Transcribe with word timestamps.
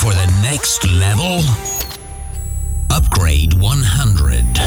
for 0.00 0.12
the 0.14 0.50
next 0.50 0.82
level? 1.04 1.36
Upgrade 2.96 3.52
100. 3.60 4.60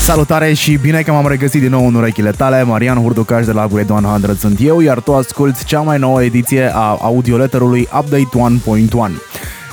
Salutare 0.00 0.52
și 0.52 0.76
bine 0.76 1.02
că 1.02 1.12
m-am 1.12 1.28
regăsit 1.28 1.60
din 1.60 1.70
nou 1.70 1.86
în 1.86 1.94
urechile 1.94 2.30
tale. 2.30 2.62
Marian 2.62 3.02
Hurducaș 3.02 3.44
de 3.44 3.52
la 3.52 3.64
Upgrade 3.64 3.92
100 3.92 4.34
sunt 4.34 4.58
eu, 4.60 4.80
iar 4.80 5.00
tu 5.00 5.14
asculti 5.14 5.64
cea 5.64 5.80
mai 5.80 5.98
nouă 5.98 6.22
ediție 6.22 6.70
a 6.74 6.96
audioletterului 7.00 7.88
Update 7.98 8.58
1.1. 8.88 9.10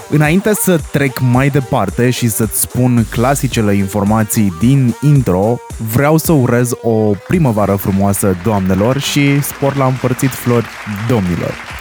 Înainte 0.09 0.53
să 0.53 0.79
trec 0.91 1.19
mai 1.19 1.49
departe 1.49 2.09
și 2.09 2.27
să-ți 2.27 2.59
spun 2.59 3.05
clasicele 3.09 3.75
informații 3.75 4.53
din 4.59 4.95
intro, 5.01 5.57
vreau 5.93 6.17
să 6.17 6.31
urez 6.31 6.71
o 6.81 7.11
primăvară 7.27 7.75
frumoasă 7.75 8.35
doamnelor 8.43 8.99
și 8.99 9.41
spor 9.41 9.75
la 9.75 9.85
împărțit 9.85 10.29
flori 10.29 10.67
domnilor. 11.07 11.74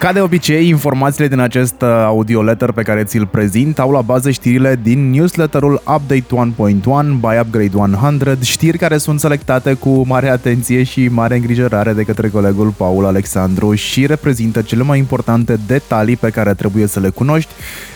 Ca 0.00 0.12
de 0.12 0.20
obicei, 0.20 0.68
informațiile 0.68 1.28
din 1.28 1.38
acest 1.38 1.82
uh, 1.82 1.88
audio 1.88 2.42
letter 2.42 2.72
pe 2.72 2.82
care 2.82 3.04
ți-l 3.04 3.26
prezint 3.26 3.78
au 3.78 3.90
la 3.90 4.00
bază 4.00 4.30
știrile 4.30 4.80
din 4.82 5.10
newsletterul 5.10 5.82
Update 5.86 6.24
1.1 6.24 6.80
by 7.20 7.38
Upgrade 7.40 7.70
100, 7.74 8.36
știri 8.42 8.78
care 8.78 8.98
sunt 8.98 9.20
selectate 9.20 9.72
cu 9.74 10.06
mare 10.06 10.28
atenție 10.28 10.82
și 10.82 11.08
mare 11.08 11.36
îngrijorare 11.36 11.92
de 11.92 12.02
către 12.02 12.28
colegul 12.28 12.74
Paul 12.76 13.04
Alexandru 13.04 13.74
și 13.74 14.06
reprezintă 14.06 14.62
cele 14.62 14.82
mai 14.82 14.98
importante 14.98 15.58
detalii 15.66 16.16
pe 16.16 16.30
care 16.30 16.54
trebuie 16.54 16.86
să 16.86 17.00
le 17.00 17.08
cunoști 17.08 17.50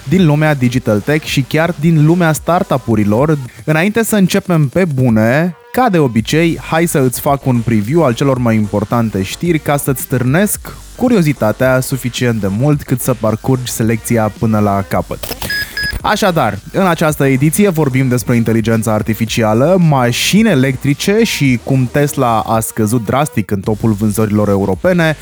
din 0.09 0.27
lumea 0.27 0.55
digital 0.55 1.01
tech 1.01 1.25
și 1.25 1.43
chiar 1.43 1.75
din 1.81 2.07
lumea 2.07 2.33
startup-urilor. 2.33 3.39
Înainte 3.65 4.03
să 4.03 4.17
începem 4.17 4.69
pe 4.69 4.85
bune, 4.95 5.57
ca 5.73 5.89
de 5.91 5.99
obicei, 5.99 6.59
hai 6.71 6.87
să 6.87 6.99
îți 6.99 7.21
fac 7.21 7.47
un 7.47 7.61
preview 7.61 8.05
al 8.05 8.15
celor 8.15 8.39
mai 8.39 8.55
importante 8.55 9.23
știri 9.23 9.59
ca 9.59 9.77
să-ți 9.77 10.03
stârnesc 10.03 10.73
curiozitatea 10.97 11.81
suficient 11.81 12.41
de 12.41 12.47
mult 12.59 12.83
cât 12.83 13.01
să 13.01 13.15
parcurgi 13.15 13.73
selecția 13.73 14.33
până 14.39 14.59
la 14.59 14.85
capăt. 14.89 15.19
Așadar, 16.03 16.59
în 16.73 16.87
această 16.87 17.27
ediție 17.27 17.69
vorbim 17.69 18.09
despre 18.09 18.37
inteligența 18.37 18.93
artificială, 18.93 19.77
mașini 19.81 20.49
electrice 20.49 21.23
și 21.23 21.61
cum 21.63 21.89
Tesla 21.93 22.41
a 22.41 22.61
scăzut 22.61 23.05
drastic 23.05 23.51
în 23.51 23.61
topul 23.61 23.93
vânzărilor 23.93 24.49
europene, 24.49 25.17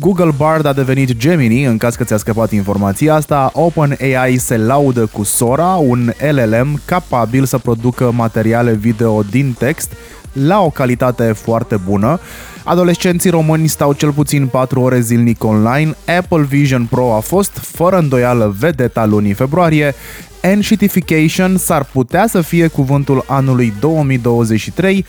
Google 0.00 0.32
Bard 0.36 0.66
a 0.66 0.72
devenit 0.72 1.16
Gemini, 1.16 1.64
în 1.64 1.76
caz 1.76 1.94
că 1.94 2.04
ți-a 2.04 2.16
scăpat 2.16 2.50
informația 2.50 3.14
asta, 3.14 3.50
OpenAI 3.54 4.36
se 4.36 4.56
laudă 4.56 5.06
cu 5.06 5.22
Sora, 5.22 5.74
un 5.74 6.12
LLM 6.30 6.80
capabil 6.84 7.44
să 7.44 7.58
producă 7.58 8.10
materiale 8.10 8.72
video 8.72 9.22
din 9.22 9.54
text 9.58 9.92
la 10.32 10.60
o 10.60 10.70
calitate 10.70 11.32
foarte 11.32 11.76
bună. 11.76 12.20
Adolescenții 12.64 13.30
români 13.30 13.66
stau 13.66 13.92
cel 13.92 14.12
puțin 14.12 14.46
4 14.46 14.80
ore 14.80 15.00
zilnic 15.00 15.44
online, 15.44 15.96
Apple 16.18 16.42
Vision 16.42 16.86
Pro 16.86 17.14
a 17.14 17.20
fost, 17.20 17.50
fără 17.50 17.98
îndoială, 17.98 18.54
vedeta 18.58 19.04
lunii 19.04 19.32
februarie, 19.32 19.94
Enshitification 20.40 21.56
s-ar 21.56 21.84
putea 21.84 22.26
să 22.26 22.40
fie 22.40 22.66
cuvântul 22.66 23.24
anului 23.26 23.72
2023, 23.80 25.06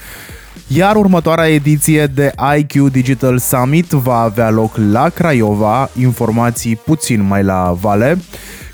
iar 0.68 0.96
următoarea 0.96 1.50
ediție 1.50 2.06
de 2.06 2.32
IQ 2.58 2.92
Digital 2.92 3.38
Summit 3.38 3.90
va 3.90 4.20
avea 4.20 4.50
loc 4.50 4.78
la 4.92 5.10
Craiova, 5.10 5.90
informații 6.00 6.76
puțin 6.76 7.24
mai 7.24 7.44
la 7.44 7.78
vale. 7.82 8.18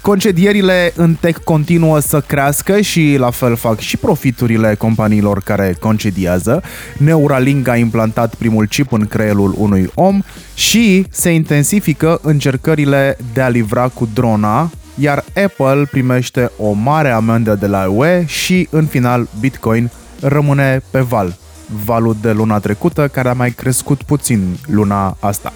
Concedierile 0.01 0.93
în 0.95 1.15
tech 1.19 1.39
continuă 1.43 1.99
să 1.99 2.21
crească 2.21 2.81
și 2.81 3.15
la 3.19 3.29
fel 3.29 3.55
fac 3.55 3.79
și 3.79 3.97
profiturile 3.97 4.75
companiilor 4.75 5.41
care 5.41 5.75
concediază. 5.79 6.63
Neuralink 6.97 7.67
a 7.67 7.75
implantat 7.75 8.35
primul 8.35 8.67
chip 8.67 8.91
în 8.91 9.07
creierul 9.07 9.55
unui 9.57 9.89
om 9.93 10.21
și 10.53 11.05
se 11.09 11.29
intensifică 11.29 12.19
încercările 12.23 13.17
de 13.33 13.41
a 13.41 13.49
livra 13.49 13.87
cu 13.87 14.09
drona, 14.13 14.69
iar 14.95 15.23
Apple 15.43 15.85
primește 15.91 16.51
o 16.57 16.71
mare 16.71 17.09
amendă 17.09 17.55
de 17.55 17.67
la 17.67 17.89
UE 17.89 18.25
și 18.25 18.67
în 18.71 18.85
final 18.85 19.27
Bitcoin 19.39 19.91
rămâne 20.19 20.81
pe 20.91 20.99
val 20.99 21.39
valul 21.85 22.15
de 22.21 22.31
luna 22.31 22.59
trecută, 22.59 23.07
care 23.07 23.29
a 23.29 23.33
mai 23.33 23.51
crescut 23.51 24.03
puțin 24.03 24.57
luna 24.65 25.17
asta. 25.19 25.53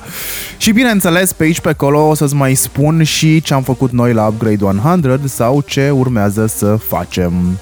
Și 0.58 0.72
bineînțeles, 0.72 1.34
pe 1.34 1.44
aici 1.44 1.60
pe 1.60 1.70
acolo 1.70 2.08
o 2.08 2.14
să-ți 2.14 2.36
mai 2.36 2.54
spun 2.54 3.04
și 3.04 3.42
ce 3.42 3.54
am 3.54 3.64
făcut 3.64 3.92
noi 3.92 4.14
la 4.14 4.28
Upgrade 4.28 4.64
100 4.64 5.28
sau 5.28 5.62
ce 5.62 5.90
urmează 5.90 6.46
să 6.46 6.76
facem. 6.76 7.60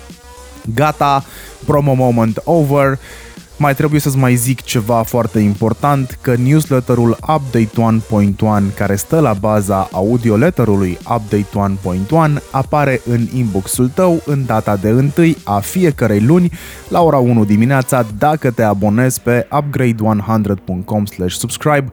Gata, 0.73 1.25
promo 1.65 1.93
moment 1.93 2.41
over. 2.43 2.99
Mai 3.63 3.75
trebuie 3.75 3.99
să-ți 3.99 4.17
mai 4.17 4.35
zic 4.35 4.61
ceva 4.61 5.03
foarte 5.03 5.39
important, 5.39 6.17
că 6.21 6.35
newsletterul 6.35 7.09
Update 7.09 8.01
1.1, 8.69 8.75
care 8.75 8.95
stă 8.95 9.19
la 9.19 9.33
baza 9.33 9.89
audioletterului 9.91 10.97
Update 11.15 11.77
1.1, 12.37 12.43
apare 12.51 13.01
în 13.05 13.27
inboxul 13.33 13.89
tău 13.89 14.21
în 14.25 14.45
data 14.45 14.75
de 14.75 14.91
1 14.91 15.11
a 15.43 15.59
fiecarei 15.59 16.19
luni 16.19 16.51
la 16.89 17.01
ora 17.01 17.17
1 17.17 17.45
dimineața 17.45 18.05
dacă 18.17 18.51
te 18.51 18.63
abonezi 18.63 19.21
pe 19.21 19.47
upgrade100.com 19.51 21.03
subscribe 21.27 21.91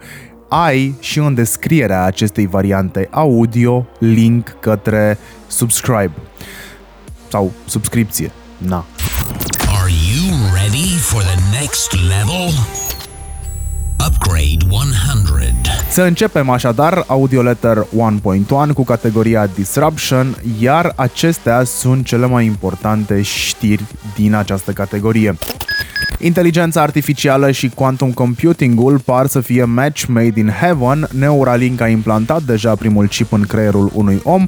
ai 0.49 0.95
și 1.01 1.19
în 1.19 1.35
descrierea 1.35 2.05
acestei 2.05 2.47
variante 2.47 3.09
audio 3.11 3.87
link 3.99 4.57
către 4.61 5.19
subscribe 5.47 6.13
sau 7.29 7.53
subscripție. 7.67 8.31
Na, 8.59 8.85
Ready 10.73 10.99
for 10.99 11.23
the 11.23 11.59
next 11.61 11.93
level? 11.93 12.49
Upgrade 14.07 14.65
100. 14.69 15.53
Să 15.91 16.03
începem 16.03 16.51
așadar 16.51 17.05
Audioletter 17.07 17.87
1.1 18.67 18.73
cu 18.75 18.85
categoria 18.85 19.47
Disruption, 19.47 20.37
iar 20.61 20.93
acestea 20.97 21.65
sunt 21.65 22.07
cele 22.07 22.27
mai 22.27 22.45
importante 22.45 23.23
știri 23.23 23.85
din 24.15 24.35
această 24.35 24.73
categorie. 24.73 25.39
Inteligența 26.19 26.83
artificială 26.83 27.51
și 27.51 27.69
quantum 27.69 28.13
computingul 28.13 28.99
par 28.99 29.27
să 29.27 29.41
fie 29.41 29.65
match 29.65 30.05
made 30.05 30.41
in 30.41 30.49
heaven. 30.49 31.09
Neuralink 31.13 31.81
a 31.81 31.89
implantat 31.89 32.43
deja 32.43 32.75
primul 32.75 33.09
chip 33.09 33.33
în 33.33 33.43
creierul 33.43 33.91
unui 33.95 34.21
om 34.25 34.47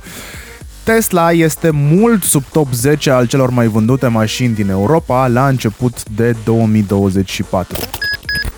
Tesla 0.84 1.32
este 1.32 1.70
mult 1.70 2.22
sub 2.22 2.42
top 2.52 2.72
10 2.72 3.10
al 3.10 3.26
celor 3.26 3.50
mai 3.50 3.66
vândute 3.66 4.06
mașini 4.06 4.54
din 4.54 4.68
Europa 4.68 5.26
la 5.26 5.48
început 5.48 6.08
de 6.08 6.36
2024. 6.44 7.78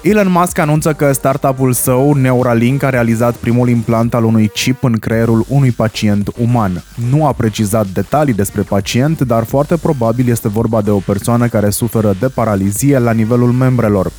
Elon 0.03 0.31
Musk 0.31 0.59
anunță 0.59 0.93
că 0.93 1.13
startup-ul 1.13 1.73
său, 1.73 2.15
Neuralink, 2.15 2.83
a 2.83 2.89
realizat 2.89 3.35
primul 3.35 3.69
implant 3.69 4.15
al 4.15 4.25
unui 4.25 4.49
chip 4.49 4.85
în 4.85 4.93
creierul 4.93 5.45
unui 5.49 5.71
pacient 5.71 6.31
uman. 6.39 6.85
Nu 7.11 7.27
a 7.27 7.33
precizat 7.33 7.87
detalii 7.87 8.35
despre 8.35 8.63
pacient, 8.63 9.21
dar 9.21 9.45
foarte 9.45 9.77
probabil 9.77 10.29
este 10.29 10.49
vorba 10.49 10.83
de 10.83 10.91
o 10.91 10.99
persoană 10.99 11.47
care 11.47 11.71
suferă 11.71 12.17
de 12.21 12.29
paralizie 12.29 12.99
la 12.99 13.13
nivelul 13.13 13.53
membrelor. 13.53 14.11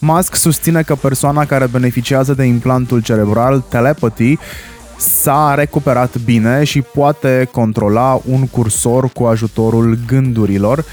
Musk 0.00 0.34
susține 0.34 0.82
că 0.82 0.94
persoana 0.94 1.44
care 1.44 1.66
beneficiază 1.66 2.34
de 2.34 2.44
implantul 2.44 3.02
cerebral 3.02 3.60
telepathy 3.68 4.38
s-a 4.96 5.54
recuperat 5.54 6.18
bine 6.18 6.64
și 6.64 6.82
poate 6.82 7.48
controla 7.52 8.20
un 8.24 8.46
cursor 8.46 9.08
cu 9.08 9.24
ajutorul 9.24 9.98
gândurilor. 10.06 10.84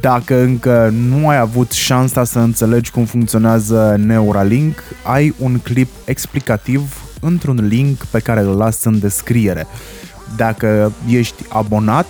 Dacă 0.00 0.40
încă 0.40 0.94
nu 1.08 1.28
ai 1.28 1.38
avut 1.38 1.70
șansa 1.70 2.24
să 2.24 2.38
înțelegi 2.38 2.90
cum 2.90 3.04
funcționează 3.04 3.96
Neuralink, 3.98 4.82
ai 5.04 5.34
un 5.38 5.58
clip 5.58 5.88
explicativ 6.04 7.02
într-un 7.20 7.66
link 7.68 8.04
pe 8.04 8.18
care 8.18 8.40
îl 8.40 8.56
las 8.56 8.84
în 8.84 8.98
descriere. 8.98 9.66
Dacă 10.36 10.92
ești 11.08 11.44
abonat 11.48 12.06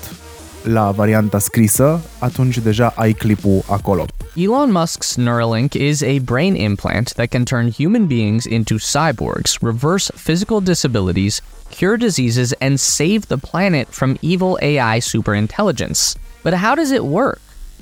la 0.66 0.90
varianta 0.90 1.38
scrisă, 1.38 2.00
atunci 2.18 2.58
deja 2.58 2.92
ai 2.96 3.12
clipul 3.12 3.62
acolo. 3.66 4.04
Elon 4.34 4.72
Musk's 4.72 5.16
Neuralink 5.16 5.74
is 5.74 6.02
a 6.02 6.18
brain 6.18 6.54
implant 6.54 7.14
that 7.14 7.30
can 7.30 7.44
turn 7.44 7.70
human 7.70 8.06
beings 8.06 8.44
into 8.44 8.78
cyborgs, 8.78 9.58
reverse 9.62 10.10
physical 10.14 10.60
disabilities, 10.60 11.40
cure 11.70 11.96
diseases, 11.96 12.52
and 12.60 12.78
save 12.78 13.20
the 13.28 13.38
planet 13.50 13.86
from 13.90 14.16
evil 14.20 14.58
AI 14.60 15.00
superintelligence. 15.00 16.16
But 16.42 16.54
how 16.54 16.74
does 16.74 16.90
it 16.90 17.04
work? 17.04 17.40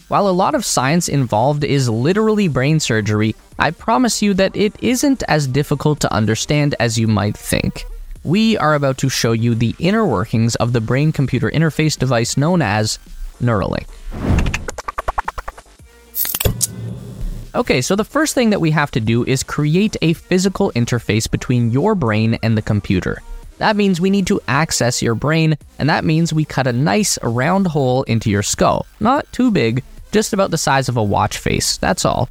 While 0.08 0.29
a 0.29 0.38
lot 0.43 0.55
of 0.55 0.64
science 0.64 1.08
involved 1.08 1.64
is 1.64 1.88
literally 1.88 2.49
brain 2.49 2.79
surgery, 2.79 3.35
I 3.58 3.70
promise 3.70 4.23
you 4.23 4.35
that 4.35 4.55
it 4.55 4.75
isn't 4.81 5.23
as 5.29 5.47
difficult 5.47 5.99
to 6.00 6.12
understand 6.12 6.75
as 6.79 6.99
you 6.99 7.08
might 7.08 7.37
think. 7.37 7.85
We 8.25 8.56
are 8.56 8.75
about 8.75 8.97
to 8.99 9.11
show 9.11 9.32
you 9.32 9.55
the 9.55 9.75
inner 9.79 10.06
workings 10.06 10.55
of 10.56 10.73
the 10.73 10.81
brain 10.81 11.12
computer 11.12 11.50
interface 11.50 11.99
device 11.99 12.38
known 12.38 12.62
as 12.62 12.99
Neuralink. 13.43 13.87
Okay, 17.55 17.82
so 17.82 17.94
the 17.94 18.05
first 18.05 18.35
thing 18.35 18.49
that 18.49 18.62
we 18.62 18.71
have 18.71 18.91
to 18.93 19.00
do 19.00 19.25
is 19.25 19.43
create 19.43 19.99
a 20.00 20.15
physical 20.15 20.73
interface 20.73 21.31
between 21.31 21.71
your 21.71 21.94
brain 21.94 22.38
and 22.43 22.56
the 22.56 22.62
computer. 22.62 23.23
That 23.59 23.76
means 23.76 24.00
we 24.00 24.11
need 24.11 24.27
to 24.29 24.41
access 24.49 25.03
your 25.03 25.15
brain, 25.15 25.59
and 25.79 25.91
that 25.91 26.05
means 26.05 26.32
we 26.32 26.47
cut 26.47 26.67
a 26.67 26.73
nice 26.73 27.19
round 27.23 27.67
hole 27.67 28.05
into 28.05 28.31
your 28.31 28.43
skull. 28.43 28.87
Not 29.00 29.31
too 29.32 29.50
big, 29.50 29.85
just 30.12 30.32
about 30.32 30.50
the 30.50 30.59
size 30.59 30.88
of 30.88 30.97
a 30.97 31.05
watch 31.05 31.37
face, 31.37 31.77
that's 31.77 32.06
all. 32.06 32.31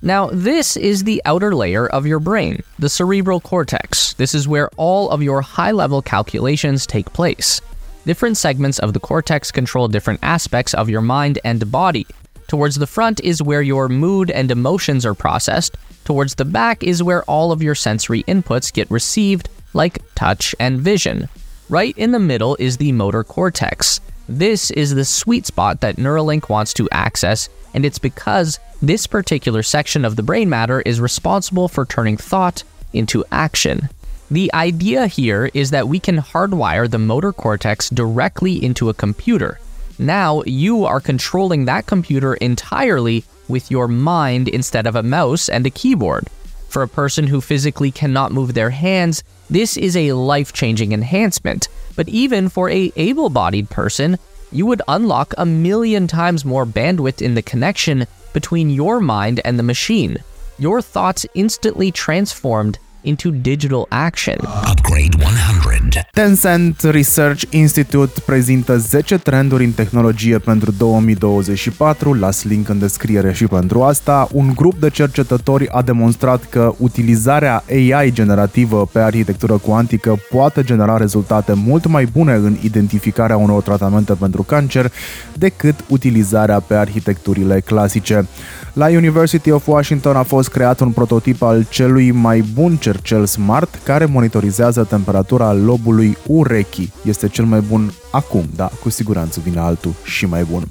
Now, 0.00 0.28
this 0.28 0.76
is 0.76 1.02
the 1.02 1.20
outer 1.24 1.54
layer 1.54 1.88
of 1.88 2.06
your 2.06 2.20
brain, 2.20 2.62
the 2.78 2.88
cerebral 2.88 3.40
cortex. 3.40 4.12
This 4.14 4.32
is 4.32 4.46
where 4.46 4.70
all 4.76 5.10
of 5.10 5.22
your 5.22 5.40
high 5.40 5.72
level 5.72 6.02
calculations 6.02 6.86
take 6.86 7.12
place. 7.12 7.60
Different 8.06 8.36
segments 8.36 8.78
of 8.78 8.92
the 8.92 9.00
cortex 9.00 9.50
control 9.50 9.88
different 9.88 10.20
aspects 10.22 10.72
of 10.72 10.88
your 10.88 11.00
mind 11.00 11.40
and 11.44 11.72
body. 11.72 12.06
Towards 12.46 12.76
the 12.76 12.86
front 12.86 13.20
is 13.20 13.42
where 13.42 13.60
your 13.60 13.88
mood 13.88 14.30
and 14.30 14.50
emotions 14.50 15.04
are 15.04 15.14
processed. 15.14 15.76
Towards 16.04 16.36
the 16.36 16.44
back 16.44 16.84
is 16.84 17.02
where 17.02 17.24
all 17.24 17.50
of 17.50 17.62
your 17.62 17.74
sensory 17.74 18.22
inputs 18.22 18.72
get 18.72 18.90
received, 18.90 19.48
like 19.74 19.98
touch 20.14 20.54
and 20.60 20.80
vision. 20.80 21.28
Right 21.68 21.96
in 21.98 22.12
the 22.12 22.20
middle 22.20 22.56
is 22.60 22.76
the 22.76 22.92
motor 22.92 23.24
cortex. 23.24 24.00
This 24.28 24.70
is 24.70 24.94
the 24.94 25.04
sweet 25.04 25.44
spot 25.44 25.80
that 25.80 25.96
Neuralink 25.96 26.48
wants 26.48 26.72
to 26.74 26.88
access, 26.92 27.48
and 27.74 27.84
it's 27.84 27.98
because 27.98 28.58
this 28.80 29.06
particular 29.06 29.62
section 29.62 30.04
of 30.04 30.16
the 30.16 30.22
brain 30.22 30.48
matter 30.48 30.80
is 30.82 31.00
responsible 31.00 31.68
for 31.68 31.84
turning 31.84 32.16
thought 32.16 32.62
into 32.92 33.24
action. 33.30 33.88
The 34.30 34.52
idea 34.52 35.06
here 35.06 35.50
is 35.54 35.70
that 35.70 35.88
we 35.88 35.98
can 35.98 36.18
hardwire 36.18 36.90
the 36.90 36.98
motor 36.98 37.32
cortex 37.32 37.88
directly 37.88 38.62
into 38.62 38.88
a 38.88 38.94
computer. 38.94 39.58
Now 39.98 40.42
you 40.44 40.84
are 40.84 41.00
controlling 41.00 41.64
that 41.64 41.86
computer 41.86 42.34
entirely 42.34 43.24
with 43.48 43.70
your 43.70 43.88
mind 43.88 44.48
instead 44.48 44.86
of 44.86 44.94
a 44.94 45.02
mouse 45.02 45.48
and 45.48 45.66
a 45.66 45.70
keyboard. 45.70 46.28
For 46.68 46.82
a 46.82 46.88
person 46.88 47.26
who 47.26 47.40
physically 47.40 47.90
cannot 47.90 48.30
move 48.30 48.52
their 48.52 48.70
hands, 48.70 49.24
this 49.48 49.78
is 49.78 49.96
a 49.96 50.12
life-changing 50.12 50.92
enhancement. 50.92 51.68
But 51.96 52.08
even 52.08 52.50
for 52.50 52.68
a 52.68 52.92
able-bodied 52.94 53.70
person, 53.70 54.18
you 54.50 54.66
would 54.66 54.82
unlock 54.88 55.34
a 55.36 55.46
million 55.46 56.06
times 56.06 56.44
more 56.44 56.66
bandwidth 56.66 57.22
in 57.22 57.34
the 57.34 57.42
connection 57.42 58.06
between 58.32 58.70
your 58.70 59.00
mind 59.00 59.40
and 59.44 59.58
the 59.58 59.62
machine. 59.62 60.18
Your 60.58 60.82
thoughts 60.82 61.26
instantly 61.34 61.90
transformed 61.90 62.78
into 63.02 63.30
digital 63.30 63.86
action. 63.88 64.36
Upgrade 64.70 65.16
100. 65.16 66.06
Tencent 66.12 66.80
Research 66.80 67.42
Institute 67.50 68.20
prezintă 68.26 68.76
10 68.76 69.18
trenduri 69.18 69.64
în 69.64 69.70
tehnologie 69.70 70.38
pentru 70.38 70.70
2024. 70.70 72.14
Las 72.14 72.44
link 72.44 72.68
în 72.68 72.78
descriere 72.78 73.32
și 73.32 73.46
pentru 73.46 73.82
asta. 73.82 74.28
Un 74.32 74.52
grup 74.54 74.80
de 74.80 74.90
cercetători 74.90 75.68
a 75.68 75.82
demonstrat 75.82 76.44
că 76.44 76.74
utilizarea 76.78 77.64
AI 77.70 78.12
generativă 78.12 78.88
pe 78.92 78.98
arhitectură 78.98 79.56
cuantică 79.56 80.18
poate 80.30 80.62
genera 80.62 80.96
rezultate 80.96 81.52
mult 81.52 81.86
mai 81.86 82.04
bune 82.04 82.32
în 82.32 82.56
identificarea 82.62 83.36
unor 83.36 83.62
tratamente 83.62 84.14
pentru 84.14 84.42
cancer 84.42 84.92
decât 85.32 85.84
utilizarea 85.88 86.60
pe 86.60 86.74
arhitecturile 86.74 87.60
clasice. 87.60 88.26
La 88.72 88.86
University 88.86 89.50
of 89.50 89.66
Washington 89.66 90.16
a 90.16 90.22
fost 90.22 90.48
creat 90.48 90.80
un 90.80 90.90
prototip 90.90 91.42
al 91.42 91.66
celui 91.68 92.10
mai 92.10 92.44
bun 92.54 92.76
cercel 92.92 93.26
smart 93.26 93.80
care 93.84 94.04
monitorizează 94.04 94.84
temperatura 94.84 95.52
lobului 95.52 96.16
urechii. 96.26 96.92
Este 97.04 97.28
cel 97.28 97.44
mai 97.44 97.60
bun 97.60 97.92
acum, 98.10 98.48
da, 98.56 98.70
cu 98.82 98.90
siguranță 98.90 99.40
vine 99.44 99.60
altul 99.60 99.92
și 100.04 100.26
mai 100.26 100.46
bun. 100.50 100.68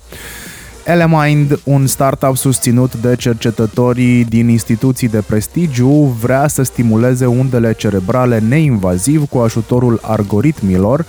Elemind, 0.85 1.59
un 1.63 1.87
startup 1.87 2.37
susținut 2.37 2.95
de 2.95 3.15
cercetătorii 3.15 4.25
din 4.25 4.47
instituții 4.47 5.07
de 5.07 5.23
prestigiu, 5.27 5.89
vrea 6.21 6.47
să 6.47 6.63
stimuleze 6.63 7.25
undele 7.25 7.73
cerebrale 7.73 8.39
neinvaziv 8.39 9.29
cu 9.29 9.37
ajutorul 9.37 9.99
algoritmilor 10.01 11.05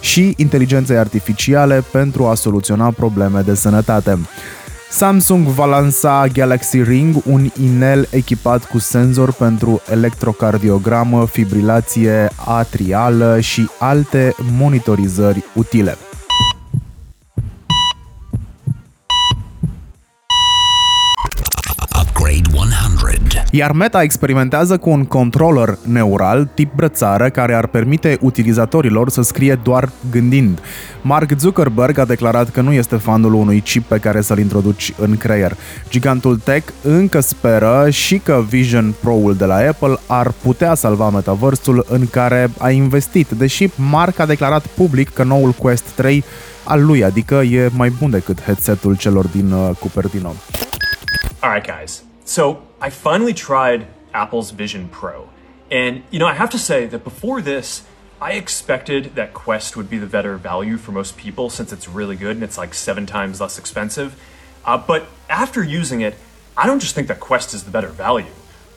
și 0.00 0.34
inteligenței 0.36 0.96
artificiale 0.96 1.84
pentru 1.92 2.26
a 2.26 2.34
soluționa 2.34 2.90
probleme 2.90 3.40
de 3.40 3.54
sănătate. 3.54 4.18
Samsung 4.96 5.46
va 5.46 5.66
lansa 5.66 6.26
Galaxy 6.32 6.82
Ring, 6.82 7.16
un 7.26 7.50
inel 7.60 8.08
echipat 8.10 8.64
cu 8.64 8.78
senzor 8.78 9.32
pentru 9.32 9.82
electrocardiogramă, 9.90 11.26
fibrilație 11.26 12.30
atrială 12.46 13.40
și 13.40 13.68
alte 13.78 14.34
monitorizări 14.58 15.44
utile. 15.54 15.96
Iar 23.50 23.72
Meta 23.72 24.02
experimentează 24.02 24.78
cu 24.78 24.90
un 24.90 25.04
controller 25.04 25.78
neural 25.82 26.48
tip 26.54 26.74
brățară 26.74 27.28
care 27.28 27.54
ar 27.54 27.66
permite 27.66 28.18
utilizatorilor 28.20 29.08
să 29.08 29.22
scrie 29.22 29.60
doar 29.62 29.88
gândind. 30.10 30.60
Mark 31.02 31.30
Zuckerberg 31.38 31.98
a 31.98 32.04
declarat 32.04 32.50
că 32.50 32.60
nu 32.60 32.72
este 32.72 32.96
fanul 32.96 33.34
unui 33.34 33.60
chip 33.60 33.84
pe 33.84 33.98
care 33.98 34.20
să-l 34.20 34.38
introduci 34.38 34.92
în 34.98 35.16
creier. 35.16 35.56
Gigantul 35.88 36.38
tech 36.38 36.72
încă 36.82 37.20
speră 37.20 37.90
și 37.90 38.18
că 38.18 38.42
Vision 38.48 38.94
Pro-ul 39.00 39.34
de 39.34 39.44
la 39.44 39.56
Apple 39.56 39.96
ar 40.06 40.32
putea 40.42 40.74
salva 40.74 41.10
metaversul 41.10 41.86
în 41.88 42.06
care 42.06 42.50
a 42.58 42.70
investit, 42.70 43.28
deși 43.30 43.68
Mark 43.90 44.18
a 44.18 44.26
declarat 44.26 44.66
public 44.66 45.08
că 45.08 45.22
noul 45.22 45.50
Quest 45.50 45.84
3 45.84 46.24
al 46.64 46.84
lui, 46.84 47.04
adică 47.04 47.34
e 47.34 47.70
mai 47.72 47.88
bun 47.88 48.10
decât 48.10 48.42
headsetul 48.42 48.96
celor 48.96 49.26
din 49.26 49.52
uh, 49.52 49.70
Cupertino. 49.78 50.34
All 51.40 51.52
right, 51.52 51.78
guys. 51.78 52.02
So 52.24 52.65
I 52.86 52.90
finally 52.90 53.34
tried 53.34 53.88
Apple's 54.14 54.52
Vision 54.52 54.88
Pro. 54.88 55.28
And, 55.72 56.04
you 56.12 56.20
know, 56.20 56.26
I 56.28 56.34
have 56.34 56.50
to 56.50 56.58
say 56.58 56.86
that 56.86 57.02
before 57.02 57.42
this, 57.42 57.82
I 58.20 58.34
expected 58.34 59.16
that 59.16 59.34
Quest 59.34 59.76
would 59.76 59.90
be 59.90 59.98
the 59.98 60.06
better 60.06 60.36
value 60.36 60.76
for 60.76 60.92
most 60.92 61.16
people 61.16 61.50
since 61.50 61.72
it's 61.72 61.88
really 61.88 62.14
good 62.14 62.36
and 62.36 62.44
it's 62.44 62.56
like 62.56 62.74
seven 62.74 63.04
times 63.04 63.40
less 63.40 63.58
expensive. 63.58 64.14
Uh, 64.64 64.78
but 64.78 65.08
after 65.28 65.64
using 65.64 66.00
it, 66.00 66.14
I 66.56 66.68
don't 66.68 66.78
just 66.78 66.94
think 66.94 67.08
that 67.08 67.18
Quest 67.18 67.54
is 67.54 67.64
the 67.64 67.72
better 67.72 67.88
value. 67.88 68.30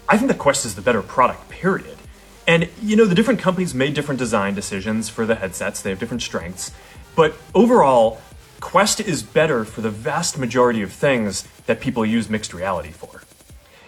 I 0.09 0.17
think 0.17 0.31
that 0.31 0.39
Quest 0.39 0.65
is 0.65 0.73
the 0.73 0.81
better 0.81 1.03
product, 1.03 1.47
period. 1.49 1.99
And, 2.47 2.67
you 2.81 2.95
know, 2.95 3.05
the 3.05 3.13
different 3.13 3.39
companies 3.39 3.75
made 3.75 3.93
different 3.93 4.17
design 4.17 4.55
decisions 4.55 5.07
for 5.07 5.27
the 5.27 5.35
headsets, 5.35 5.83
they 5.83 5.91
have 5.91 5.99
different 5.99 6.23
strengths. 6.23 6.71
But 7.15 7.35
overall, 7.53 8.21
Quest 8.59 9.01
is 9.01 9.21
better 9.21 9.65
for 9.65 9.81
the 9.81 9.91
vast 9.91 10.39
majority 10.39 10.81
of 10.81 10.91
things 10.91 11.47
that 11.67 11.79
people 11.79 12.03
use 12.03 12.27
mixed 12.27 12.55
reality 12.55 12.89
for. 12.89 13.21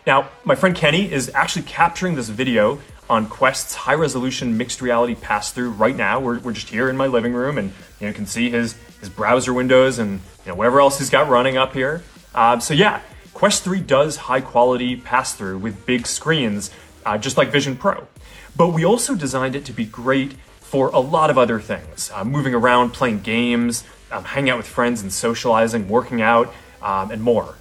Now, 0.06 0.30
my 0.44 0.56
friend 0.56 0.76
Kenny 0.76 1.12
is 1.12 1.30
actually 1.36 1.64
capturing 1.64 2.16
this 2.16 2.30
video 2.30 2.80
on 3.08 3.28
Quest's 3.28 3.76
high 3.76 3.94
resolution 3.94 4.58
mixed 4.58 4.82
reality 4.82 5.14
pass 5.14 5.52
through 5.52 5.72
right 5.72 5.96
now. 5.96 6.20
We're, 6.20 6.40
we're 6.40 6.54
just 6.54 6.70
here 6.70 6.90
in 6.90 6.98
my 6.98 7.06
living 7.06 7.34
room 7.34 7.58
and 7.58 7.70
you, 7.70 7.74
know, 8.02 8.08
you 8.08 8.14
can 8.14 8.26
see 8.26 8.50
his, 8.50 8.74
his 9.00 9.10
browser 9.10 9.54
windows 9.54 10.00
and 10.00 10.22
you 10.46 10.52
know, 10.52 10.56
whatever 10.56 10.82
else 10.82 10.98
he's 10.98 11.12
got 11.12 11.30
running 11.30 11.56
up 11.56 11.74
here. 11.74 12.02
Uh, 12.34 12.58
so, 12.58 12.74
yeah, 12.74 13.02
Quest 13.34 13.64
3 13.64 13.82
does 13.82 14.18
high 14.18 14.42
quality 14.42 14.96
pass 14.96 15.36
through 15.36 15.60
with 15.60 15.86
big 15.86 16.08
screens, 16.08 16.72
uh, 17.06 17.18
just 17.18 17.38
like 17.38 17.50
Vision 17.50 17.76
Pro. 17.76 18.08
But 18.56 18.70
we 18.70 18.84
also 18.84 19.14
designed 19.14 19.56
it 19.56 19.66
to 19.66 19.74
be 19.74 19.86
great 19.86 20.34
for 20.62 20.88
a 20.90 21.00
lot 21.00 21.30
of 21.30 21.38
other 21.38 21.60
things 21.60 22.10
uh, 22.16 22.24
moving 22.24 22.56
around, 22.56 22.92
playing 22.92 23.20
games, 23.22 23.84
um, 24.12 24.24
hanging 24.24 24.50
out 24.50 24.58
with 24.58 24.68
friends 24.68 25.02
and 25.02 25.14
socializing, 25.14 25.88
working 25.88 26.22
out, 26.22 26.52
um, 26.82 27.12
and 27.12 27.22
more. 27.22 27.56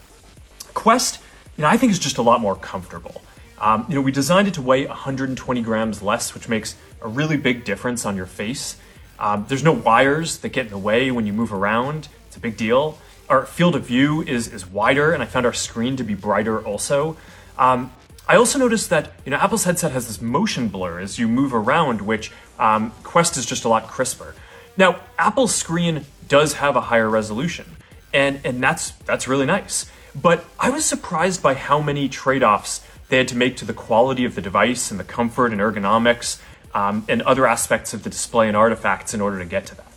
Quest 0.72 1.19
you 1.60 1.66
know, 1.66 1.68
I 1.68 1.76
think 1.76 1.92
is 1.92 1.98
just 1.98 2.16
a 2.16 2.22
lot 2.22 2.40
more 2.40 2.56
comfortable. 2.56 3.20
Um, 3.58 3.84
you 3.86 3.94
know, 3.94 4.00
we 4.00 4.12
designed 4.12 4.48
it 4.48 4.54
to 4.54 4.62
weigh 4.62 4.86
120 4.86 5.60
grams 5.60 6.00
less, 6.00 6.32
which 6.32 6.48
makes 6.48 6.74
a 7.02 7.08
really 7.08 7.36
big 7.36 7.66
difference 7.66 8.06
on 8.06 8.16
your 8.16 8.24
face. 8.24 8.78
Um, 9.18 9.44
there's 9.46 9.62
no 9.62 9.72
wires 9.72 10.38
that 10.38 10.48
get 10.54 10.64
in 10.64 10.70
the 10.70 10.78
way 10.78 11.10
when 11.10 11.26
you 11.26 11.34
move 11.34 11.52
around. 11.52 12.08
It's 12.28 12.36
a 12.38 12.40
big 12.40 12.56
deal. 12.56 12.96
Our 13.28 13.44
field 13.44 13.76
of 13.76 13.84
view 13.84 14.22
is 14.22 14.48
is 14.48 14.66
wider, 14.66 15.12
and 15.12 15.22
I 15.22 15.26
found 15.26 15.44
our 15.44 15.52
screen 15.52 15.96
to 15.96 16.02
be 16.02 16.14
brighter 16.14 16.64
also. 16.64 17.18
Um, 17.58 17.92
I 18.26 18.36
also 18.36 18.58
noticed 18.58 18.88
that 18.88 19.12
you 19.26 19.30
know 19.30 19.36
Apple's 19.36 19.64
headset 19.64 19.92
has 19.92 20.06
this 20.06 20.22
motion 20.22 20.68
blur 20.68 20.98
as 20.98 21.18
you 21.18 21.28
move 21.28 21.52
around, 21.52 22.00
which 22.00 22.32
um, 22.58 22.90
Quest 23.02 23.36
is 23.36 23.44
just 23.44 23.66
a 23.66 23.68
lot 23.68 23.86
crisper. 23.86 24.34
Now, 24.78 24.98
Apple's 25.18 25.54
screen 25.54 26.06
does 26.26 26.54
have 26.54 26.74
a 26.74 26.80
higher 26.80 27.10
resolution, 27.10 27.76
and 28.14 28.40
and 28.44 28.62
that's 28.62 28.92
that's 29.04 29.28
really 29.28 29.44
nice. 29.44 29.84
But 30.14 30.44
I 30.58 30.70
was 30.70 30.84
surprised 30.84 31.42
by 31.42 31.54
how 31.54 31.80
many 31.80 32.08
trade 32.08 32.42
offs 32.42 32.84
they 33.08 33.18
had 33.18 33.28
to 33.28 33.36
make 33.36 33.56
to 33.58 33.64
the 33.64 33.72
quality 33.72 34.24
of 34.24 34.34
the 34.34 34.40
device 34.40 34.90
and 34.90 34.98
the 34.98 35.04
comfort 35.04 35.52
and 35.52 35.60
ergonomics 35.60 36.40
um, 36.74 37.04
and 37.08 37.22
other 37.22 37.46
aspects 37.46 37.92
of 37.92 38.02
the 38.02 38.10
display 38.10 38.48
and 38.48 38.56
artifacts 38.56 39.14
in 39.14 39.20
order 39.20 39.38
to 39.38 39.44
get 39.44 39.66
to 39.66 39.74
that. 39.74 39.92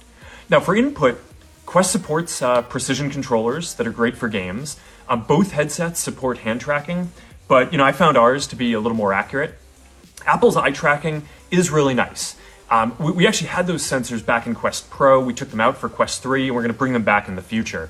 Now, 0.50 0.60
for 0.60 0.76
input, 0.76 1.22
Quest 1.66 1.92
supports 1.92 2.42
uh, 2.42 2.62
precision 2.64 3.10
controllers 3.10 3.76
that 3.76 3.88
are 3.88 3.92
great 3.92 4.18
for 4.18 4.28
games. 4.28 4.78
Um, 5.08 5.24
both 5.24 5.52
headsets 5.52 6.00
support 6.00 6.40
hand 6.40 6.62
tracking, 6.62 7.12
but 7.48 7.72
you 7.72 7.78
know 7.78 7.84
I 7.84 7.92
found 7.92 8.18
ours 8.18 8.48
to 8.48 8.56
be 8.56 8.74
a 8.74 8.80
little 8.80 8.98
more 8.98 9.14
accurate. 9.14 9.56
Apple's 10.26 10.56
eye 10.56 10.72
tracking 10.72 11.28
is 11.52 11.72
really 11.72 11.94
nice. 11.94 12.36
Um, 12.70 12.96
we, 13.00 13.12
we, 13.12 13.28
actually 13.28 13.48
had 13.48 13.68
those 13.68 13.84
sensors 13.84 14.26
back 14.26 14.48
in 14.48 14.56
Quest 14.56 14.90
Pro. 14.90 15.24
We 15.24 15.34
took 15.34 15.50
them 15.50 15.60
out 15.60 15.78
for 15.78 15.90
Quest 15.90 16.24
3, 16.24 16.48
and 16.48 16.56
we're 16.56 16.62
going 16.62 16.74
to 16.74 16.78
bring 16.78 16.94
them 16.94 17.04
back 17.04 17.28
in 17.28 17.36
the 17.36 17.42
future. 17.42 17.90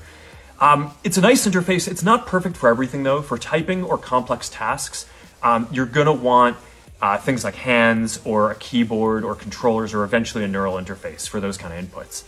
Um, 0.60 0.92
it's 1.02 1.16
a 1.16 1.20
nice 1.20 1.46
interface. 1.46 1.88
It's 1.88 2.02
not 2.02 2.26
perfect 2.26 2.56
for 2.56 2.68
everything, 2.68 3.02
though. 3.02 3.22
For 3.22 3.38
typing 3.38 3.82
or 3.82 3.98
complex 3.98 4.48
tasks, 4.48 5.06
um, 5.42 5.68
you're 5.70 5.86
going 5.86 6.06
to 6.06 6.12
want 6.12 6.56
uh, 7.02 7.18
things 7.18 7.44
like 7.44 7.54
hands 7.54 8.20
or 8.24 8.50
a 8.50 8.54
keyboard 8.54 9.24
or 9.24 9.34
controllers 9.34 9.92
or 9.92 10.04
eventually 10.04 10.44
a 10.44 10.48
neural 10.48 10.74
interface 10.76 11.28
for 11.28 11.40
those 11.40 11.56
kind 11.56 11.74
of 11.74 11.84
inputs. 11.84 12.24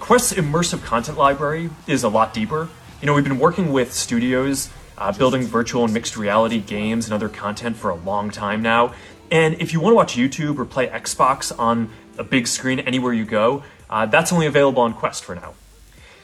Quest's 0.00 0.32
immersive 0.32 0.82
content 0.84 1.18
library 1.18 1.70
is 1.86 2.02
a 2.02 2.08
lot 2.08 2.32
deeper. 2.32 2.68
You 3.00 3.06
know, 3.06 3.14
we've 3.14 3.24
been 3.24 3.38
working 3.38 3.72
with 3.72 3.92
studios 3.92 4.70
uh, 4.98 5.12
building 5.12 5.42
virtual 5.42 5.84
and 5.84 5.94
mixed 5.94 6.16
reality 6.16 6.58
games 6.58 7.06
and 7.06 7.14
other 7.14 7.28
content 7.28 7.76
for 7.76 7.90
a 7.90 7.94
long 7.94 8.30
time 8.30 8.62
now. 8.62 8.92
And 9.30 9.54
if 9.60 9.72
you 9.72 9.80
want 9.80 9.92
to 9.92 9.96
watch 9.96 10.16
YouTube 10.16 10.58
or 10.58 10.64
play 10.64 10.88
Xbox 10.88 11.56
on 11.58 11.90
a 12.18 12.24
big 12.24 12.46
screen 12.46 12.80
anywhere 12.80 13.12
you 13.12 13.24
go, 13.24 13.62
uh, 13.88 14.06
that's 14.06 14.32
only 14.32 14.46
available 14.46 14.82
on 14.82 14.92
Quest 14.94 15.24
for 15.24 15.34
now. 15.34 15.54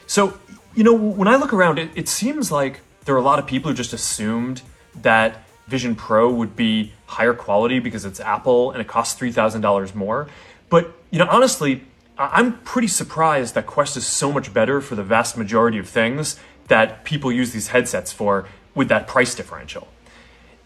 So, 0.07 0.37
you 0.75 0.83
know, 0.83 0.93
when 0.93 1.27
I 1.27 1.37
look 1.37 1.53
around, 1.53 1.79
it, 1.79 1.89
it 1.95 2.07
seems 2.07 2.51
like 2.51 2.81
there 3.05 3.15
are 3.15 3.19
a 3.19 3.23
lot 3.23 3.39
of 3.39 3.47
people 3.47 3.71
who 3.71 3.75
just 3.75 3.93
assumed 3.93 4.61
that 5.01 5.43
Vision 5.67 5.95
Pro 5.95 6.31
would 6.31 6.55
be 6.55 6.93
higher 7.07 7.33
quality 7.33 7.79
because 7.79 8.05
it's 8.05 8.19
Apple 8.19 8.71
and 8.71 8.81
it 8.81 8.87
costs 8.87 9.19
$3,000 9.19 9.95
more. 9.95 10.27
But, 10.69 10.91
you 11.11 11.19
know, 11.19 11.27
honestly, 11.29 11.83
I'm 12.17 12.59
pretty 12.59 12.87
surprised 12.87 13.55
that 13.55 13.65
Quest 13.65 13.97
is 13.97 14.05
so 14.05 14.31
much 14.31 14.53
better 14.53 14.81
for 14.81 14.95
the 14.95 15.03
vast 15.03 15.37
majority 15.37 15.77
of 15.77 15.87
things 15.87 16.39
that 16.67 17.03
people 17.03 17.31
use 17.31 17.51
these 17.51 17.69
headsets 17.69 18.11
for 18.11 18.47
with 18.73 18.89
that 18.89 19.07
price 19.07 19.35
differential. 19.35 19.87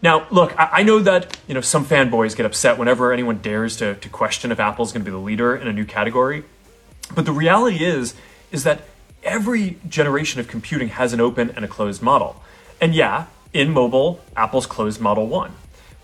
Now, 0.02 0.26
look, 0.30 0.54
I, 0.56 0.82
know 0.82 1.00
that 1.00 1.36
you 1.46 1.52
know 1.52 1.60
some 1.60 1.84
fanboys 1.84 2.34
get 2.34 2.46
upset 2.46 2.78
whenever 2.78 3.12
anyone 3.12 3.38
dares 3.38 3.76
to, 3.78 3.96
to 3.96 4.08
question 4.08 4.50
if 4.50 4.58
Apple's 4.58 4.92
going 4.92 5.04
to 5.04 5.04
be 5.04 5.10
the 5.10 5.22
leader 5.22 5.54
in 5.54 5.68
a 5.68 5.74
new 5.74 5.84
category. 5.84 6.44
But 7.14 7.26
the 7.26 7.32
reality 7.32 7.84
is, 7.84 8.14
is 8.50 8.64
that 8.64 8.80
every 9.22 9.78
generation 9.88 10.40
of 10.40 10.48
computing 10.48 10.88
has 10.88 11.12
an 11.12 11.20
open 11.20 11.50
and 11.50 11.64
a 11.64 11.68
closed 11.68 12.02
model. 12.02 12.42
And 12.80 12.94
yeah, 12.94 13.26
in 13.52 13.70
mobile, 13.70 14.20
Apple's 14.36 14.66
closed 14.66 15.00
model 15.00 15.26
won. 15.26 15.52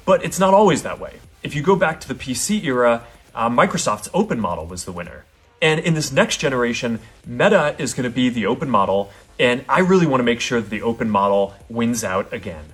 But 0.05 0.25
it's 0.25 0.39
not 0.39 0.55
always 0.55 0.83
that 0.83 1.01
way. 1.01 1.21
If 1.43 1.55
you 1.55 1.63
go 1.63 1.77
back 1.77 2.01
to 2.01 2.09
the 2.09 2.15
PC 2.15 2.65
era, 2.65 3.05
uh, 3.35 3.49
Microsoft's 3.49 4.09
open 4.15 4.41
model 4.41 4.67
was 4.67 4.85
the 4.85 4.93
winner. 4.93 5.25
And 5.63 5.81
in 5.81 5.95
this 5.95 6.13
next 6.13 6.39
generation, 6.39 7.01
Meta 7.27 7.75
is 7.79 7.95
going 7.95 8.05
to 8.05 8.15
be 8.15 8.29
the 8.29 8.47
open 8.47 8.69
model, 8.69 9.11
and 9.39 9.65
I 9.69 9.81
really 9.81 10.07
want 10.07 10.21
to 10.21 10.25
make 10.25 10.41
sure 10.41 10.61
that 10.61 10.71
the 10.71 10.83
open 10.83 11.09
model 11.09 11.55
wins 11.69 12.05
out 12.05 12.33
again. 12.33 12.67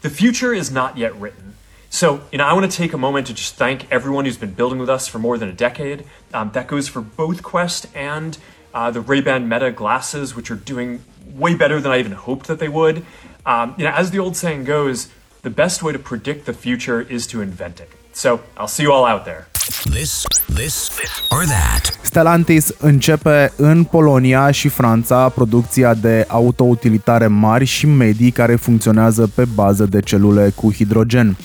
The 0.00 0.10
future 0.10 0.54
is 0.54 0.70
not 0.70 0.96
yet 0.96 1.14
written. 1.16 1.54
So, 1.90 2.22
you 2.30 2.38
know, 2.38 2.44
I 2.44 2.52
want 2.52 2.70
to 2.70 2.76
take 2.76 2.92
a 2.92 2.98
moment 2.98 3.26
to 3.28 3.34
just 3.34 3.54
thank 3.56 3.90
everyone 3.90 4.26
who's 4.26 4.36
been 4.36 4.52
building 4.52 4.78
with 4.78 4.90
us 4.90 5.08
for 5.08 5.18
more 5.18 5.38
than 5.38 5.48
a 5.48 5.54
decade. 5.54 6.04
Um, 6.34 6.50
that 6.52 6.66
goes 6.66 6.86
for 6.86 7.00
both 7.00 7.42
Quest 7.42 7.86
and 7.94 8.36
uh, 8.74 8.90
the 8.90 9.00
Ray-Ban 9.00 9.48
Meta 9.48 9.70
glasses, 9.70 10.34
which 10.36 10.50
are 10.50 10.60
doing 10.72 11.00
way 11.36 11.54
better 11.54 11.80
than 11.80 11.92
I 11.92 11.98
even 11.98 12.12
hoped 12.12 12.46
that 12.46 12.58
they 12.58 12.68
would. 12.68 13.04
Um, 13.46 13.74
you 13.78 13.84
know, 13.84 13.92
as 13.92 14.10
the 14.10 14.18
old 14.18 14.36
saying 14.36 14.64
goes, 14.64 15.08
the 15.42 15.50
best 15.50 15.82
way 15.82 15.92
to 15.92 15.98
predict 15.98 16.46
the 16.46 16.52
future 16.52 17.00
is 17.00 17.26
to 17.28 17.40
invent 17.40 17.80
it. 17.80 17.88
So, 18.12 18.40
I'll 18.56 18.68
see 18.68 18.82
you 18.82 18.92
all 18.92 19.04
out 19.04 19.24
there. 19.24 19.46
This, 19.84 20.26
this, 20.48 20.90
or 21.30 21.44
that. 21.44 21.98
Stellantis 22.02 22.74
începe 22.78 23.52
în 23.56 23.84
Polonia 23.84 24.50
și 24.50 24.68
Franța 24.68 25.28
producția 25.28 25.94
de 25.94 26.24
autoutilitare 26.28 27.26
mari 27.26 27.64
și 27.64 27.86
medii 27.86 28.30
care 28.30 28.56
funcționează 28.56 29.30
pe 29.34 29.44
bază 29.54 29.86
de 29.86 30.00
celule 30.00 30.52
cu 30.54 30.72
hidrogen. 30.72 31.36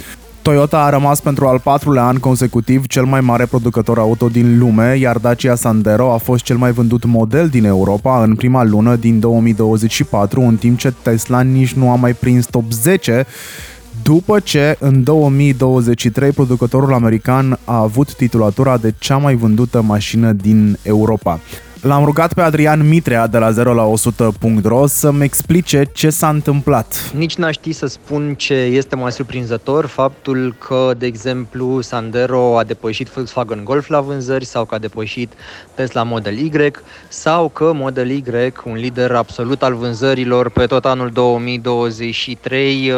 Toyota 0.44 0.84
a 0.84 0.90
rămas 0.90 1.20
pentru 1.20 1.48
al 1.48 1.60
patrulea 1.60 2.06
an 2.06 2.18
consecutiv 2.18 2.88
cel 2.88 3.04
mai 3.04 3.22
mare 3.22 3.46
producător 3.46 4.00
auto 4.00 4.28
din 4.30 4.60
lume, 4.60 4.98
iar 4.98 5.18
Dacia 5.18 5.56
Sandero 5.56 6.14
a 6.14 6.18
fost 6.18 6.44
cel 6.44 6.58
mai 6.58 6.72
vândut 6.72 7.06
model 7.06 7.48
din 7.48 7.66
Europa 7.66 8.24
în 8.24 8.36
prima 8.36 8.64
lună 8.64 8.96
din 8.96 9.20
2024, 9.20 10.42
în 10.42 10.56
timp 10.56 10.78
ce 10.78 10.94
Tesla 11.02 11.42
nici 11.42 11.74
nu 11.74 11.92
a 11.92 11.96
mai 11.96 12.14
prins 12.14 12.46
top 12.46 12.72
10 12.72 13.26
după 14.04 14.40
ce 14.40 14.76
în 14.80 15.04
2023 15.04 16.32
producătorul 16.32 16.94
american 16.94 17.60
a 17.64 17.78
avut 17.78 18.16
titulatura 18.16 18.78
de 18.78 18.94
cea 19.00 19.18
mai 19.18 19.36
vândută 19.36 19.82
mașină 19.82 20.32
din 20.32 20.78
Europa. 20.82 21.40
L-am 21.84 22.06
rugat 22.06 22.34
pe 22.34 22.42
Adrian 22.42 22.88
Mitrea 22.88 23.28
de 23.28 23.38
la 23.38 23.52
0 23.52 23.74
la 23.74 23.92
100.ro 23.92 24.86
să-mi 24.86 25.24
explice 25.24 25.90
ce 25.94 26.10
s-a 26.10 26.30
întâmplat. 26.30 27.12
Nici 27.16 27.36
n-aș 27.36 27.54
ști 27.54 27.72
să 27.72 27.86
spun 27.86 28.36
ce 28.36 28.54
este 28.54 28.96
mai 28.96 29.12
surprinzător, 29.12 29.86
faptul 29.86 30.56
că, 30.58 30.94
de 30.98 31.06
exemplu, 31.06 31.82
Sandero 31.82 32.58
a 32.58 32.64
depășit 32.64 33.08
Volkswagen 33.10 33.64
Golf 33.64 33.88
la 33.88 34.02
vânzări 34.02 34.46
sau 34.46 34.66
că 34.66 34.76
a 34.76 34.78
depășit 34.78 35.34
Tesla 35.74 36.04
Model 36.04 36.38
Y 36.38 36.52
sau 37.08 37.50
că 37.50 37.72
Model 37.74 38.10
Y, 38.10 38.24
un 38.64 38.76
lider 38.76 39.12
absolut 39.12 39.64
al 39.64 39.74
vânzărilor 39.74 40.50
pe 40.50 40.66
tot 40.66 40.86
anul 40.86 41.10
2023, 41.10 42.92
uh, 42.92 42.98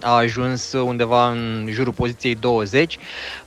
a 0.00 0.16
ajuns 0.16 0.72
undeva 0.72 1.30
în 1.30 1.68
jurul 1.70 1.92
poziției 1.92 2.34
20. 2.34 2.98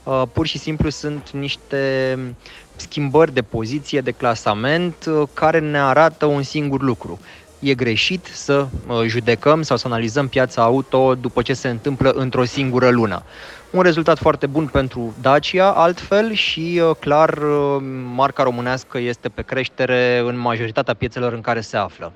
Uh, 0.02 0.22
pur 0.32 0.46
și 0.46 0.58
simplu 0.58 0.90
sunt 0.90 1.30
niște 1.30 2.18
schimbări 2.76 3.32
de 3.32 3.42
poziție, 3.42 4.00
de 4.00 4.10
clasament, 4.10 5.04
uh, 5.06 5.28
care 5.32 5.58
ne 5.58 5.78
arată 5.78 6.26
un 6.26 6.42
singur 6.42 6.82
lucru. 6.82 7.20
E 7.58 7.74
greșit 7.74 8.26
să 8.32 8.68
uh, 8.86 9.02
judecăm 9.06 9.62
sau 9.62 9.76
să 9.76 9.86
analizăm 9.86 10.28
piața 10.28 10.62
auto 10.62 11.14
după 11.14 11.42
ce 11.42 11.54
se 11.54 11.68
întâmplă 11.68 12.10
într-o 12.10 12.44
singură 12.44 12.90
lună 12.90 13.24
un 13.74 13.82
rezultat 13.82 14.18
foarte 14.18 14.46
bun 14.46 14.68
pentru 14.72 15.14
Dacia, 15.20 15.70
altfel 15.70 16.32
și 16.32 16.80
uh, 16.88 16.96
clar 17.00 17.28
uh, 17.28 17.82
marca 18.14 18.42
românească 18.42 18.98
este 18.98 19.28
pe 19.28 19.42
creștere 19.42 20.22
în 20.26 20.38
majoritatea 20.38 20.94
piețelor 20.94 21.32
în 21.32 21.40
care 21.40 21.60
se 21.60 21.76
află. 21.76 22.12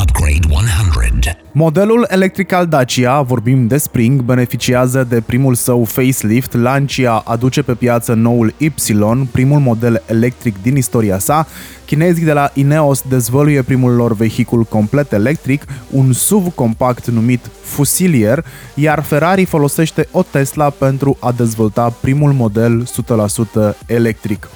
Upgrade 0.00 0.46
100. 0.50 1.38
Modelul 1.52 2.06
electric 2.08 2.52
al 2.52 2.66
Dacia, 2.66 3.20
vorbim 3.22 3.66
de 3.66 3.76
Spring, 3.76 4.20
beneficiază 4.20 5.04
de 5.04 5.20
primul 5.20 5.54
său 5.54 5.84
facelift. 5.84 6.52
Lancia 6.54 7.22
aduce 7.24 7.62
pe 7.62 7.74
piață 7.74 8.14
noul 8.14 8.54
Y, 8.58 8.70
primul 9.32 9.58
model 9.58 10.02
electric 10.06 10.62
din 10.62 10.76
istoria 10.76 11.18
sa. 11.18 11.46
Chinezii 11.84 12.24
de 12.24 12.32
la 12.32 12.50
Ineos 12.54 13.02
dezvăluie 13.08 13.62
primul 13.62 13.94
lor 13.94 14.14
vehicul 14.14 14.62
complet 14.64 15.12
electric, 15.12 15.64
un 15.90 16.12
SUV 16.12 16.54
compact 16.54 17.06
numit 17.06 17.50
Fusilier, 17.62 18.44
iar 18.74 19.02
Ferrari 19.02 19.44
folosește 19.44 20.08
o 20.10 20.22
Tesla 20.22 20.70
pentru 20.70 20.97
a 21.20 21.32
dezvolta 21.32 21.94
primul 22.00 22.32
model 22.32 22.86
100% 23.72 23.76
electric. 23.86 24.48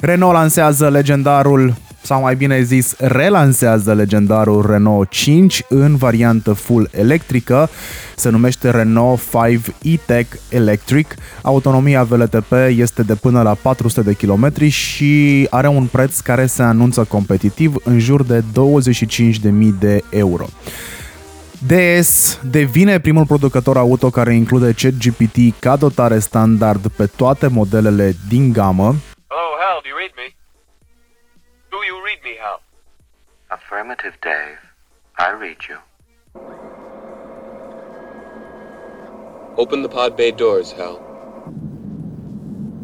Renault 0.00 0.34
lansează 0.34 0.88
legendarul 0.88 1.74
sau 2.02 2.20
mai 2.20 2.36
bine 2.36 2.62
zis, 2.62 2.94
relansează 2.98 3.94
legendarul 3.94 4.66
Renault 4.66 5.10
5 5.10 5.62
în 5.68 5.96
variantă 5.96 6.52
full 6.52 6.88
electrică. 6.92 7.68
Se 8.16 8.28
numește 8.28 8.70
Renault 8.70 9.20
5 9.30 9.60
E-Tech 9.82 10.36
Electric. 10.48 11.14
Autonomia 11.42 12.02
VLTP 12.02 12.52
este 12.68 13.02
de 13.02 13.14
până 13.14 13.42
la 13.42 13.54
400 13.54 14.00
de 14.00 14.12
km 14.12 14.68
și 14.68 15.46
are 15.50 15.68
un 15.68 15.84
preț 15.84 16.18
care 16.18 16.46
se 16.46 16.62
anunță 16.62 17.04
competitiv 17.04 17.74
în 17.84 17.98
jur 17.98 18.22
de 18.22 18.42
25.000 18.42 19.48
de 19.78 20.02
euro. 20.10 20.46
DS 21.66 22.40
devine 22.42 23.00
primul 23.00 23.26
producător 23.26 23.76
auto 23.76 24.10
care 24.10 24.34
include 24.34 24.72
ChatGPT 24.72 25.58
ca 25.58 25.76
dotare 25.76 26.18
standard 26.18 26.88
pe 26.88 27.06
toate 27.06 27.46
modelele 27.46 28.12
din 28.28 28.52
gamă. 28.52 28.86
Oh, 29.28 29.52
hell, 29.60 29.80
do 29.82 29.88
you 29.88 29.96
read 29.98 30.12
me? 30.16 30.36
Do 31.68 31.76
you 31.88 31.96
read 32.04 32.20
me, 32.24 32.34
Hal? 32.42 32.62
Affirmative, 33.46 34.14
Dave. 34.20 34.60
I 35.18 35.28
read 35.40 35.60
you. 35.68 35.78
Open 39.56 39.82
the 39.82 39.88
pod 39.88 40.14
bay 40.16 40.32
doors, 40.32 40.72
Hal. 40.78 40.98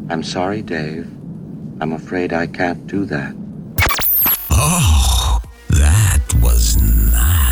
I'm 0.09 0.23
sorry, 0.23 0.61
Dave. 0.61 1.07
I'm 1.79 1.93
afraid 1.93 2.31
I 2.31 2.47
can't 2.47 2.85
do 2.85 3.05
that. 3.05 3.33
Oh, 4.51 5.39
that 5.69 6.23
was 6.41 6.77
nice. 7.11 7.46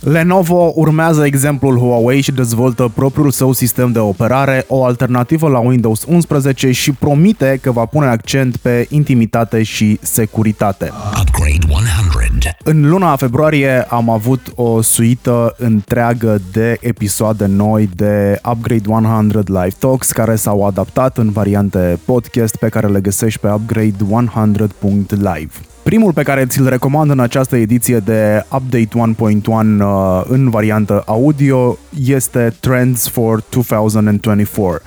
Lenovo 0.00 0.72
urmează 0.74 1.24
exemplul 1.24 1.78
Huawei 1.78 2.20
și 2.20 2.32
dezvoltă 2.32 2.90
propriul 2.94 3.30
său 3.30 3.52
sistem 3.52 3.92
de 3.92 3.98
operare, 3.98 4.64
o 4.68 4.84
alternativă 4.84 5.48
la 5.48 5.58
Windows 5.58 6.04
11 6.08 6.70
și 6.70 6.92
promite 6.92 7.58
că 7.62 7.70
va 7.70 7.84
pune 7.84 8.06
accent 8.06 8.56
pe 8.56 8.86
intimitate 8.90 9.62
și 9.62 9.98
securitate. 10.02 10.92
Upgrade 11.20 11.66
100. 11.68 12.56
În 12.64 12.88
luna 12.88 13.16
februarie 13.16 13.82
am 13.82 14.10
avut 14.10 14.52
o 14.54 14.82
suită 14.82 15.54
întreagă 15.58 16.40
de 16.52 16.78
episoade 16.80 17.46
noi 17.46 17.90
de 17.94 18.40
Upgrade 18.50 18.88
100 18.88 19.42
Live 19.46 19.74
Talks 19.78 20.10
care 20.10 20.36
s-au 20.36 20.66
adaptat 20.66 21.18
în 21.18 21.30
variante 21.30 21.98
podcast 22.04 22.56
pe 22.56 22.68
care 22.68 22.86
le 22.86 23.00
găsești 23.00 23.40
pe 23.40 23.48
upgrade100.live. 23.48 25.69
Primul 25.82 26.12
pe 26.12 26.22
care 26.22 26.46
ți-l 26.46 26.68
recomand 26.68 27.10
în 27.10 27.20
această 27.20 27.56
ediție 27.56 27.98
de 27.98 28.44
Update 28.52 28.88
1.1 29.38 29.42
uh, 29.80 30.22
în 30.28 30.50
variantă 30.50 31.02
audio 31.06 31.78
este 32.04 32.54
Trends 32.60 33.08
for 33.08 33.42
2024. 33.50 34.82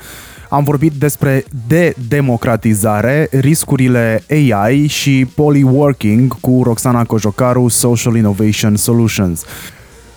Am 0.50 0.64
vorbit 0.64 0.92
despre 0.92 1.46
de-democratizare, 1.68 3.28
riscurile 3.32 4.24
AI 4.30 4.88
și 4.88 5.28
polyworking 5.36 6.40
cu 6.40 6.62
Roxana 6.64 7.04
Cojocaru, 7.04 7.68
Social 7.68 8.16
Innovation 8.16 8.76
Solutions. 8.76 9.46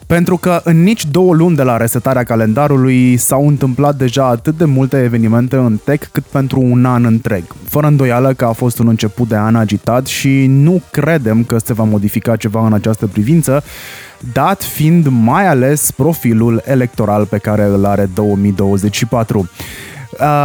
Pentru 0.06 0.36
că 0.36 0.60
în 0.64 0.82
nici 0.82 1.06
două 1.06 1.34
luni 1.34 1.56
de 1.56 1.62
la 1.62 1.76
resetarea 1.76 2.22
calendarului 2.22 3.16
s-au 3.16 3.48
întâmplat 3.48 3.96
deja 3.96 4.26
atât 4.26 4.56
de 4.56 4.64
multe 4.64 5.02
evenimente 5.02 5.56
în 5.56 5.78
tech 5.84 6.06
cât 6.12 6.22
pentru 6.24 6.60
un 6.60 6.84
an 6.84 7.04
întreg. 7.04 7.44
Fără 7.64 7.86
îndoială 7.86 8.32
că 8.32 8.44
a 8.44 8.52
fost 8.52 8.78
un 8.78 8.88
început 8.88 9.28
de 9.28 9.36
an 9.36 9.56
agitat 9.56 10.06
și 10.06 10.46
nu 10.46 10.82
credem 10.90 11.44
că 11.44 11.58
se 11.58 11.72
va 11.72 11.84
modifica 11.84 12.36
ceva 12.36 12.66
în 12.66 12.72
această 12.72 13.06
privință, 13.06 13.62
dat 14.32 14.62
fiind 14.62 15.06
mai 15.10 15.46
ales 15.46 15.90
profilul 15.90 16.62
electoral 16.64 17.26
pe 17.26 17.38
care 17.38 17.64
îl 17.64 17.84
are 17.84 18.10
2024. 18.14 19.48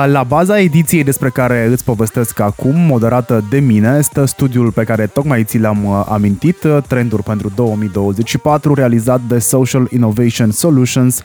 La 0.06 0.24
baza 0.28 0.60
ediției 0.60 1.04
despre 1.04 1.30
care 1.30 1.68
îți 1.72 1.84
povestesc 1.84 2.40
acum, 2.40 2.76
moderată 2.76 3.44
de 3.50 3.60
mine, 3.60 4.02
stă 4.02 4.26
studiul 4.26 4.72
pe 4.72 4.84
care 4.84 5.06
tocmai 5.06 5.44
ți 5.44 5.58
l-am 5.58 5.86
uh, 5.86 6.06
amintit, 6.10 6.64
uh, 6.64 6.78
Trenduri 6.88 7.24
pentru 7.24 7.52
2024, 7.56 8.74
realizat 8.74 9.22
de 9.28 9.40
Social 9.40 9.88
Innovation 9.90 10.52
Solutions, 10.52 11.22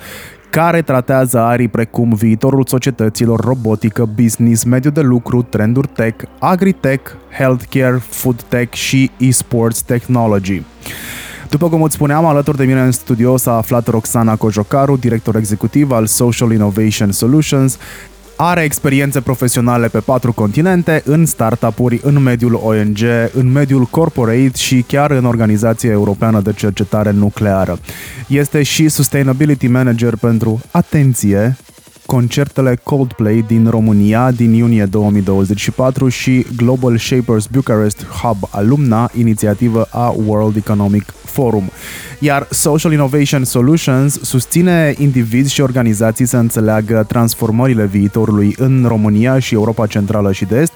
care 0.51 0.83
tratează 0.83 1.39
arii 1.39 1.69
precum 1.69 2.15
viitorul 2.15 2.65
societăților, 2.67 3.41
robotică, 3.41 4.09
business, 4.15 4.65
mediu 4.65 4.91
de 4.91 5.01
lucru, 5.01 5.43
trenduri 5.43 5.89
tech, 5.89 6.25
agritech, 6.39 7.11
healthcare, 7.39 8.03
food 8.09 8.43
tech 8.43 8.75
și 8.75 9.11
e-sports 9.19 9.81
technology. 9.81 10.63
După 11.51 11.69
cum 11.69 11.83
îți 11.83 11.95
spuneam, 11.95 12.25
alături 12.25 12.57
de 12.57 12.65
mine 12.65 12.81
în 12.81 12.93
studio 12.93 13.37
s-a 13.37 13.57
aflat 13.57 13.89
Roxana 13.89 14.37
Cojocaru, 14.37 14.97
director 14.97 15.37
executiv 15.37 15.91
al 15.91 16.07
Social 16.07 16.53
Innovation 16.53 17.13
Solutions, 17.13 17.79
are 18.37 18.63
experiențe 18.63 19.21
profesionale 19.21 19.89
pe 19.89 19.99
patru 19.99 20.33
continente, 20.33 21.03
în 21.05 21.27
startup-uri, 21.27 22.01
în 22.03 22.23
mediul 22.23 22.61
ONG, 22.65 22.99
în 23.33 23.53
mediul 23.53 23.85
corporate 23.85 24.51
și 24.57 24.83
chiar 24.83 25.11
în 25.11 25.25
Organizația 25.25 25.91
Europeană 25.91 26.41
de 26.41 26.53
Cercetare 26.53 27.11
Nucleară. 27.11 27.79
Este 28.29 28.63
și 28.63 28.89
Sustainability 28.89 29.67
Manager 29.67 30.17
pentru, 30.17 30.61
atenție, 30.71 31.57
concertele 32.07 32.79
Coldplay 32.83 33.45
din 33.47 33.69
România 33.71 34.31
din 34.31 34.53
iunie 34.53 34.85
2024 34.85 36.09
și 36.09 36.47
Global 36.57 36.99
Shapers 36.99 37.47
Bucharest 37.47 38.05
Hub 38.05 38.37
Alumna, 38.51 39.11
inițiativă 39.19 39.89
a 39.91 40.15
World 40.27 40.57
Economic 40.57 41.05
Forum. 41.25 41.71
Iar 42.19 42.47
Social 42.51 42.93
Innovation 42.93 43.45
Solutions 43.45 44.21
susține 44.23 44.95
indivizi 44.99 45.53
și 45.53 45.61
organizații 45.61 46.27
să 46.27 46.37
înțeleagă 46.37 47.05
transformările 47.09 47.85
viitorului 47.85 48.55
în 48.59 48.85
România 48.89 49.39
și 49.39 49.55
Europa 49.55 49.87
Centrală 49.87 50.33
și 50.33 50.45
de 50.45 50.61
Est 50.61 50.73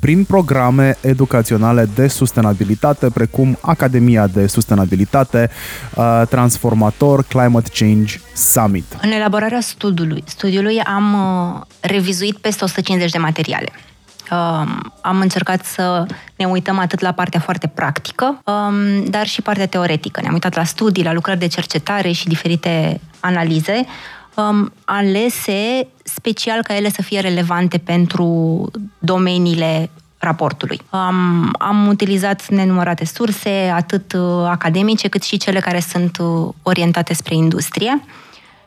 prin 0.00 0.24
programe 0.24 0.96
educaționale 1.00 1.88
de 1.94 2.06
sustenabilitate, 2.08 3.10
precum 3.10 3.58
Academia 3.60 4.26
de 4.26 4.46
Sustenabilitate, 4.46 5.50
uh, 5.94 6.22
Transformator 6.28 7.24
Climate 7.24 7.70
Change 7.74 8.20
Summit. 8.34 8.84
În 9.02 9.10
elaborarea 9.10 9.60
studiului, 9.60 10.22
studiului 10.26 10.80
am 10.80 11.14
uh, 11.14 11.60
revizuit 11.80 12.36
peste 12.36 12.64
150 12.64 13.10
de 13.10 13.18
materiale. 13.18 13.68
Um, 14.30 14.92
am 15.00 15.20
încercat 15.20 15.64
să 15.64 16.06
ne 16.36 16.44
uităm 16.44 16.78
atât 16.78 17.00
la 17.00 17.12
partea 17.12 17.40
foarte 17.40 17.66
practică, 17.66 18.42
um, 18.44 19.04
dar 19.04 19.26
și 19.26 19.42
partea 19.42 19.66
teoretică. 19.66 20.20
Ne-am 20.20 20.32
uitat 20.32 20.54
la 20.54 20.64
studii, 20.64 21.04
la 21.04 21.12
lucrări 21.12 21.38
de 21.38 21.46
cercetare 21.46 22.12
și 22.12 22.28
diferite 22.28 23.00
analize 23.20 23.86
um, 24.48 24.72
alese 24.84 25.88
special 26.04 26.62
ca 26.62 26.76
ele 26.76 26.90
să 26.90 27.02
fie 27.02 27.20
relevante 27.20 27.78
pentru 27.78 28.70
domeniile 28.98 29.90
raportului. 30.18 30.80
Am, 30.90 31.50
am 31.58 31.86
utilizat 31.86 32.48
nenumărate 32.48 33.04
surse, 33.04 33.72
atât 33.74 34.12
uh, 34.12 34.46
academice 34.46 35.08
cât 35.08 35.22
și 35.22 35.36
cele 35.36 35.60
care 35.60 35.80
sunt 35.80 36.18
uh, 36.18 36.48
orientate 36.62 37.14
spre 37.14 37.34
industrie 37.34 38.04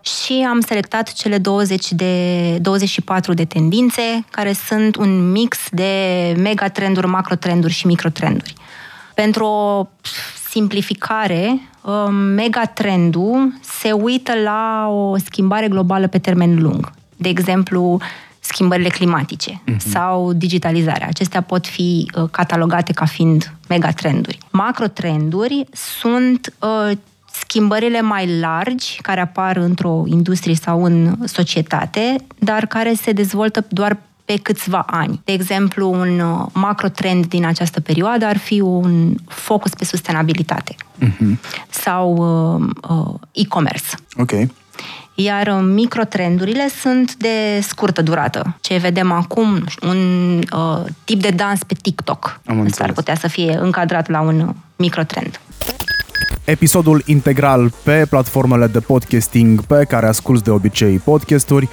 și 0.03 0.45
am 0.49 0.59
selectat 0.59 1.13
cele 1.13 1.37
20 1.37 1.91
de, 1.91 2.57
24 2.61 3.33
de 3.33 3.45
tendințe 3.45 4.25
care 4.29 4.53
sunt 4.53 4.95
un 4.95 5.31
mix 5.31 5.57
de 5.71 6.33
megatrenduri, 6.37 7.07
macrotrenduri 7.07 7.73
și 7.73 7.87
microtrenduri. 7.87 8.53
Pentru 9.13 9.45
o 9.45 9.87
simplificare, 10.49 11.47
um, 11.47 11.72
megatrendul 12.35 13.53
se 13.61 13.91
uită 13.91 14.33
la 14.43 14.87
o 14.89 15.17
schimbare 15.17 15.67
globală 15.67 16.07
pe 16.07 16.17
termen 16.17 16.61
lung. 16.61 16.91
De 17.17 17.29
exemplu, 17.29 17.99
schimbările 18.39 18.89
climatice 18.89 19.61
uh-huh. 19.61 19.77
sau 19.77 20.33
digitalizarea. 20.33 21.07
Acestea 21.07 21.41
pot 21.41 21.67
fi 21.67 22.11
uh, 22.15 22.29
catalogate 22.31 22.93
ca 22.93 23.05
fiind 23.05 23.53
megatrenduri. 23.67 24.37
Macrotrenduri 24.51 25.65
sunt 25.71 26.53
uh, 26.59 26.97
schimbările 27.31 28.01
mai 28.01 28.39
largi 28.39 28.99
care 29.01 29.19
apar 29.19 29.57
într-o 29.57 30.03
industrie 30.05 30.55
sau 30.55 30.83
în 30.83 31.15
societate, 31.25 32.15
dar 32.39 32.65
care 32.65 32.93
se 32.93 33.11
dezvoltă 33.11 33.65
doar 33.69 33.97
pe 34.25 34.37
câțiva 34.41 34.83
ani. 34.87 35.21
De 35.25 35.31
exemplu, 35.31 35.91
un 35.91 36.19
uh, 36.19 36.45
macro 36.53 36.87
trend 36.87 37.25
din 37.25 37.45
această 37.45 37.79
perioadă 37.79 38.25
ar 38.25 38.37
fi 38.37 38.59
un 38.59 39.15
focus 39.27 39.71
pe 39.73 39.85
sustenabilitate 39.85 40.75
uh-huh. 40.99 41.39
sau 41.69 42.15
uh, 42.15 42.69
uh, 42.89 43.13
e-commerce. 43.31 43.95
Ok. 44.17 44.31
Iar 45.15 45.47
uh, 45.47 45.69
microtrendurile 45.73 46.67
sunt 46.79 47.15
de 47.15 47.59
scurtă 47.61 48.01
durată. 48.01 48.57
Ce 48.61 48.77
vedem 48.77 49.11
acum, 49.11 49.63
un 49.81 50.41
uh, 50.53 50.83
tip 51.03 51.21
de 51.21 51.29
dans 51.29 51.63
pe 51.63 51.73
TikTok. 51.81 52.39
Am 52.45 52.61
Asta 52.61 52.83
ar 52.83 52.91
putea 52.91 53.15
să 53.15 53.27
fie 53.27 53.57
încadrat 53.61 54.09
la 54.09 54.21
un 54.21 54.53
microtrend 54.75 55.39
episodul 56.45 57.03
integral 57.05 57.71
pe 57.83 58.05
platformele 58.09 58.67
de 58.67 58.79
podcasting 58.79 59.61
pe 59.61 59.85
care 59.87 60.07
asculti 60.07 60.43
de 60.43 60.49
obicei 60.49 60.97
podcasturi 60.97 61.69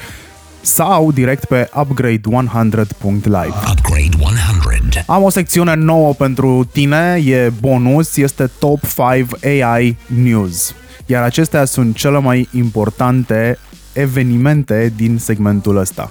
sau 0.61 1.13
direct 1.13 1.45
pe 1.45 1.69
upgrade100.live. 1.73 3.55
Upgrade 3.71 4.17
100. 4.19 5.03
Am 5.07 5.23
o 5.23 5.31
secțiune 5.31 5.75
nouă 5.75 6.13
pentru 6.13 6.69
tine, 6.73 7.23
e 7.25 7.53
bonus, 7.61 8.17
este 8.17 8.51
Top 8.59 8.81
5 8.81 9.63
AI 9.63 9.97
News. 10.07 10.75
Iar 11.07 11.23
acestea 11.23 11.65
sunt 11.65 11.97
cele 11.97 12.19
mai 12.19 12.49
importante 12.53 13.59
evenimente 13.93 14.93
din 14.97 15.19
segmentul 15.19 15.77
ăsta. 15.77 16.09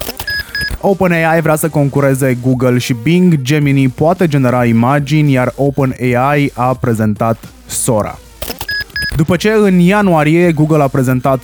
OpenAI 0.81 1.41
vrea 1.41 1.55
să 1.55 1.69
concureze 1.69 2.37
Google 2.41 2.77
și 2.77 2.95
Bing, 3.03 3.41
Gemini 3.41 3.87
poate 3.87 4.27
genera 4.27 4.65
imagini, 4.65 5.31
iar 5.31 5.53
OpenAI 5.55 6.51
a 6.53 6.73
prezentat 6.73 7.37
Sora. 7.65 8.19
După 9.15 9.35
ce 9.35 9.49
în 9.49 9.79
ianuarie 9.79 10.51
Google 10.51 10.83
a 10.83 10.87
prezentat 10.87 11.43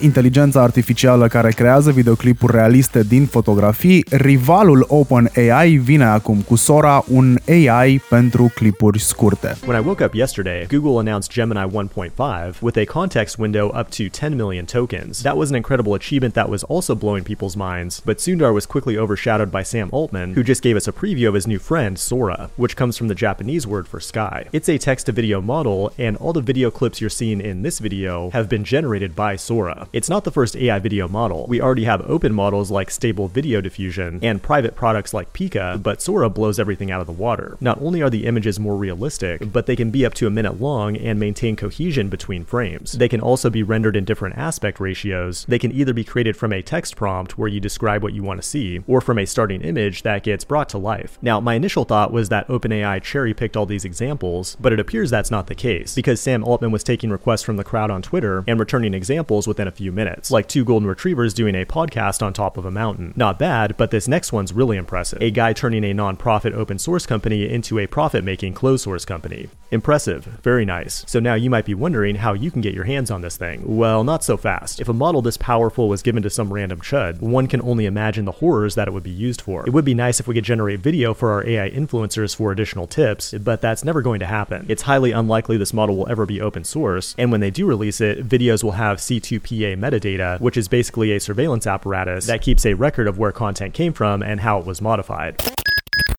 inteligența 0.00 0.62
artificială 0.62 1.26
care 1.26 1.50
creează 1.50 1.90
videoclipuri 1.90 2.52
realiste 2.52 3.02
din 3.02 3.26
fotografii, 3.26 4.04
rivalul 4.10 4.84
OpenAI 4.88 5.70
vine 5.70 6.04
acum 6.04 6.40
cu 6.40 6.56
Sora, 6.56 7.04
un 7.08 7.38
AI 7.48 8.02
pentru 8.08 8.50
clipuri 8.54 9.00
scurte. 9.00 9.56
When 9.66 9.82
I 9.82 9.86
woke 9.86 10.04
up 10.04 10.14
yesterday, 10.14 10.66
Google 10.66 11.10
announced 11.10 11.32
Gemini 11.32 11.66
1.5 11.72 12.60
with 12.60 12.78
a 12.78 12.84
context 12.84 13.38
window 13.38 13.66
up 13.66 13.88
to 13.88 14.26
10 14.26 14.36
million 14.36 14.64
tokens. 14.64 15.22
That 15.22 15.36
was 15.36 15.48
an 15.48 15.56
incredible 15.56 15.94
achievement 15.94 16.34
that 16.34 16.48
was 16.48 16.62
also 16.62 16.94
blowing 16.94 17.24
people's 17.24 17.56
minds, 17.56 18.02
but 18.04 18.18
Sundar 18.18 18.52
was 18.52 18.66
quickly 18.66 18.96
overshadowed 18.96 19.50
by 19.50 19.62
Sam 19.62 19.88
Altman, 19.90 20.34
who 20.34 20.42
just 20.42 20.62
gave 20.62 20.76
us 20.76 20.88
a 20.88 20.92
preview 20.92 21.28
of 21.28 21.34
his 21.34 21.46
new 21.46 21.58
friend, 21.58 21.98
Sora, 21.98 22.50
which 22.56 22.74
comes 22.76 22.96
from 22.96 23.08
the 23.08 23.20
Japanese 23.26 23.66
word 23.66 23.86
for 23.86 24.00
sky. 24.00 24.46
It's 24.52 24.68
a 24.68 24.78
text 24.78 25.06
to 25.06 25.12
video 25.12 25.40
model, 25.40 25.92
and 25.98 26.16
all 26.16 26.32
the 26.32 26.52
video 26.52 26.70
clips 26.80 26.98
you're 26.98 27.10
seeing 27.10 27.42
in 27.42 27.60
this 27.60 27.78
video 27.78 28.30
have 28.30 28.48
been 28.48 28.64
generated 28.64 29.14
by 29.14 29.36
Sora. 29.36 29.86
It's 29.92 30.08
not 30.08 30.24
the 30.24 30.30
first 30.30 30.56
AI 30.56 30.78
video 30.78 31.08
model. 31.08 31.44
We 31.46 31.60
already 31.60 31.84
have 31.84 32.00
open 32.08 32.32
models 32.32 32.70
like 32.70 32.90
Stable 32.90 33.28
Video 33.28 33.60
Diffusion 33.60 34.18
and 34.22 34.42
private 34.42 34.74
products 34.74 35.12
like 35.12 35.34
Pika, 35.34 35.82
but 35.82 36.00
Sora 36.00 36.30
blows 36.30 36.58
everything 36.58 36.90
out 36.90 37.02
of 37.02 37.06
the 37.06 37.12
water. 37.12 37.58
Not 37.60 37.82
only 37.82 38.00
are 38.00 38.08
the 38.08 38.24
images 38.24 38.58
more 38.58 38.78
realistic, 38.78 39.52
but 39.52 39.66
they 39.66 39.76
can 39.76 39.90
be 39.90 40.06
up 40.06 40.14
to 40.14 40.26
a 40.26 40.30
minute 40.30 40.58
long 40.58 40.96
and 40.96 41.20
maintain 41.20 41.54
cohesion 41.54 42.08
between 42.08 42.46
frames. 42.46 42.92
They 42.92 43.10
can 43.10 43.20
also 43.20 43.50
be 43.50 43.62
rendered 43.62 43.94
in 43.94 44.06
different 44.06 44.38
aspect 44.38 44.80
ratios. 44.80 45.44
They 45.46 45.58
can 45.58 45.72
either 45.72 45.92
be 45.92 46.02
created 46.02 46.34
from 46.34 46.50
a 46.50 46.62
text 46.62 46.96
prompt 46.96 47.36
where 47.36 47.50
you 47.50 47.60
describe 47.60 48.02
what 48.02 48.14
you 48.14 48.22
want 48.22 48.40
to 48.40 48.48
see, 48.48 48.80
or 48.86 49.02
from 49.02 49.18
a 49.18 49.26
starting 49.26 49.60
image 49.60 50.02
that 50.04 50.22
gets 50.22 50.44
brought 50.44 50.70
to 50.70 50.78
life. 50.78 51.18
Now, 51.20 51.40
my 51.40 51.56
initial 51.56 51.84
thought 51.84 52.10
was 52.10 52.30
that 52.30 52.48
OpenAI 52.48 53.02
cherry 53.02 53.34
picked 53.34 53.54
all 53.54 53.66
these 53.66 53.84
examples, 53.84 54.56
but 54.58 54.72
it 54.72 54.80
appears 54.80 55.10
that's 55.10 55.30
not 55.30 55.46
the 55.46 55.54
case, 55.54 55.94
because 55.94 56.22
Sam 56.22 56.42
Altman 56.42 56.69
was 56.70 56.84
taking 56.84 57.10
requests 57.10 57.42
from 57.42 57.56
the 57.56 57.64
crowd 57.64 57.90
on 57.90 58.02
Twitter 58.02 58.44
and 58.46 58.58
returning 58.58 58.94
examples 58.94 59.46
within 59.46 59.68
a 59.68 59.72
few 59.72 59.92
minutes, 59.92 60.30
like 60.30 60.48
two 60.48 60.64
golden 60.64 60.88
retrievers 60.88 61.34
doing 61.34 61.54
a 61.54 61.64
podcast 61.64 62.22
on 62.22 62.32
top 62.32 62.56
of 62.56 62.64
a 62.64 62.70
mountain. 62.70 63.12
Not 63.16 63.38
bad, 63.38 63.76
but 63.76 63.90
this 63.90 64.08
next 64.08 64.32
one's 64.32 64.52
really 64.52 64.76
impressive. 64.76 65.22
A 65.22 65.30
guy 65.30 65.52
turning 65.52 65.84
a 65.84 65.94
non-profit 65.94 66.52
open 66.54 66.78
source 66.78 67.06
company 67.06 67.48
into 67.48 67.78
a 67.78 67.86
profit-making 67.86 68.54
closed 68.54 68.84
source 68.84 69.04
company. 69.04 69.48
Impressive, 69.70 70.24
very 70.42 70.64
nice. 70.64 71.04
So 71.06 71.20
now 71.20 71.34
you 71.34 71.48
might 71.48 71.64
be 71.64 71.74
wondering 71.74 72.16
how 72.16 72.32
you 72.32 72.50
can 72.50 72.60
get 72.60 72.74
your 72.74 72.84
hands 72.84 73.10
on 73.10 73.20
this 73.20 73.36
thing. 73.36 73.62
Well, 73.64 74.02
not 74.02 74.24
so 74.24 74.36
fast. 74.36 74.80
If 74.80 74.88
a 74.88 74.92
model 74.92 75.22
this 75.22 75.36
powerful 75.36 75.88
was 75.88 76.02
given 76.02 76.22
to 76.24 76.30
some 76.30 76.52
random 76.52 76.80
chud, 76.80 77.20
one 77.20 77.46
can 77.46 77.62
only 77.62 77.86
imagine 77.86 78.24
the 78.24 78.32
horrors 78.32 78.74
that 78.74 78.88
it 78.88 78.90
would 78.90 79.04
be 79.04 79.10
used 79.10 79.40
for. 79.40 79.64
It 79.66 79.72
would 79.72 79.84
be 79.84 79.94
nice 79.94 80.18
if 80.18 80.26
we 80.26 80.34
could 80.34 80.44
generate 80.44 80.80
video 80.80 81.14
for 81.14 81.30
our 81.30 81.46
AI 81.46 81.70
influencers 81.70 82.34
for 82.34 82.50
additional 82.50 82.86
tips, 82.86 83.32
but 83.32 83.60
that's 83.60 83.84
never 83.84 84.02
going 84.02 84.20
to 84.20 84.26
happen. 84.26 84.66
It's 84.68 84.82
highly 84.82 85.12
unlikely 85.12 85.56
this 85.56 85.72
model 85.72 85.96
will 85.96 86.08
ever 86.10 86.26
be 86.26 86.40
open 86.40 86.59
source, 86.64 87.14
and 87.18 87.30
when 87.30 87.40
they 87.40 87.50
do 87.50 87.66
release 87.66 88.00
it, 88.00 88.26
videos 88.26 88.64
will 88.64 88.72
have 88.72 88.98
C2PA 88.98 89.76
metadata, 89.76 90.40
which 90.40 90.56
is 90.56 90.68
basically 90.68 91.12
a 91.12 91.20
surveillance 91.20 91.66
apparatus 91.66 92.26
that 92.26 92.42
keeps 92.42 92.64
a 92.66 92.74
record 92.74 93.06
of 93.06 93.18
where 93.18 93.32
content 93.32 93.74
came 93.74 93.92
from 93.92 94.22
and 94.22 94.40
how 94.40 94.58
it 94.58 94.66
was 94.66 94.80
modified. 94.80 95.59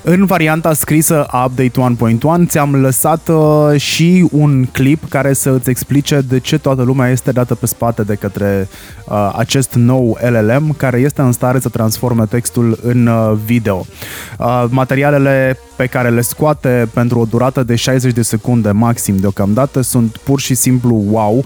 În 0.04 0.26
varianta 0.26 0.74
scrisă 0.74 1.24
a 1.24 1.44
Update 1.44 1.96
1.1 2.42 2.48
ți-am 2.48 2.76
lăsat 2.76 3.28
uh, 3.28 3.80
și 3.80 4.28
un 4.32 4.66
clip 4.66 5.10
care 5.10 5.34
să 5.34 5.50
îți 5.50 5.70
explice 5.70 6.22
de 6.28 6.40
ce 6.40 6.58
toată 6.58 6.82
lumea 6.82 7.10
este 7.10 7.32
dată 7.32 7.56
pe 7.56 7.66
spate 7.66 8.04
de 8.04 8.16
către 8.16 8.68
uh, 9.06 9.34
acest 9.38 9.74
nou 9.74 10.18
LLM 10.22 10.74
care 10.78 11.00
este 11.00 11.22
în 11.22 11.32
stare 11.32 11.60
să 11.60 11.70
transforme 11.70 12.26
textul 12.26 12.80
în 12.82 13.08
uh, 13.08 13.38
video. 13.46 13.86
Uh, 14.40 14.66
materialele 14.70 15.60
pe 15.76 15.86
care 15.86 16.10
le 16.10 16.22
scoate 16.22 16.90
pentru 16.94 17.20
o 17.20 17.26
durată 17.26 17.64
de 17.64 17.76
60 17.76 18.14
de 18.14 18.22
secunde 18.22 18.72
maxim 18.72 19.18
deocamdată 19.18 19.82
sunt 19.82 20.18
pur 20.18 20.40
și 20.40 20.54
simplu 20.54 21.04
wow 21.10 21.46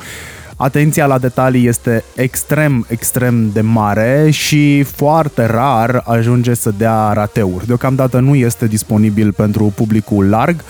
Atenția 0.58 1.06
la 1.06 1.18
detalii 1.18 1.68
este 1.68 2.04
extrem, 2.16 2.86
extrem 2.90 3.50
de 3.54 3.62
mare 3.62 4.30
și 4.32 4.84
foarte 4.84 5.46
rar 5.46 6.04
ajunge 6.06 6.54
să 6.54 6.74
dea 6.78 7.12
rateuri. 7.14 7.66
Deocamdată 7.66 8.20
nu 8.20 8.36
este 8.36 8.68
disponibil 8.68 9.32
pentru 9.32 9.74
publicul 9.76 10.30
larg, 10.30 10.64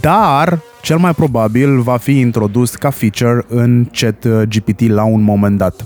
dar 0.00 0.58
cel 0.82 0.98
mai 0.98 1.14
probabil 1.14 1.80
va 1.80 1.96
fi 1.96 2.18
introdus 2.18 2.74
ca 2.74 2.90
feature 2.90 3.44
în 3.48 3.86
chat 3.92 4.26
GPT 4.44 4.80
la 4.88 5.04
un 5.04 5.22
moment 5.22 5.58
dat. 5.58 5.84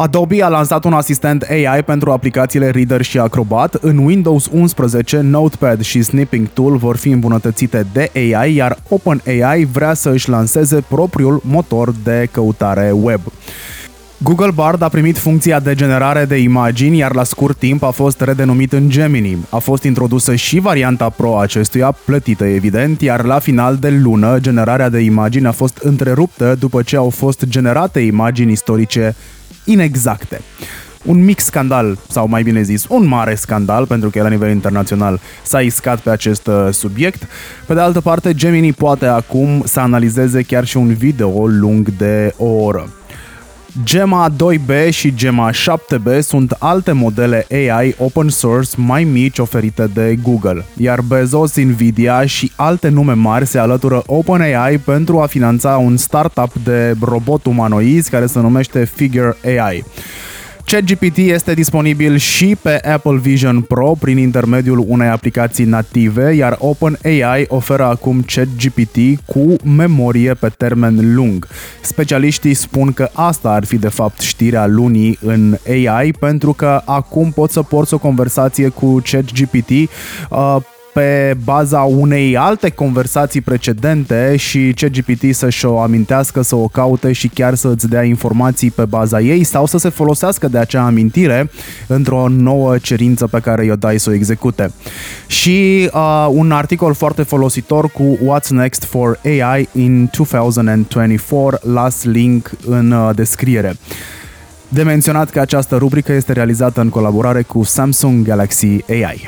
Adobe 0.00 0.42
a 0.42 0.48
lansat 0.48 0.84
un 0.84 0.92
asistent 0.92 1.42
AI 1.42 1.82
pentru 1.82 2.10
aplicațiile 2.10 2.70
Reader 2.70 3.02
și 3.02 3.18
Acrobat. 3.18 3.74
În 3.74 3.98
Windows 3.98 4.48
11, 4.52 5.20
Notepad 5.20 5.82
și 5.82 6.02
Snipping 6.02 6.48
Tool 6.48 6.76
vor 6.76 6.96
fi 6.96 7.08
îmbunătățite 7.08 7.86
de 7.92 8.10
AI, 8.14 8.54
iar 8.54 8.78
OpenAI 8.88 9.64
vrea 9.72 9.94
să 9.94 10.10
își 10.10 10.28
lanseze 10.28 10.84
propriul 10.88 11.40
motor 11.44 11.94
de 12.04 12.28
căutare 12.30 12.90
web. 12.90 13.20
Google 14.22 14.50
Bard 14.54 14.82
a 14.82 14.88
primit 14.88 15.18
funcția 15.18 15.60
de 15.60 15.74
generare 15.74 16.24
de 16.24 16.36
imagini, 16.36 16.98
iar 16.98 17.14
la 17.14 17.24
scurt 17.24 17.58
timp 17.58 17.82
a 17.82 17.90
fost 17.90 18.20
redenumit 18.20 18.72
în 18.72 18.88
Gemini. 18.88 19.38
A 19.50 19.58
fost 19.58 19.82
introdusă 19.82 20.34
și 20.34 20.58
varianta 20.58 21.08
Pro 21.08 21.38
acestuia, 21.38 21.96
plătită 22.04 22.44
evident, 22.44 23.00
iar 23.00 23.24
la 23.24 23.38
final 23.38 23.76
de 23.76 23.90
lună 23.90 24.38
generarea 24.40 24.88
de 24.88 24.98
imagini 24.98 25.46
a 25.46 25.52
fost 25.52 25.76
întreruptă 25.76 26.56
după 26.58 26.82
ce 26.82 26.96
au 26.96 27.10
fost 27.10 27.44
generate 27.46 28.00
imagini 28.00 28.52
istorice 28.52 29.14
inexacte. 29.70 30.40
Un 31.04 31.24
mic 31.24 31.38
scandal, 31.38 31.98
sau 32.08 32.28
mai 32.28 32.42
bine 32.42 32.62
zis, 32.62 32.86
un 32.88 33.06
mare 33.06 33.34
scandal, 33.34 33.86
pentru 33.86 34.10
că 34.10 34.22
la 34.22 34.28
nivel 34.28 34.50
internațional 34.50 35.20
s-a 35.42 35.60
iscat 35.60 35.98
pe 36.00 36.10
acest 36.10 36.46
uh, 36.46 36.68
subiect. 36.70 37.26
Pe 37.66 37.74
de 37.74 37.80
altă 37.80 38.00
parte, 38.00 38.34
Gemini 38.34 38.72
poate 38.72 39.06
acum 39.06 39.62
să 39.64 39.80
analizeze 39.80 40.42
chiar 40.42 40.64
și 40.64 40.76
un 40.76 40.94
video 40.94 41.46
lung 41.46 41.88
de 41.88 42.34
o 42.36 42.46
oră. 42.46 42.88
Gemma 43.84 44.30
2B 44.30 44.90
și 44.90 45.14
Gemma 45.14 45.50
7B 45.50 46.20
sunt 46.20 46.56
alte 46.58 46.92
modele 46.92 47.46
AI 47.50 47.94
open 47.98 48.28
source 48.28 48.70
mai 48.76 49.04
mici 49.04 49.38
oferite 49.38 49.86
de 49.94 50.18
Google, 50.22 50.64
iar 50.76 51.00
Bezos, 51.00 51.56
Nvidia 51.56 52.26
și 52.26 52.52
alte 52.56 52.88
nume 52.88 53.12
mari 53.12 53.46
se 53.46 53.58
alătură 53.58 54.02
OpenAI 54.06 54.78
pentru 54.78 55.20
a 55.20 55.26
finanța 55.26 55.76
un 55.76 55.96
startup 55.96 56.52
de 56.64 56.96
robot 57.00 57.46
umanoizi 57.46 58.10
care 58.10 58.26
se 58.26 58.40
numește 58.40 58.84
Figure 58.84 59.36
AI. 59.44 59.84
ChatGPT 60.68 61.16
este 61.16 61.54
disponibil 61.54 62.16
și 62.16 62.56
pe 62.62 62.80
Apple 62.92 63.16
Vision 63.16 63.60
Pro 63.60 63.92
prin 64.00 64.18
intermediul 64.18 64.84
unei 64.88 65.08
aplicații 65.08 65.64
native, 65.64 66.34
iar 66.34 66.56
OpenAI 66.60 67.44
oferă 67.48 67.84
acum 67.84 68.24
ChatGPT 68.26 68.96
cu 69.26 69.56
memorie 69.76 70.34
pe 70.34 70.48
termen 70.48 71.14
lung. 71.14 71.46
Specialiștii 71.82 72.54
spun 72.54 72.92
că 72.92 73.08
asta 73.12 73.50
ar 73.50 73.64
fi 73.64 73.76
de 73.76 73.88
fapt 73.88 74.20
știrea 74.20 74.66
lunii 74.66 75.18
în 75.22 75.56
AI, 75.68 76.12
pentru 76.12 76.52
că 76.52 76.82
acum 76.84 77.30
poți 77.30 77.52
să 77.52 77.62
porți 77.62 77.94
o 77.94 77.98
conversație 77.98 78.68
cu 78.68 79.02
ChatGPT 79.10 79.70
uh, 79.70 80.56
pe 80.92 81.36
baza 81.44 81.80
unei 81.80 82.36
alte 82.36 82.70
conversații 82.70 83.40
precedente 83.40 84.36
și 84.36 84.72
ChatGPT 84.76 85.34
să-și 85.34 85.66
o 85.66 85.78
amintească, 85.78 86.42
să 86.42 86.56
o 86.56 86.68
caute 86.68 87.12
și 87.12 87.28
chiar 87.28 87.54
să 87.54 87.68
îți 87.68 87.88
dea 87.88 88.02
informații 88.02 88.70
pe 88.70 88.84
baza 88.84 89.20
ei 89.20 89.44
sau 89.44 89.66
să 89.66 89.78
se 89.78 89.88
folosească 89.88 90.48
de 90.48 90.58
acea 90.58 90.84
amintire 90.84 91.50
într-o 91.86 92.28
nouă 92.28 92.78
cerință 92.78 93.26
pe 93.26 93.40
care 93.40 93.64
i-o 93.64 93.76
dai 93.76 93.98
să 93.98 94.10
o 94.10 94.12
execute. 94.12 94.72
Și 95.26 95.90
uh, 95.92 96.28
un 96.30 96.52
articol 96.52 96.94
foarte 96.94 97.22
folositor 97.22 97.90
cu 97.90 98.18
What's 98.18 98.48
Next 98.48 98.84
for 98.84 99.20
AI 99.24 99.68
in 99.72 100.10
2024, 100.16 101.58
las 101.72 102.04
link 102.04 102.50
în 102.66 102.90
uh, 102.90 103.10
descriere. 103.14 103.76
De 104.68 104.82
menționat 104.82 105.30
că 105.30 105.40
această 105.40 105.76
rubrică 105.76 106.12
este 106.12 106.32
realizată 106.32 106.80
în 106.80 106.88
colaborare 106.88 107.42
cu 107.42 107.62
Samsung 107.62 108.26
Galaxy 108.26 108.84
AI. 108.88 109.24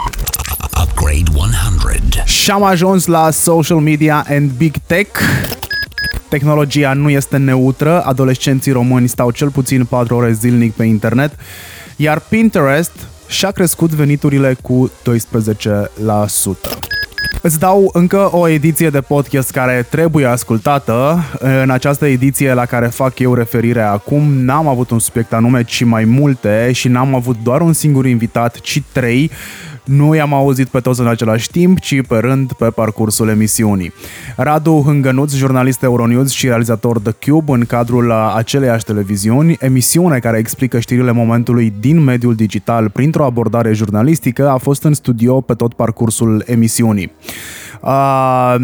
Upgrade 1.01 1.31
100. 1.35 2.23
Și 2.25 2.51
am 2.51 2.63
ajuns 2.63 3.07
la 3.07 3.31
social 3.31 3.79
media 3.79 4.25
and 4.29 4.51
big 4.51 4.75
tech. 4.87 5.21
Tehnologia 6.29 6.93
nu 6.93 7.11
este 7.11 7.37
neutră, 7.37 8.03
adolescenții 8.03 8.73
români 8.73 9.09
stau 9.09 9.31
cel 9.31 9.51
puțin 9.51 9.85
4 9.85 10.17
ore 10.17 10.33
zilnic 10.33 10.73
pe 10.73 10.85
internet, 10.85 11.33
iar 11.97 12.23
Pinterest 12.29 12.93
și-a 13.27 13.51
crescut 13.51 13.91
veniturile 13.91 14.57
cu 14.63 14.91
12%. 14.91 14.93
Îți 17.43 17.59
dau 17.59 17.91
încă 17.93 18.29
o 18.33 18.49
ediție 18.49 18.91
de 18.91 19.01
podcast 19.01 19.51
care 19.51 19.87
trebuie 19.91 20.27
ascultată. 20.27 21.25
În 21.63 21.71
această 21.71 22.07
ediție 22.07 22.55
la 22.55 22.65
care 22.65 22.87
fac 22.87 23.19
eu 23.19 23.35
referire 23.35 23.83
acum, 23.83 24.33
n-am 24.33 24.69
avut 24.69 24.91
un 24.91 24.99
subiect 24.99 25.33
anume, 25.33 25.63
ci 25.63 25.85
mai 25.85 26.05
multe 26.05 26.71
și 26.73 26.89
n-am 26.89 27.15
avut 27.15 27.37
doar 27.43 27.61
un 27.61 27.73
singur 27.73 28.07
invitat, 28.07 28.61
ci 28.61 28.83
trei 28.93 29.31
nu 29.91 30.15
i-am 30.15 30.35
auzit 30.35 30.69
pe 30.69 30.81
toți 30.81 31.01
în 31.01 31.07
același 31.07 31.51
timp, 31.51 31.81
ci 31.81 32.03
pe 32.09 32.19
rând 32.19 32.53
pe 32.53 32.65
parcursul 32.65 33.29
emisiunii. 33.29 33.93
Radu 34.37 34.83
Hângănuț, 34.87 35.35
jurnalist 35.35 35.83
Euronews 35.83 36.31
și 36.31 36.47
realizator 36.47 36.99
The 36.99 37.31
Cube 37.31 37.53
în 37.53 37.65
cadrul 37.65 38.13
aceleiași 38.13 38.85
televiziuni, 38.85 39.57
emisiune 39.61 40.19
care 40.19 40.39
explică 40.39 40.79
știrile 40.79 41.13
momentului 41.13 41.73
din 41.81 42.01
mediul 42.01 42.35
digital 42.35 42.91
printr-o 42.91 43.25
abordare 43.25 43.73
jurnalistică, 43.73 44.49
a 44.49 44.57
fost 44.57 44.83
în 44.83 44.95
studio 44.95 45.41
pe 45.41 45.55
tot 45.55 45.75
parcursul 45.75 46.43
emisiunii. 46.47 47.13
Uh, 47.81 48.55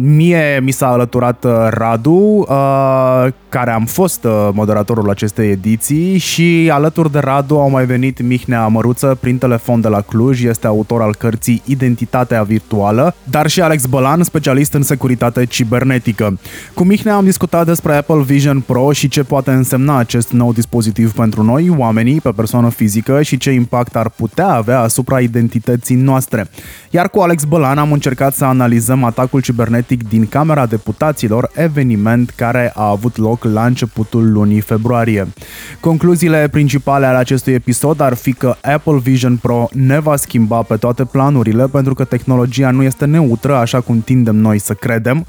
mie 0.00 0.60
mi 0.62 0.70
s-a 0.70 0.86
alăturat 0.86 1.44
uh, 1.44 1.52
Radu, 1.70 2.10
uh, 2.48 3.26
care 3.48 3.70
am 3.70 3.84
fost 3.84 4.24
uh, 4.24 4.48
moderatorul 4.52 5.10
acestei 5.10 5.50
ediții 5.50 6.18
și 6.18 6.70
alături 6.72 7.12
de 7.12 7.18
Radu 7.18 7.58
au 7.58 7.70
mai 7.70 7.84
venit 7.84 8.22
Mihnea 8.22 8.66
Măruță 8.66 9.16
prin 9.20 9.38
telefon 9.38 9.80
de 9.80 9.88
la 9.88 10.00
Cluj, 10.00 10.42
este 10.42 10.66
autor 10.66 11.02
al 11.02 11.14
cărții 11.14 11.62
Identitatea 11.64 12.42
virtuală, 12.42 13.14
dar 13.24 13.46
și 13.46 13.60
Alex 13.60 13.86
Bălan, 13.86 14.22
specialist 14.22 14.72
în 14.72 14.82
securitate 14.82 15.44
cibernetică. 15.44 16.38
Cu 16.74 16.84
Mihnea 16.84 17.14
am 17.14 17.24
discutat 17.24 17.66
despre 17.66 17.94
Apple 17.94 18.22
Vision 18.22 18.60
Pro 18.60 18.92
și 18.92 19.08
ce 19.08 19.22
poate 19.22 19.50
însemna 19.50 19.98
acest 19.98 20.32
nou 20.32 20.52
dispozitiv 20.52 21.12
pentru 21.12 21.42
noi, 21.42 21.74
oamenii, 21.76 22.20
pe 22.20 22.30
persoană 22.36 22.68
fizică 22.68 23.22
și 23.22 23.36
ce 23.36 23.50
impact 23.50 23.96
ar 23.96 24.08
putea 24.08 24.48
avea 24.48 24.80
asupra 24.80 25.20
identității 25.20 25.96
noastre. 25.96 26.46
Iar 26.90 27.08
cu 27.08 27.20
Alex 27.20 27.44
Bălan 27.44 27.78
am 27.78 27.92
încercat 27.92 28.34
să 28.34 28.44
analizăm 28.44 28.64
atacul 29.04 29.40
cibernetic 29.40 30.08
din 30.08 30.26
Camera 30.26 30.66
Deputaților, 30.66 31.50
eveniment 31.54 32.30
care 32.30 32.72
a 32.74 32.88
avut 32.88 33.16
loc 33.16 33.44
la 33.44 33.66
începutul 33.66 34.32
lunii 34.32 34.60
februarie. 34.60 35.26
Concluziile 35.80 36.48
principale 36.48 37.06
ale 37.06 37.16
acestui 37.16 37.52
episod 37.52 38.00
ar 38.00 38.14
fi 38.14 38.32
că 38.32 38.56
Apple 38.62 38.98
Vision 38.98 39.36
Pro 39.36 39.68
ne 39.72 39.98
va 39.98 40.16
schimba 40.16 40.62
pe 40.62 40.76
toate 40.76 41.04
planurile 41.04 41.66
pentru 41.66 41.94
că 41.94 42.04
tehnologia 42.04 42.70
nu 42.70 42.82
este 42.82 43.04
neutră 43.04 43.56
așa 43.56 43.80
cum 43.80 44.00
tindem 44.00 44.36
noi 44.36 44.58
să 44.58 44.74
credem. 44.74 45.26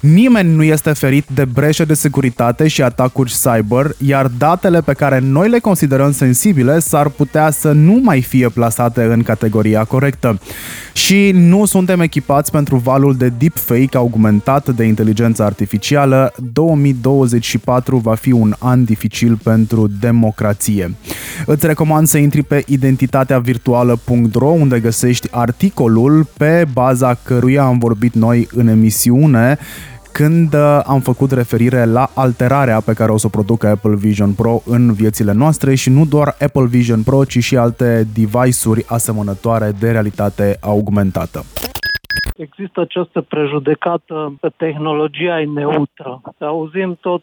Nimeni 0.00 0.54
nu 0.54 0.62
este 0.62 0.92
ferit 0.92 1.26
de 1.34 1.44
breșe 1.44 1.84
de 1.84 1.94
securitate 1.94 2.68
și 2.68 2.82
atacuri 2.82 3.34
cyber, 3.42 3.90
iar 4.06 4.26
datele 4.26 4.80
pe 4.80 4.92
care 4.92 5.18
noi 5.18 5.48
le 5.48 5.58
considerăm 5.58 6.12
sensibile 6.12 6.78
s-ar 6.78 7.08
putea 7.08 7.50
să 7.50 7.72
nu 7.72 8.00
mai 8.02 8.22
fie 8.22 8.48
plasate 8.48 9.02
în 9.02 9.22
categoria 9.22 9.84
corectă. 9.84 10.40
Și 10.92 11.30
nu 11.34 11.64
suntem 11.64 12.00
echipați 12.00 12.50
pentru 12.50 12.76
valul 12.76 13.16
de 13.16 13.28
deepfake 13.38 13.96
augmentat 13.96 14.68
de 14.68 14.84
inteligență 14.84 15.42
artificială. 15.42 16.32
2024 16.52 17.96
va 17.96 18.14
fi 18.14 18.32
un 18.32 18.54
an 18.58 18.84
dificil 18.84 19.38
pentru 19.42 19.90
democrație. 20.00 20.94
Îți 21.46 21.66
recomand 21.66 22.06
să 22.06 22.18
intri 22.18 22.42
pe 22.42 22.64
identitateavirtuală.ro 22.66 24.48
unde 24.48 24.80
găsești 24.80 25.28
articolul 25.30 26.26
pe 26.36 26.64
baza 26.72 27.18
căruia 27.22 27.62
am 27.62 27.78
vorbit 27.78 28.14
noi 28.14 28.48
în 28.52 28.68
emisiune 28.68 29.58
când 30.12 30.54
uh, 30.54 30.80
am 30.86 31.00
făcut 31.00 31.30
referire 31.32 31.84
la 31.84 32.06
alterarea 32.14 32.80
pe 32.80 32.92
care 32.92 33.10
o 33.12 33.16
să 33.16 33.26
o 33.26 33.36
producă 33.36 33.66
Apple 33.66 33.96
Vision 33.96 34.32
Pro 34.32 34.60
în 34.66 34.92
viețile 34.92 35.32
noastre 35.32 35.74
și 35.74 35.90
nu 35.90 36.04
doar 36.04 36.28
Apple 36.46 36.66
Vision 36.66 37.02
Pro, 37.02 37.24
ci 37.24 37.38
și 37.38 37.56
alte 37.56 38.04
device-uri 38.14 38.84
asemănătoare 38.88 39.70
de 39.80 39.90
realitate 39.90 40.56
augmentată. 40.60 41.40
Există 42.36 42.80
această 42.80 43.20
prejudecată 43.20 44.34
că 44.40 44.48
tehnologia 44.56 45.40
e 45.40 45.44
neutră. 45.44 46.20
Auzim 46.38 46.98
tot 47.00 47.22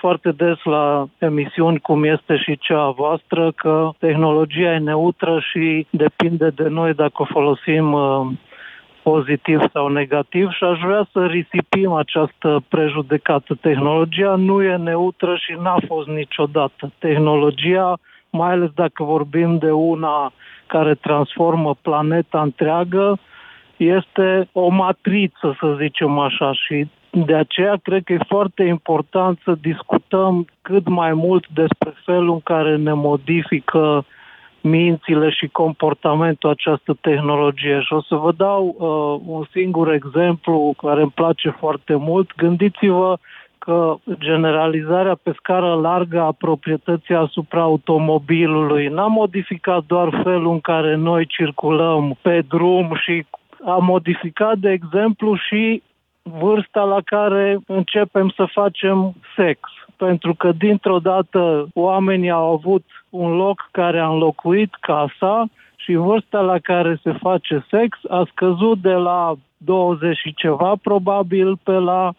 foarte 0.00 0.30
des 0.30 0.58
la 0.64 1.08
emisiuni 1.18 1.78
cum 1.78 2.04
este 2.04 2.36
și 2.36 2.58
cea 2.58 2.82
a 2.82 2.90
voastră 2.90 3.52
că 3.56 3.90
tehnologia 3.98 4.72
e 4.72 4.78
neutră 4.78 5.38
și 5.50 5.86
depinde 5.90 6.48
de 6.54 6.68
noi 6.68 6.94
dacă 6.94 7.12
o 7.14 7.24
folosim 7.24 7.92
uh, 7.92 8.26
pozitiv 9.10 9.60
sau 9.72 9.88
negativ 9.88 10.50
și 10.50 10.64
aș 10.64 10.78
vrea 10.78 11.08
să 11.12 11.26
risipim 11.26 11.92
această 11.92 12.62
prejudecată. 12.68 13.58
Tehnologia 13.60 14.34
nu 14.34 14.62
e 14.62 14.76
neutră 14.76 15.36
și 15.36 15.56
n-a 15.62 15.78
fost 15.86 16.08
niciodată. 16.08 16.92
Tehnologia, 16.98 17.98
mai 18.30 18.50
ales 18.50 18.70
dacă 18.74 19.02
vorbim 19.02 19.58
de 19.58 19.70
una 19.70 20.32
care 20.66 20.94
transformă 20.94 21.76
planeta 21.82 22.40
întreagă, 22.40 23.18
este 23.76 24.48
o 24.52 24.68
matriță, 24.68 25.56
să 25.60 25.76
zicem 25.80 26.18
așa, 26.18 26.52
și 26.52 26.86
de 27.10 27.34
aceea 27.34 27.76
cred 27.82 28.02
că 28.04 28.12
e 28.12 28.18
foarte 28.28 28.62
important 28.62 29.38
să 29.44 29.52
discutăm 29.60 30.46
cât 30.62 30.88
mai 30.88 31.12
mult 31.12 31.48
despre 31.48 31.92
felul 32.04 32.32
în 32.32 32.40
care 32.40 32.76
ne 32.76 32.92
modifică 32.92 34.04
mințile 34.60 35.30
și 35.30 35.46
comportamentul 35.46 36.50
această 36.50 36.96
tehnologie. 37.00 37.80
Și 37.80 37.92
o 37.92 38.02
să 38.02 38.14
vă 38.14 38.32
dau 38.32 38.74
uh, 38.78 39.34
un 39.36 39.44
singur 39.52 39.92
exemplu 39.92 40.74
care 40.82 41.00
îmi 41.00 41.10
place 41.14 41.50
foarte 41.50 41.94
mult. 41.94 42.34
Gândiți-vă 42.36 43.18
că 43.58 43.96
generalizarea 44.18 45.18
pe 45.22 45.32
scară 45.36 45.74
largă 45.74 46.20
a 46.20 46.32
proprietății 46.32 47.14
asupra 47.14 47.60
automobilului 47.60 48.86
n-a 48.86 49.06
modificat 49.06 49.82
doar 49.86 50.20
felul 50.22 50.52
în 50.52 50.60
care 50.60 50.94
noi 50.94 51.26
circulăm 51.26 52.18
pe 52.22 52.44
drum 52.48 52.96
și 53.04 53.26
a 53.64 53.76
modificat, 53.76 54.58
de 54.58 54.70
exemplu, 54.70 55.36
și 55.36 55.82
vârsta 56.22 56.82
la 56.82 57.00
care 57.04 57.58
începem 57.66 58.28
să 58.36 58.44
facem 58.52 59.14
sex. 59.36 59.60
Pentru 59.98 60.34
că 60.34 60.52
dintr-o 60.52 60.98
dată 60.98 61.68
oamenii 61.74 62.30
au 62.30 62.52
avut 62.52 62.84
un 63.10 63.36
loc 63.36 63.68
care 63.70 63.98
a 63.98 64.08
înlocuit 64.08 64.74
casa 64.80 65.48
și 65.76 65.94
vârsta 65.94 66.40
la 66.40 66.58
care 66.58 66.98
se 67.02 67.12
face 67.12 67.64
sex 67.70 67.98
a 68.08 68.26
scăzut 68.30 68.78
de 68.78 68.92
la 68.92 69.34
20 69.56 70.16
și 70.16 70.34
ceva, 70.34 70.72
probabil 70.82 71.56
pe 71.62 71.72
la 71.72 72.12
15-16 72.12 72.14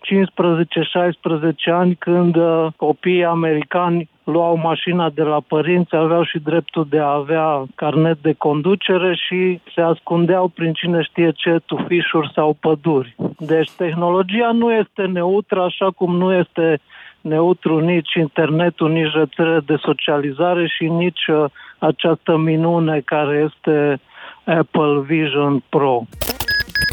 ani, 1.65 1.95
când 1.95 2.35
uh, 2.35 2.67
copiii 2.75 3.25
americani 3.25 4.09
luau 4.23 4.57
mașina 4.57 5.09
de 5.09 5.23
la 5.23 5.39
părinți, 5.47 5.95
aveau 5.95 6.23
și 6.23 6.39
dreptul 6.39 6.87
de 6.89 6.99
a 6.99 7.13
avea 7.13 7.63
carnet 7.75 8.17
de 8.21 8.33
conducere 8.33 9.15
și 9.15 9.59
se 9.75 9.81
ascundeau 9.81 10.47
prin 10.47 10.73
cine 10.73 11.01
știe 11.01 11.31
ce 11.35 11.59
tufișuri 11.65 12.31
sau 12.33 12.57
păduri. 12.59 13.15
Deci 13.37 13.71
tehnologia 13.71 14.51
nu 14.51 14.73
este 14.73 15.01
neutră, 15.01 15.61
așa 15.61 15.91
cum 15.95 16.15
nu 16.15 16.33
este 16.33 16.79
neutru 17.21 17.79
nici 17.79 18.13
internetul, 18.13 18.91
nici 18.91 19.13
rețele 19.13 19.59
de 19.65 19.75
socializare 19.81 20.67
și 20.67 20.83
nici 20.83 21.27
uh, 21.27 21.45
această 21.77 22.37
minune 22.37 23.01
care 23.05 23.49
este 23.49 23.99
Apple 24.43 24.99
Vision 25.07 25.63
Pro. 25.69 26.03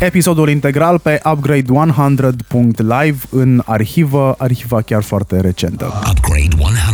Episodul 0.01 0.49
integral 0.49 0.99
pe 0.99 1.21
upgrade100.live 1.25 3.19
în 3.31 3.63
arhivă, 3.65 4.35
arhiva 4.39 4.81
chiar 4.81 5.03
foarte 5.03 5.41
recentă. 5.41 5.85
Upgrade 5.85 6.57
100. 6.59 6.87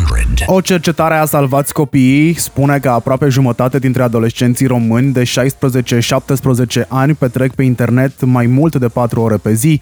O 0.47 0.61
cercetare 0.61 1.15
a 1.15 1.25
salvat 1.25 1.71
copiii 1.71 2.35
spune 2.35 2.79
că 2.79 2.89
aproape 2.89 3.29
jumătate 3.29 3.79
dintre 3.79 4.03
adolescenții 4.03 4.67
români 4.67 5.13
de 5.13 5.23
16-17 6.85 6.89
ani 6.89 7.15
petrec 7.15 7.55
pe 7.55 7.63
internet 7.63 8.25
mai 8.25 8.47
mult 8.47 8.75
de 8.75 8.89
4 8.89 9.21
ore 9.21 9.37
pe 9.37 9.53
zi 9.53 9.81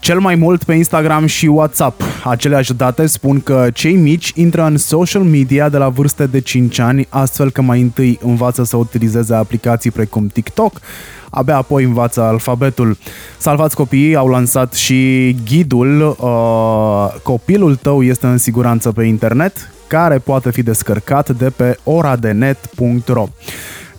cel 0.00 0.18
mai 0.18 0.34
mult 0.34 0.64
pe 0.64 0.74
Instagram 0.74 1.26
și 1.26 1.46
WhatsApp. 1.46 2.02
Aceleași 2.24 2.74
date 2.74 3.06
spun 3.06 3.40
că 3.40 3.66
cei 3.74 3.94
mici 3.94 4.32
intră 4.34 4.64
în 4.64 4.76
social 4.76 5.22
media 5.22 5.68
de 5.68 5.76
la 5.76 5.88
vârste 5.88 6.26
de 6.26 6.40
5 6.40 6.78
ani, 6.78 7.06
astfel 7.08 7.50
că 7.50 7.62
mai 7.62 7.80
întâi 7.80 8.18
învață 8.22 8.64
să 8.64 8.76
utilizeze 8.76 9.34
aplicații 9.34 9.90
precum 9.90 10.26
TikTok, 10.26 10.80
abia 11.30 11.56
apoi 11.56 11.84
învață 11.84 12.20
alfabetul. 12.20 12.96
Salvați 13.38 13.76
copiii 13.76 14.16
au 14.16 14.28
lansat 14.28 14.72
și 14.72 15.32
ghidul 15.44 16.16
uh, 16.20 17.20
Copilul 17.22 17.76
tău 17.76 18.02
este 18.02 18.26
în 18.26 18.38
siguranță 18.38 18.92
pe 18.92 19.04
internet, 19.04 19.70
care 19.86 20.18
poate 20.18 20.50
fi 20.50 20.62
descărcat 20.62 21.30
de 21.30 21.50
pe 21.50 21.78
oradenet.ro. 21.84 23.28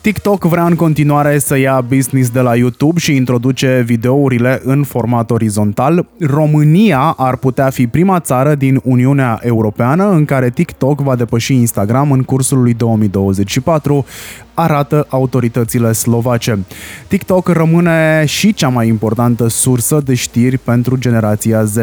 TikTok 0.02 0.44
vrea 0.44 0.66
în 0.66 0.76
continuare 0.76 1.40
să 1.40 1.58
ia 1.58 1.82
business 1.82 2.30
de 2.30 2.40
la 2.40 2.56
YouTube 2.56 3.00
și 3.00 3.16
introduce 3.16 3.84
videourile 3.86 4.62
în 4.64 4.84
format 4.84 5.32
orizontal. 5.32 6.06
România 6.20 7.14
ar 7.18 7.36
putea 7.36 7.70
fi 7.70 7.88
prima 7.88 8.20
țară 8.20 8.56
din 8.56 8.82
Uniunea 8.84 9.40
Europeană 9.44 10.10
în 10.10 10.26
care 10.26 10.50
TikTok 10.50 11.00
va 11.00 11.16
depăși 11.16 11.54
Instagram 11.54 12.12
în 12.12 12.24
cursul 12.24 12.62
lui 12.62 12.74
2024, 12.74 14.06
arată 14.54 15.06
autoritățile 15.10 15.92
slovace. 15.92 16.60
TikTok 17.08 17.48
rămâne 17.48 18.24
și 18.26 18.54
cea 18.54 18.70
mai 18.70 18.88
importantă 18.88 19.48
sursă 19.48 20.02
de 20.06 20.14
știri 20.14 20.58
pentru 20.58 20.96
generația 20.96 21.64
Z. 21.64 21.78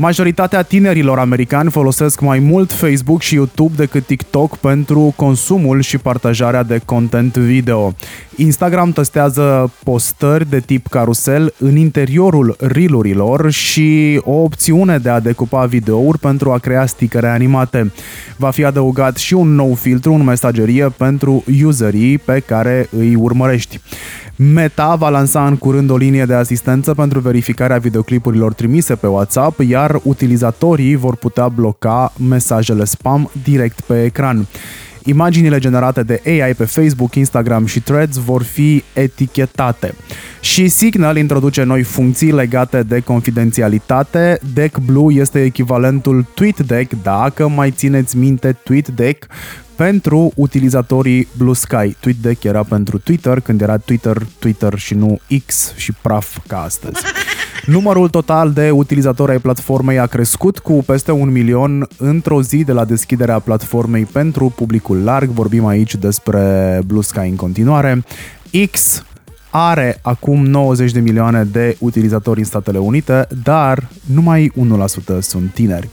Majoritatea 0.00 0.62
tinerilor 0.62 1.18
americani 1.18 1.70
folosesc 1.70 2.20
mai 2.20 2.38
mult 2.38 2.72
Facebook 2.72 3.20
și 3.20 3.34
YouTube 3.34 3.72
decât 3.76 4.06
TikTok 4.06 4.56
pentru 4.56 5.12
consumul 5.16 5.80
și 5.80 5.98
partajarea 5.98 6.62
de 6.62 6.80
content 6.84 7.36
video. 7.36 7.94
Instagram 8.36 8.92
testează 8.92 9.72
postări 9.84 10.50
de 10.50 10.60
tip 10.60 10.86
carusel 10.86 11.54
în 11.58 11.76
interiorul 11.76 12.56
rilurilor 12.60 13.50
și 13.50 14.20
o 14.24 14.32
opțiune 14.32 14.98
de 14.98 15.08
a 15.08 15.20
decupa 15.20 15.64
videouri 15.64 16.18
pentru 16.18 16.52
a 16.52 16.58
crea 16.58 16.86
sticăre 16.86 17.28
animate. 17.28 17.92
Va 18.36 18.50
fi 18.50 18.64
adăugat 18.64 19.16
și 19.16 19.34
un 19.34 19.54
nou 19.54 19.74
filtru 19.74 20.12
în 20.12 20.24
mesagerie 20.24 20.88
pentru 20.96 21.44
userii 21.64 22.18
pe 22.18 22.42
care 22.46 22.88
îi 22.98 23.14
urmărești. 23.14 23.80
Meta 24.36 24.94
va 24.94 25.08
lansa 25.08 25.46
în 25.46 25.56
curând 25.56 25.90
o 25.90 25.96
linie 25.96 26.24
de 26.24 26.34
asistență 26.34 26.94
pentru 26.94 27.18
verificarea 27.18 27.78
videoclipurilor 27.78 28.52
trimise 28.52 28.94
pe 28.94 29.06
WhatsApp, 29.06 29.60
iar 29.60 29.87
utilizatorii 30.02 30.96
vor 30.96 31.16
putea 31.16 31.48
bloca 31.48 32.12
mesajele 32.28 32.84
spam 32.84 33.30
direct 33.42 33.80
pe 33.80 34.04
ecran. 34.04 34.46
Imaginile 35.04 35.58
generate 35.58 36.02
de 36.02 36.22
AI 36.24 36.54
pe 36.54 36.64
Facebook, 36.64 37.14
Instagram 37.14 37.66
și 37.66 37.80
Threads 37.80 38.16
vor 38.16 38.42
fi 38.42 38.82
etichetate. 38.92 39.94
Și 40.40 40.68
Signal 40.68 41.16
introduce 41.16 41.62
noi 41.62 41.82
funcții 41.82 42.32
legate 42.32 42.82
de 42.82 43.00
confidențialitate. 43.00 44.40
Deck 44.54 44.78
Blue 44.78 45.14
este 45.14 45.42
echivalentul 45.42 46.26
TweetDeck, 46.34 46.92
dacă 47.02 47.48
mai 47.48 47.70
țineți 47.70 48.16
minte 48.16 48.56
TweetDeck, 48.64 49.26
pentru 49.76 50.32
utilizatorii 50.34 51.28
Blue 51.36 51.54
Sky. 51.54 51.96
TweetDeck 52.00 52.44
era 52.44 52.62
pentru 52.62 52.98
Twitter, 52.98 53.40
când 53.40 53.60
era 53.60 53.76
Twitter, 53.76 54.26
Twitter 54.38 54.78
și 54.78 54.94
nu 54.94 55.20
X 55.46 55.72
și 55.76 55.92
praf 56.02 56.38
ca 56.46 56.62
astăzi. 56.62 57.00
Numărul 57.68 58.08
total 58.08 58.52
de 58.52 58.70
utilizatori 58.70 59.30
ai 59.30 59.38
platformei 59.38 59.98
a 59.98 60.06
crescut 60.06 60.58
cu 60.58 60.82
peste 60.86 61.12
un 61.12 61.30
milion 61.30 61.88
într-o 61.98 62.42
zi 62.42 62.64
de 62.64 62.72
la 62.72 62.84
deschiderea 62.84 63.38
platformei 63.38 64.04
pentru 64.04 64.52
publicul 64.56 65.02
larg. 65.04 65.30
Vorbim 65.30 65.66
aici 65.66 65.94
despre 65.94 66.80
Blue 66.86 67.02
Sky 67.02 67.18
în 67.28 67.36
continuare. 67.36 68.04
X 68.70 69.04
are 69.50 69.98
acum 70.02 70.44
90 70.44 70.92
de 70.92 71.00
milioane 71.00 71.44
de 71.44 71.76
utilizatori 71.80 72.38
în 72.38 72.44
Statele 72.44 72.78
Unite, 72.78 73.26
dar 73.42 73.88
numai 74.14 74.52
1% 75.16 75.18
sunt 75.20 75.52
tineri. 75.52 75.88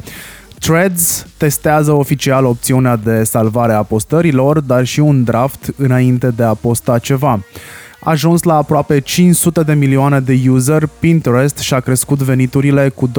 Threads 0.59 1.25
testează 1.37 1.91
oficial 1.91 2.45
opțiunea 2.45 2.95
de 2.95 3.23
salvare 3.23 3.73
a 3.73 3.83
postărilor, 3.83 4.59
dar 4.59 4.85
și 4.85 4.99
un 4.99 5.23
draft 5.23 5.73
înainte 5.77 6.29
de 6.29 6.43
a 6.43 6.53
posta 6.53 6.97
ceva. 6.99 7.39
A 8.05 8.09
ajuns 8.11 8.43
la 8.43 8.55
aproape 8.55 8.99
500 8.99 9.63
de 9.63 9.73
milioane 9.73 10.19
de 10.19 10.41
user, 10.49 10.89
Pinterest 10.99 11.57
și-a 11.57 11.79
crescut 11.79 12.21
veniturile 12.21 12.89
cu 12.89 13.09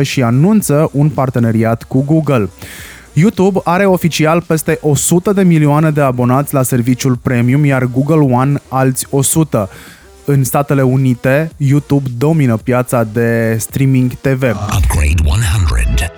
12% 0.00 0.02
și 0.02 0.22
anunță 0.22 0.90
un 0.92 1.08
parteneriat 1.08 1.82
cu 1.82 2.04
Google. 2.04 2.48
YouTube 3.12 3.60
are 3.64 3.84
oficial 3.84 4.42
peste 4.42 4.78
100 4.80 5.32
de 5.32 5.42
milioane 5.42 5.90
de 5.90 6.00
abonați 6.00 6.54
la 6.54 6.62
serviciul 6.62 7.16
premium, 7.16 7.64
iar 7.64 7.84
Google 7.84 8.34
One 8.34 8.60
alți 8.68 9.06
100. 9.10 9.70
În 10.24 10.44
Statele 10.44 10.82
Unite, 10.82 11.50
YouTube 11.56 12.08
domină 12.18 12.56
piața 12.56 13.04
de 13.04 13.56
streaming 13.58 14.12
TV. 14.12 14.42
Upgrade 14.42 15.22
100. 15.24 16.15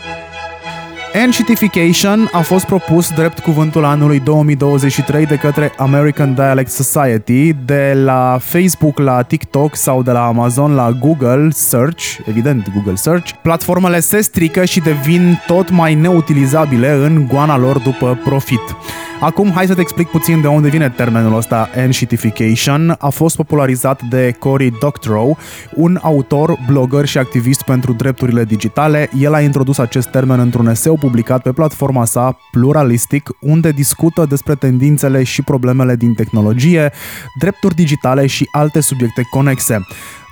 Enshitification 1.12 2.28
a 2.32 2.40
fost 2.40 2.64
propus 2.64 3.10
drept 3.10 3.38
cuvântul 3.38 3.84
anului 3.84 4.20
2023 4.20 5.26
de 5.26 5.36
către 5.36 5.72
American 5.76 6.34
Dialect 6.34 6.70
Society, 6.70 7.52
de 7.52 7.92
la 8.04 8.38
Facebook 8.40 8.98
la 8.98 9.22
TikTok 9.22 9.76
sau 9.76 10.02
de 10.02 10.10
la 10.10 10.26
Amazon 10.26 10.74
la 10.74 10.90
Google 10.90 11.48
Search, 11.50 12.16
evident 12.26 12.72
Google 12.74 12.94
Search. 12.94 13.30
Platformele 13.42 14.00
se 14.00 14.20
strică 14.20 14.64
și 14.64 14.80
devin 14.80 15.42
tot 15.46 15.70
mai 15.70 15.94
neutilizabile 15.94 16.90
în 16.90 17.26
goana 17.26 17.58
lor 17.58 17.78
după 17.78 18.20
profit. 18.24 18.76
Acum, 19.20 19.50
hai 19.54 19.66
să 19.66 19.74
te 19.74 19.80
explic 19.80 20.08
puțin 20.08 20.40
de 20.40 20.46
unde 20.46 20.68
vine 20.68 20.88
termenul 20.88 21.36
ăsta 21.36 21.68
Enshitification. 21.74 22.96
A 22.98 23.08
fost 23.08 23.36
popularizat 23.36 24.02
de 24.02 24.34
Cory 24.38 24.72
Doctorow, 24.80 25.38
un 25.74 25.98
autor, 26.02 26.58
blogger 26.66 27.04
și 27.04 27.18
activist 27.18 27.62
pentru 27.62 27.92
drepturile 27.92 28.44
digitale. 28.44 29.10
El 29.18 29.34
a 29.34 29.40
introdus 29.40 29.78
acest 29.78 30.08
termen 30.08 30.40
într-un 30.40 30.68
eseu 30.68 30.96
publicat 30.98 31.42
pe 31.42 31.52
platforma 31.52 32.04
sa 32.04 32.38
Pluralistic, 32.50 33.30
unde 33.40 33.70
discută 33.70 34.26
despre 34.28 34.54
tendințele 34.54 35.22
și 35.22 35.42
problemele 35.42 35.96
din 35.96 36.14
tehnologie, 36.14 36.92
drepturi 37.38 37.74
digitale 37.74 38.26
și 38.26 38.48
alte 38.52 38.80
subiecte 38.80 39.22
conexe. 39.30 39.80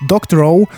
Doctorow 0.06 0.68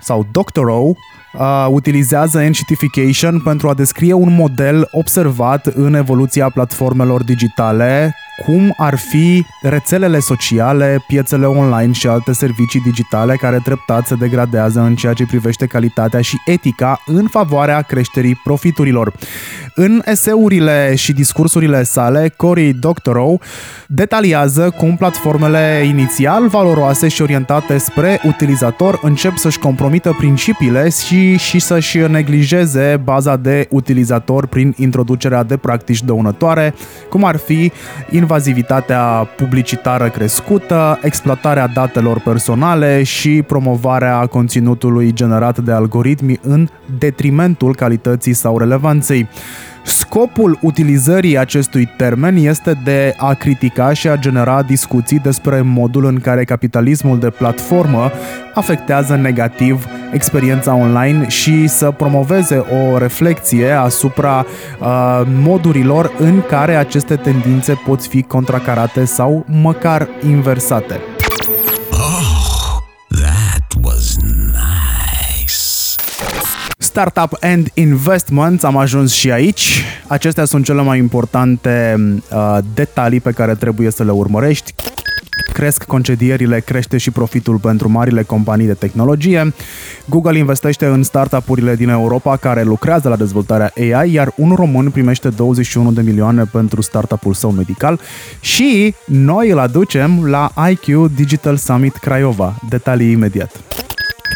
sau 0.00 0.26
Doctorow 0.30 0.96
uh, 1.38 1.66
utilizează 1.70 2.42
Enshitification 2.42 3.40
pentru 3.40 3.68
a 3.68 3.74
descrie 3.74 4.12
un 4.12 4.34
model 4.34 4.88
observat 4.90 5.66
în 5.66 5.94
evoluția 5.94 6.48
platformelor 6.48 7.24
digitale 7.24 8.14
cum 8.44 8.74
ar 8.76 8.98
fi 8.98 9.46
rețelele 9.62 10.18
sociale, 10.18 11.04
piețele 11.06 11.46
online 11.46 11.92
și 11.92 12.06
alte 12.06 12.32
servicii 12.32 12.80
digitale 12.80 13.34
care 13.34 13.60
treptat 13.64 14.06
se 14.06 14.14
degradează 14.14 14.80
în 14.80 14.94
ceea 14.94 15.12
ce 15.12 15.26
privește 15.26 15.66
calitatea 15.66 16.20
și 16.20 16.36
etica 16.46 17.02
în 17.06 17.26
favoarea 17.26 17.82
creșterii 17.82 18.40
profiturilor. 18.44 19.12
În 19.74 20.02
eseurile 20.04 20.94
și 20.94 21.12
discursurile 21.12 21.82
sale, 21.82 22.32
Cory 22.36 22.72
Doctorow 22.72 23.40
detaliază 23.86 24.70
cum 24.70 24.96
platformele 24.96 25.84
inițial 25.88 26.48
valoroase 26.48 27.08
și 27.08 27.22
orientate 27.22 27.78
spre 27.78 28.20
utilizator 28.24 28.98
încep 29.02 29.36
să-și 29.36 29.58
compromită 29.58 30.14
principiile 30.18 30.88
și, 30.88 31.36
și 31.36 31.58
să-și 31.58 31.98
neglijeze 31.98 33.00
baza 33.04 33.36
de 33.36 33.66
utilizator 33.70 34.46
prin 34.46 34.74
introducerea 34.76 35.42
de 35.42 35.56
practici 35.56 36.02
dăunătoare, 36.02 36.74
cum 37.08 37.24
ar 37.24 37.36
fi 37.36 37.72
invazivitatea 38.26 39.28
publicitară 39.36 40.08
crescută, 40.08 40.98
exploatarea 41.02 41.66
datelor 41.66 42.20
personale 42.20 43.02
și 43.02 43.42
promovarea 43.46 44.26
conținutului 44.26 45.12
generat 45.12 45.58
de 45.58 45.72
algoritmi 45.72 46.38
în 46.42 46.68
detrimentul 46.98 47.74
calității 47.74 48.32
sau 48.32 48.58
relevanței. 48.58 49.28
Scopul 49.86 50.58
utilizării 50.62 51.38
acestui 51.38 51.88
termen 51.96 52.36
este 52.36 52.78
de 52.84 53.14
a 53.16 53.34
critica 53.34 53.92
și 53.92 54.08
a 54.08 54.16
genera 54.16 54.62
discuții 54.62 55.18
despre 55.18 55.60
modul 55.60 56.04
în 56.04 56.20
care 56.20 56.44
capitalismul 56.44 57.18
de 57.18 57.30
platformă 57.30 58.10
afectează 58.54 59.16
negativ 59.16 59.86
experiența 60.12 60.74
online 60.74 61.28
și 61.28 61.66
să 61.66 61.90
promoveze 61.90 62.56
o 62.56 62.98
reflexie 62.98 63.70
asupra 63.70 64.46
uh, 64.80 65.22
modurilor 65.42 66.12
în 66.18 66.42
care 66.48 66.74
aceste 66.74 67.16
tendințe 67.16 67.80
pot 67.86 68.04
fi 68.04 68.22
contracarate 68.22 69.04
sau 69.04 69.44
măcar 69.62 70.08
inversate. 70.28 71.00
Startup 76.96 77.36
and 77.40 77.68
Investments, 77.74 78.62
am 78.62 78.76
ajuns 78.76 79.12
și 79.12 79.30
aici. 79.30 79.84
Acestea 80.06 80.44
sunt 80.44 80.64
cele 80.64 80.82
mai 80.82 80.98
importante 80.98 81.96
uh, 82.32 82.58
detalii 82.74 83.20
pe 83.20 83.30
care 83.30 83.54
trebuie 83.54 83.90
să 83.90 84.04
le 84.04 84.10
urmărești. 84.10 84.74
Cresc 85.52 85.84
concedierile, 85.84 86.60
crește 86.60 86.96
și 86.96 87.10
profitul 87.10 87.58
pentru 87.58 87.88
marile 87.88 88.22
companii 88.22 88.66
de 88.66 88.74
tehnologie. 88.74 89.54
Google 90.04 90.38
investește 90.38 90.86
în 90.86 91.02
startup-urile 91.02 91.74
din 91.74 91.88
Europa 91.88 92.36
care 92.36 92.62
lucrează 92.62 93.08
la 93.08 93.16
dezvoltarea 93.16 93.72
AI, 93.76 94.12
iar 94.12 94.32
un 94.36 94.52
român 94.54 94.90
primește 94.90 95.28
21 95.28 95.92
de 95.92 96.02
milioane 96.02 96.44
pentru 96.44 96.80
startup-ul 96.82 97.34
său 97.34 97.50
medical 97.50 98.00
și 98.40 98.94
noi 99.06 99.50
îl 99.50 99.58
aducem 99.58 100.26
la 100.26 100.52
IQ 100.70 101.10
Digital 101.14 101.56
Summit 101.56 101.96
Craiova. 101.96 102.54
Detalii 102.68 103.10
imediat. 103.10 103.60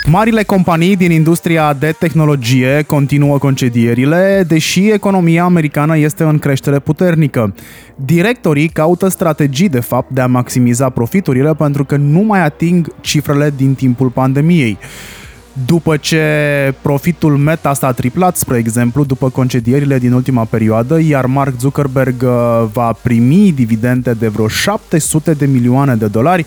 Marile 0.06 0.42
companii 0.42 0.96
din 0.96 1.10
industria 1.10 1.72
de 1.72 1.94
tehnologie 1.98 2.82
continuă 2.86 3.38
concedierile, 3.38 4.44
deși 4.48 4.90
economia 4.90 5.44
americană 5.44 5.98
este 5.98 6.22
în 6.22 6.38
creștere 6.38 6.78
puternică. 6.78 7.54
Directorii 7.94 8.68
caută 8.68 9.08
strategii, 9.08 9.68
de 9.68 9.80
fapt, 9.80 10.10
de 10.10 10.20
a 10.20 10.26
maximiza 10.26 10.88
profiturile 10.88 11.54
pentru 11.54 11.84
că 11.84 11.96
nu 11.96 12.20
mai 12.20 12.40
ating 12.40 12.94
cifrele 13.00 13.52
din 13.56 13.74
timpul 13.74 14.08
pandemiei. 14.08 14.78
După 15.66 15.96
ce 15.96 16.24
profitul 16.80 17.36
Meta 17.36 17.74
s-a 17.74 17.92
triplat, 17.92 18.36
spre 18.36 18.58
exemplu, 18.58 19.04
după 19.04 19.30
concedierile 19.30 19.98
din 19.98 20.12
ultima 20.12 20.44
perioadă, 20.44 21.00
iar 21.00 21.26
Mark 21.26 21.60
Zuckerberg 21.60 22.22
uh, 22.22 22.64
va 22.72 22.92
primi 22.92 23.52
dividende 23.52 24.12
de 24.12 24.28
vreo 24.28 24.48
700 24.48 25.32
de 25.32 25.46
milioane 25.46 25.94
de 25.94 26.06
dolari, 26.06 26.46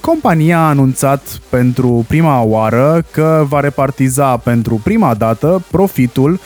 compania 0.00 0.58
a 0.58 0.68
anunțat 0.68 1.40
pentru 1.48 2.04
prima 2.08 2.42
oară 2.42 3.04
că 3.10 3.44
va 3.48 3.60
repartiza 3.60 4.36
pentru 4.36 4.80
prima 4.84 5.14
dată 5.14 5.64
profitul 5.70 6.40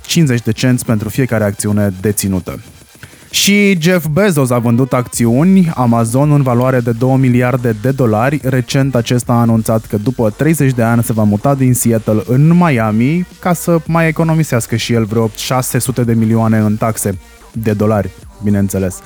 50 0.00 0.40
de 0.40 0.52
cenți 0.52 0.84
pentru 0.84 1.08
fiecare 1.08 1.44
acțiune 1.44 1.92
deținută. 2.00 2.60
Și 3.30 3.80
Jeff 3.80 4.06
Bezos 4.06 4.50
a 4.50 4.58
vândut 4.58 4.92
acțiuni 4.92 5.70
Amazon 5.74 6.32
în 6.32 6.42
valoare 6.42 6.80
de 6.80 6.90
2 6.90 7.16
miliarde 7.16 7.76
de 7.82 7.90
dolari. 7.90 8.40
Recent 8.42 8.94
acesta 8.94 9.32
a 9.32 9.40
anunțat 9.40 9.86
că 9.86 9.96
după 9.96 10.30
30 10.30 10.72
de 10.72 10.82
ani 10.82 11.02
se 11.02 11.12
va 11.12 11.22
muta 11.22 11.54
din 11.54 11.74
Seattle 11.74 12.22
în 12.26 12.52
Miami 12.52 13.26
ca 13.40 13.52
să 13.52 13.78
mai 13.86 14.08
economisească 14.08 14.76
și 14.76 14.92
el 14.92 15.04
vreo 15.04 15.30
600 15.36 16.04
de 16.04 16.14
milioane 16.14 16.58
în 16.58 16.76
taxe 16.76 17.18
de 17.52 17.72
dolari, 17.72 18.10
bineînțeles. 18.42 18.98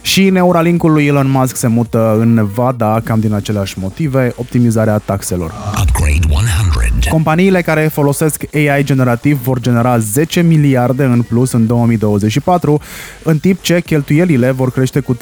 Și 0.00 0.30
Neuralink-ul 0.30 0.92
lui 0.92 1.06
Elon 1.06 1.30
Musk 1.30 1.56
se 1.56 1.66
mută 1.66 2.16
în 2.20 2.34
Nevada 2.34 3.00
cam 3.04 3.20
din 3.20 3.32
aceleași 3.32 3.78
motive, 3.78 4.32
optimizarea 4.36 4.98
taxelor. 4.98 5.52
Upgrade 5.80 6.26
100. 6.30 7.08
Companiile 7.08 7.62
care 7.62 7.88
folosesc 7.92 8.42
AI 8.54 8.84
generativ 8.84 9.42
vor 9.42 9.60
genera 9.60 9.98
10 9.98 10.40
miliarde 10.40 11.04
în 11.04 11.22
plus 11.22 11.52
în 11.52 11.66
2024, 11.66 12.80
în 13.22 13.38
timp 13.38 13.60
ce 13.60 13.80
cheltuielile 13.80 14.50
vor 14.50 14.70
crește 14.70 15.00
cu 15.00 15.16
30%, 15.16 15.18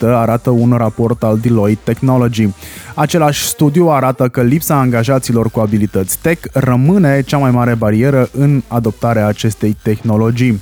arată 0.00 0.50
un 0.50 0.74
raport 0.76 1.22
al 1.22 1.38
Deloitte 1.38 1.80
Technology. 1.84 2.48
Același 2.94 3.44
studiu 3.44 3.88
arată 3.88 4.28
că 4.28 4.42
lipsa 4.42 4.74
angajaților 4.74 5.50
cu 5.50 5.60
abilități 5.60 6.18
tech 6.18 6.46
rămâne 6.52 7.22
cea 7.22 7.38
mai 7.38 7.50
mare 7.50 7.74
barieră 7.74 8.28
în 8.32 8.62
adoptarea 8.68 9.26
acestei 9.26 9.76
tehnologii. 9.82 10.60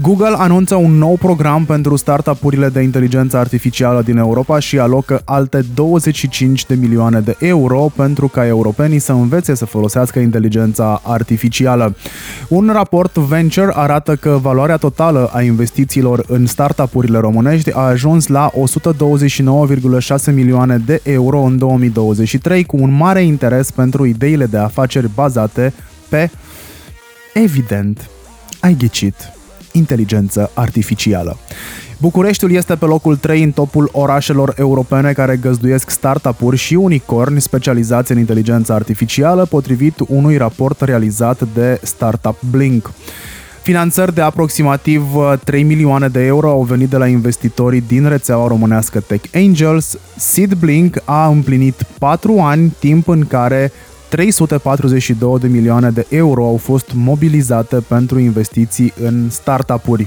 Google 0.00 0.34
anunță 0.36 0.74
un 0.74 0.92
nou 0.92 1.16
program 1.16 1.64
pentru 1.64 1.96
startup-urile 1.96 2.68
de 2.68 2.80
inteligență 2.80 3.36
artificială 3.36 4.02
din 4.02 4.16
Europa 4.16 4.58
și 4.58 4.78
alocă 4.78 5.22
alte 5.24 5.64
25 5.74 6.66
de 6.66 6.74
milioane 6.74 7.20
de 7.20 7.36
euro 7.38 7.90
pentru 7.96 8.28
ca 8.28 8.46
europenii 8.46 8.98
să 8.98 9.12
învețe 9.12 9.54
să 9.54 9.64
folosească 9.64 10.18
inteligența 10.18 11.00
artificială. 11.04 11.96
Un 12.48 12.70
raport 12.72 13.16
Venture 13.16 13.72
arată 13.74 14.16
că 14.16 14.38
valoarea 14.42 14.76
totală 14.76 15.30
a 15.32 15.42
investițiilor 15.42 16.24
în 16.28 16.46
startup-urile 16.46 17.18
românești 17.18 17.72
a 17.72 17.80
ajuns 17.80 18.26
la 18.26 18.50
129,6 20.28 20.34
milioane 20.34 20.76
de 20.76 21.00
euro 21.02 21.40
în 21.40 21.58
2023, 21.58 22.64
cu 22.64 22.76
un 22.80 22.92
mare 22.92 23.22
interes 23.22 23.70
pentru 23.70 24.04
ideile 24.04 24.46
de 24.46 24.58
afaceri 24.58 25.10
bazate 25.14 25.72
pe, 26.08 26.30
evident, 27.34 28.10
ai 28.60 28.74
ghicit, 28.74 29.14
inteligență 29.72 30.50
artificială. 30.54 31.36
Bucureștiul 31.98 32.52
este 32.52 32.74
pe 32.74 32.84
locul 32.84 33.16
3 33.16 33.42
în 33.42 33.50
topul 33.50 33.88
orașelor 33.92 34.54
europene 34.58 35.12
care 35.12 35.36
găzduiesc 35.36 35.90
startup-uri 35.90 36.56
și 36.56 36.74
unicorni 36.74 37.40
specializați 37.40 38.12
în 38.12 38.18
inteligență 38.18 38.72
artificială, 38.72 39.44
potrivit 39.44 39.94
unui 40.08 40.36
raport 40.36 40.80
realizat 40.80 41.42
de 41.54 41.80
Startup 41.82 42.36
Blink. 42.50 42.90
Finanțări 43.62 44.14
de 44.14 44.20
aproximativ 44.20 45.02
3 45.44 45.62
milioane 45.62 46.08
de 46.08 46.24
euro 46.24 46.48
au 46.48 46.62
venit 46.62 46.88
de 46.88 46.96
la 46.96 47.06
investitorii 47.06 47.84
din 47.86 48.08
rețeaua 48.08 48.46
românească 48.46 49.00
Tech 49.00 49.28
Angels. 49.34 49.98
Seed 50.16 50.52
Blink 50.52 51.02
a 51.04 51.26
împlinit 51.26 51.82
4 51.98 52.38
ani, 52.40 52.72
timp 52.78 53.08
în 53.08 53.26
care 53.26 53.72
342 54.12 55.38
de 55.38 55.48
milioane 55.48 55.90
de 55.90 56.06
euro 56.08 56.44
au 56.44 56.56
fost 56.56 56.90
mobilizate 56.94 57.76
pentru 57.76 58.18
investiții 58.18 58.92
în 59.02 59.30
startup-uri. 59.30 60.06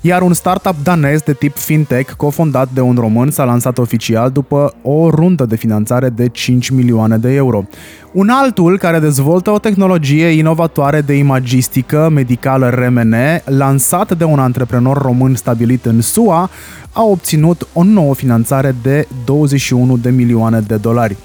Iar 0.00 0.22
un 0.22 0.32
startup 0.32 0.74
danez 0.82 1.20
de 1.20 1.32
tip 1.32 1.56
fintech, 1.56 2.12
cofondat 2.12 2.68
de 2.74 2.80
un 2.80 2.94
român, 2.94 3.30
s-a 3.30 3.44
lansat 3.44 3.78
oficial 3.78 4.30
după 4.30 4.74
o 4.82 5.10
rundă 5.10 5.44
de 5.44 5.56
finanțare 5.56 6.08
de 6.08 6.28
5 6.28 6.68
milioane 6.68 7.16
de 7.16 7.32
euro. 7.32 7.64
Un 8.12 8.28
altul 8.28 8.78
care 8.78 8.98
dezvoltă 8.98 9.50
o 9.50 9.58
tehnologie 9.58 10.26
inovatoare 10.26 11.00
de 11.00 11.14
imagistică 11.14 12.08
medicală 12.12 12.68
RMN, 12.68 13.14
lansat 13.44 14.16
de 14.16 14.24
un 14.24 14.38
antreprenor 14.38 15.02
român 15.02 15.34
stabilit 15.34 15.84
în 15.84 16.00
SUA, 16.00 16.50
a 16.92 17.02
obținut 17.02 17.68
o 17.72 17.82
nouă 17.82 18.14
finanțare 18.14 18.74
de 18.82 19.06
21 19.24 19.96
de 19.96 20.10
milioane 20.10 20.60
de 20.60 20.76
dolari. 20.76 21.16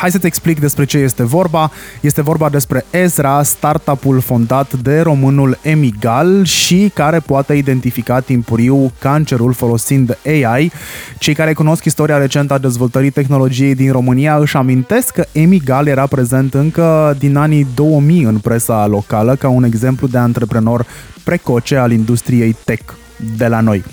Hai 0.00 0.10
să-ți 0.10 0.26
explic 0.26 0.60
despre 0.60 0.84
ce 0.84 0.98
este 0.98 1.22
vorba. 1.22 1.70
Este 2.00 2.22
vorba 2.22 2.48
despre 2.48 2.84
Ezra, 2.90 3.42
startup-ul 3.42 4.20
fondat 4.20 4.72
de 4.72 5.00
românul 5.00 5.58
Emigal 5.62 6.44
și 6.44 6.90
care 6.94 7.18
poate 7.18 7.54
identifica 7.54 8.20
timpuriu 8.20 8.92
cancerul 8.98 9.52
folosind 9.52 10.18
AI. 10.26 10.72
Cei 11.18 11.34
care 11.34 11.52
cunosc 11.52 11.84
istoria 11.84 12.16
recentă 12.16 12.52
a 12.52 12.58
dezvoltării 12.58 13.10
tehnologiei 13.10 13.74
din 13.74 13.92
România 13.92 14.36
își 14.36 14.56
amintesc 14.56 15.12
că 15.12 15.24
Emigal 15.32 15.86
era 15.86 16.06
prezent 16.06 16.54
încă 16.54 17.16
din 17.18 17.36
anii 17.36 17.66
2000 17.74 18.22
în 18.22 18.38
presa 18.38 18.86
locală 18.86 19.34
ca 19.34 19.48
un 19.48 19.64
exemplu 19.64 20.06
de 20.06 20.18
antreprenor 20.18 20.86
precoce 21.24 21.76
al 21.76 21.92
industriei 21.92 22.56
tech 22.64 22.99
de 23.36 23.46
la 23.46 23.60
noi. 23.60 23.84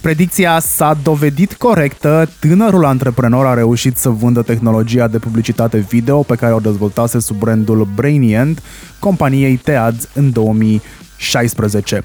Predicția 0.00 0.60
s-a 0.60 0.98
dovedit 1.02 1.54
corectă, 1.54 2.28
tânărul 2.38 2.84
antreprenor 2.84 3.46
a 3.46 3.54
reușit 3.54 3.96
să 3.96 4.08
vândă 4.08 4.42
tehnologia 4.42 5.08
de 5.08 5.18
publicitate 5.18 5.78
video 5.78 6.22
pe 6.22 6.34
care 6.34 6.52
o 6.52 6.58
dezvoltase 6.58 7.20
sub 7.20 7.36
brandul 7.36 7.88
Brainient 7.94 8.62
companiei 8.98 9.56
Teads 9.56 10.08
în 10.14 10.32
2016. 10.32 12.04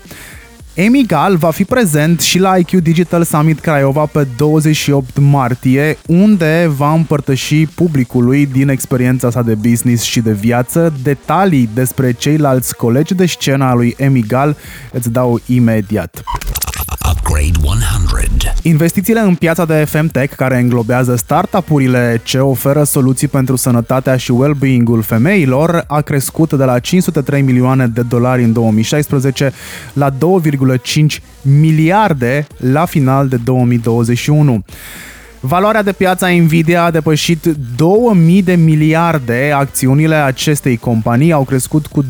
Emigal 0.73 1.37
va 1.37 1.51
fi 1.51 1.63
prezent 1.63 2.19
și 2.19 2.39
la 2.39 2.57
IQ 2.57 2.69
Digital 2.69 3.23
Summit 3.23 3.59
Craiova 3.59 4.05
pe 4.05 4.27
28 4.37 5.17
martie, 5.17 5.97
unde 6.07 6.71
va 6.77 6.93
împărtăși 6.93 7.65
publicului 7.65 8.45
din 8.45 8.69
experiența 8.69 9.31
sa 9.31 9.41
de 9.41 9.55
business 9.55 10.03
și 10.03 10.19
de 10.19 10.31
viață 10.31 10.93
detalii 11.03 11.69
despre 11.73 12.11
ceilalți 12.11 12.75
colegi 12.75 13.13
de 13.13 13.25
scenă 13.25 13.65
a 13.65 13.73
lui 13.73 13.95
Emigal. 13.97 14.57
Îți 14.91 15.09
dau 15.09 15.39
imediat. 15.45 16.23
Upgrade 17.31 17.57
100. 17.61 18.53
Investițiile 18.61 19.19
în 19.19 19.35
piața 19.35 19.65
de 19.65 19.85
femtech, 19.89 20.35
care 20.35 20.55
englobează 20.55 21.15
startup-urile 21.15 22.21
ce 22.23 22.37
oferă 22.37 22.83
soluții 22.83 23.27
pentru 23.27 23.55
sănătatea 23.55 24.17
și 24.17 24.31
well-being-ul 24.31 25.01
femeilor, 25.01 25.83
a 25.87 26.01
crescut 26.01 26.53
de 26.53 26.63
la 26.63 26.79
503 26.79 27.41
milioane 27.41 27.87
de 27.87 28.01
dolari 28.01 28.43
în 28.43 28.53
2016 28.53 29.51
la 29.93 30.09
2,5 30.11 31.21
miliarde 31.41 32.47
la 32.57 32.85
final 32.85 33.27
de 33.27 33.35
2021. 33.35 34.63
Valoarea 35.43 35.83
de 35.83 35.91
piață 35.91 36.25
a 36.25 36.29
Nvidia 36.29 36.83
a 36.83 36.91
depășit 36.91 37.45
2000 37.75 38.43
de 38.43 38.53
miliarde. 38.55 39.51
Acțiunile 39.55 40.15
acestei 40.15 40.77
companii 40.77 41.31
au 41.31 41.43
crescut 41.43 41.87
cu 41.87 42.03
265% 42.03 42.07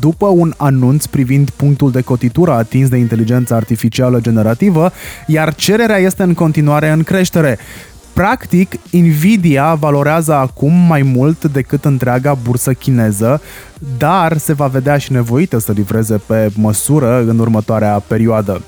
după 0.00 0.26
un 0.26 0.52
anunț 0.56 1.06
privind 1.06 1.50
punctul 1.50 1.90
de 1.90 2.00
cotitură 2.00 2.52
atins 2.52 2.88
de 2.88 2.96
inteligența 2.96 3.56
artificială 3.56 4.20
generativă, 4.20 4.92
iar 5.26 5.54
cererea 5.54 5.98
este 5.98 6.22
în 6.22 6.34
continuare 6.34 6.88
în 6.88 7.02
creștere. 7.02 7.58
Practic, 8.12 8.72
Nvidia 8.90 9.74
valorează 9.74 10.34
acum 10.34 10.72
mai 10.72 11.02
mult 11.02 11.44
decât 11.44 11.84
întreaga 11.84 12.38
bursă 12.42 12.72
chineză, 12.72 13.40
dar 13.98 14.36
se 14.36 14.52
va 14.52 14.66
vedea 14.66 14.98
și 14.98 15.12
nevoită 15.12 15.58
să 15.58 15.72
livreze 15.72 16.20
pe 16.26 16.50
măsură 16.54 17.24
în 17.26 17.38
următoarea 17.38 18.02
perioadă. 18.06 18.62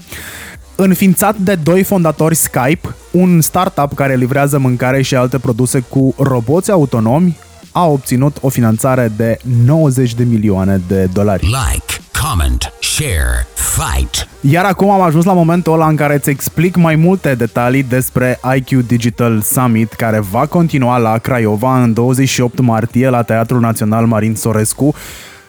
Înființat 0.81 1.37
de 1.37 1.55
doi 1.55 1.83
fondatori 1.83 2.35
Skype, 2.35 2.95
un 3.11 3.41
startup 3.41 3.95
care 3.95 4.14
livrează 4.14 4.59
mâncare 4.59 5.03
și 5.03 5.14
alte 5.14 5.39
produse 5.39 5.81
cu 5.81 6.14
roboți 6.18 6.70
autonomi, 6.70 7.39
a 7.72 7.87
obținut 7.87 8.37
o 8.41 8.49
finanțare 8.49 9.12
de 9.16 9.39
90 9.64 10.14
de 10.14 10.24
milioane 10.24 10.83
de 10.89 11.09
dolari. 11.12 11.45
Like, 11.45 12.01
comment, 12.22 12.72
share, 12.81 13.47
fight. 13.55 14.29
Iar 14.41 14.64
acum 14.64 14.91
am 14.91 15.01
ajuns 15.01 15.24
la 15.24 15.33
momentul 15.33 15.72
ăla 15.72 15.89
în 15.89 15.97
care 15.97 16.14
îți 16.14 16.31
explic 16.31 16.76
mai 16.76 16.97
multe 16.97 17.35
detalii 17.35 17.83
despre 17.83 18.41
IQ 18.57 18.87
Digital 18.87 19.41
Summit, 19.41 19.93
care 19.93 20.18
va 20.18 20.47
continua 20.47 20.99
la 20.99 21.18
Craiova 21.18 21.83
în 21.83 21.93
28 21.93 22.61
martie 22.61 23.09
la 23.09 23.22
Teatrul 23.22 23.61
Național 23.61 24.07
Marin 24.07 24.35
Sorescu 24.35 24.95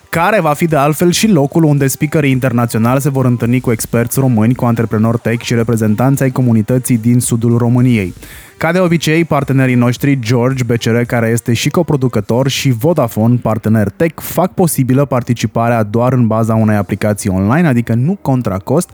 care 0.09 0.39
va 0.39 0.53
fi 0.53 0.65
de 0.65 0.75
altfel 0.75 1.11
și 1.11 1.27
locul 1.27 1.63
unde 1.63 1.87
speakerii 1.87 2.31
internaționali 2.31 3.01
se 3.01 3.09
vor 3.09 3.25
întâlni 3.25 3.59
cu 3.59 3.71
experți 3.71 4.19
români, 4.19 4.55
cu 4.55 4.65
antreprenori 4.65 5.19
tech 5.19 5.43
și 5.43 5.53
reprezentanți 5.53 6.23
ai 6.23 6.31
comunității 6.31 6.97
din 6.97 7.19
sudul 7.19 7.57
României. 7.57 8.13
Ca 8.59 8.71
de 8.71 8.79
obicei, 8.79 9.25
partenerii 9.25 9.75
noștri, 9.75 10.19
George 10.19 10.63
BCR, 10.63 10.97
care 11.01 11.27
este 11.27 11.53
și 11.53 11.69
coproducător, 11.69 12.47
și 12.47 12.69
Vodafone, 12.69 13.35
partener 13.35 13.89
tech, 13.89 14.21
fac 14.21 14.53
posibilă 14.53 15.05
participarea 15.05 15.83
doar 15.83 16.13
în 16.13 16.27
baza 16.27 16.55
unei 16.55 16.75
aplicații 16.75 17.29
online, 17.29 17.67
adică 17.67 17.93
nu 17.93 18.17
contra 18.21 18.57
cost. 18.57 18.89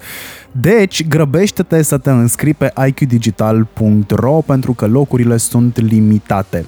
Deci, 0.52 1.08
grăbește-te 1.08 1.82
să 1.82 1.98
te 1.98 2.10
înscrii 2.10 2.54
pe 2.54 2.74
iqdigital.ro 2.88 4.42
pentru 4.46 4.74
că 4.74 4.86
locurile 4.88 5.38
sunt 5.38 5.80
limitate. 5.80 6.66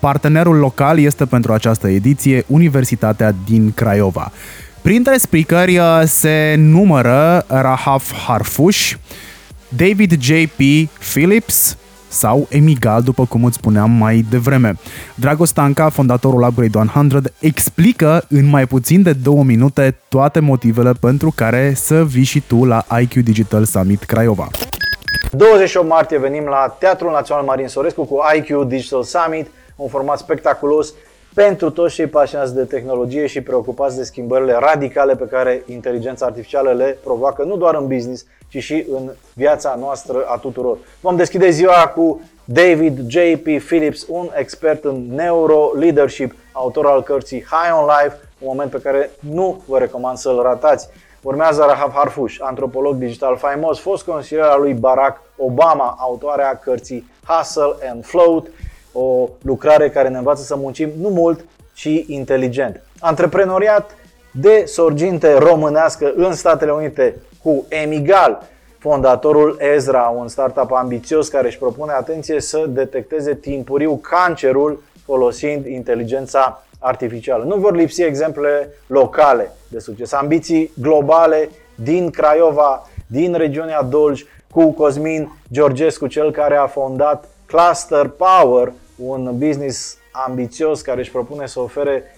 Partenerul 0.00 0.56
local 0.56 0.98
este 0.98 1.24
pentru 1.24 1.52
această 1.52 1.88
ediție 1.88 2.44
Universitatea 2.46 3.34
din 3.46 3.72
Craiova. 3.74 4.32
Printre 4.82 5.16
speakeri 5.16 5.78
uh, 5.78 6.02
se 6.04 6.54
numără 6.58 7.44
Rahaf 7.48 8.12
Harfush, 8.26 8.92
David 9.68 10.22
J.P. 10.22 10.88
Phillips, 11.12 11.76
sau 12.10 12.46
Emigal, 12.48 13.02
după 13.02 13.26
cum 13.26 13.44
îți 13.44 13.56
spuneam 13.56 13.90
mai 13.90 14.24
devreme. 14.30 14.74
Drago 15.14 15.44
Stanca, 15.44 15.88
fondatorul 15.88 16.42
Upgrade 16.42 16.78
100, 16.78 17.32
explică 17.38 18.24
în 18.28 18.44
mai 18.44 18.66
puțin 18.66 19.02
de 19.02 19.12
două 19.12 19.44
minute 19.44 19.96
toate 20.08 20.40
motivele 20.40 20.92
pentru 21.00 21.32
care 21.34 21.72
să 21.74 22.04
vii 22.04 22.24
și 22.24 22.40
tu 22.40 22.64
la 22.64 22.84
IQ 23.00 23.12
Digital 23.12 23.64
Summit 23.64 24.02
Craiova. 24.02 24.48
28 25.32 25.88
martie 25.88 26.18
venim 26.18 26.44
la 26.44 26.76
Teatrul 26.78 27.10
Național 27.10 27.44
Marin 27.44 27.68
Sorescu 27.68 28.04
cu 28.04 28.18
IQ 28.36 28.66
Digital 28.66 29.02
Summit, 29.02 29.50
un 29.76 29.88
format 29.88 30.18
spectaculos 30.18 30.92
pentru 31.34 31.70
toți 31.70 31.94
cei 31.94 32.06
pasionați 32.06 32.54
de 32.54 32.64
tehnologie 32.64 33.26
și 33.26 33.40
preocupați 33.40 33.96
de 33.96 34.02
schimbările 34.02 34.56
radicale 34.58 35.16
pe 35.16 35.24
care 35.24 35.62
inteligența 35.66 36.26
artificială 36.26 36.72
le 36.72 36.98
provoacă 37.02 37.42
nu 37.42 37.56
doar 37.56 37.74
în 37.74 37.86
business, 37.86 38.26
ci 38.48 38.58
și 38.58 38.86
în 38.92 39.10
viața 39.34 39.76
noastră 39.80 40.24
a 40.26 40.36
tuturor. 40.36 40.78
Vom 41.00 41.16
deschide 41.16 41.50
ziua 41.50 41.92
cu 41.94 42.20
David 42.44 42.98
J.P. 43.08 43.62
Phillips, 43.64 44.06
un 44.08 44.30
expert 44.34 44.84
în 44.84 45.14
neuro-leadership, 45.14 46.34
autor 46.52 46.86
al 46.86 47.02
cărții 47.02 47.44
High 47.50 47.78
on 47.80 47.86
Life, 47.86 48.16
un 48.38 48.48
moment 48.48 48.70
pe 48.70 48.80
care 48.82 49.10
nu 49.32 49.62
vă 49.66 49.78
recomand 49.78 50.16
să-l 50.16 50.42
ratați. 50.42 50.88
Urmează 51.22 51.64
Rahaf 51.66 51.94
Harfush, 51.94 52.36
antropolog 52.40 52.94
digital 52.96 53.36
faimos, 53.36 53.78
fost 53.78 54.04
consilier 54.04 54.46
al 54.46 54.60
lui 54.60 54.74
Barack 54.74 55.20
Obama, 55.36 55.96
autoarea 55.98 56.58
cărții 56.58 57.10
Hustle 57.26 57.74
and 57.90 58.04
Float, 58.04 58.46
o 58.92 59.28
lucrare 59.42 59.90
care 59.90 60.08
ne 60.08 60.18
învață 60.18 60.42
să 60.42 60.56
muncim 60.56 60.90
nu 61.00 61.08
mult, 61.08 61.44
ci 61.74 62.04
inteligent. 62.06 62.82
Antreprenoriat 63.00 63.90
de 64.30 64.62
sorginte 64.66 65.38
românească 65.38 66.12
în 66.16 66.32
Statele 66.32 66.70
Unite 66.70 67.14
cu 67.42 67.64
Emigal, 67.68 68.42
fondatorul 68.78 69.56
Ezra, 69.74 70.02
un 70.16 70.28
startup 70.28 70.72
ambițios 70.72 71.28
care 71.28 71.46
își 71.46 71.58
propune 71.58 71.92
atenție 71.92 72.40
să 72.40 72.64
detecteze 72.68 73.34
timpuriu 73.34 73.96
cancerul 73.96 74.82
folosind 75.04 75.66
inteligența 75.66 76.64
artificială. 76.78 77.44
Nu 77.44 77.56
vor 77.56 77.74
lipsi 77.74 78.02
exemple 78.02 78.68
locale 78.86 79.50
de 79.68 79.78
succes, 79.78 80.12
ambiții 80.12 80.70
globale 80.80 81.48
din 81.74 82.10
Craiova, 82.10 82.88
din 83.06 83.34
regiunea 83.34 83.82
Dolj, 83.82 84.24
cu 84.50 84.72
Cosmin 84.72 85.32
Georgescu, 85.52 86.06
cel 86.06 86.30
care 86.30 86.56
a 86.56 86.66
fondat 86.66 87.28
Cluster 87.50 88.08
Power, 88.08 88.72
un 88.96 89.34
business 89.38 89.96
ambițios 90.26 90.80
care 90.80 91.00
își 91.00 91.10
propune 91.10 91.46
să 91.46 91.60
ofere 91.60 92.16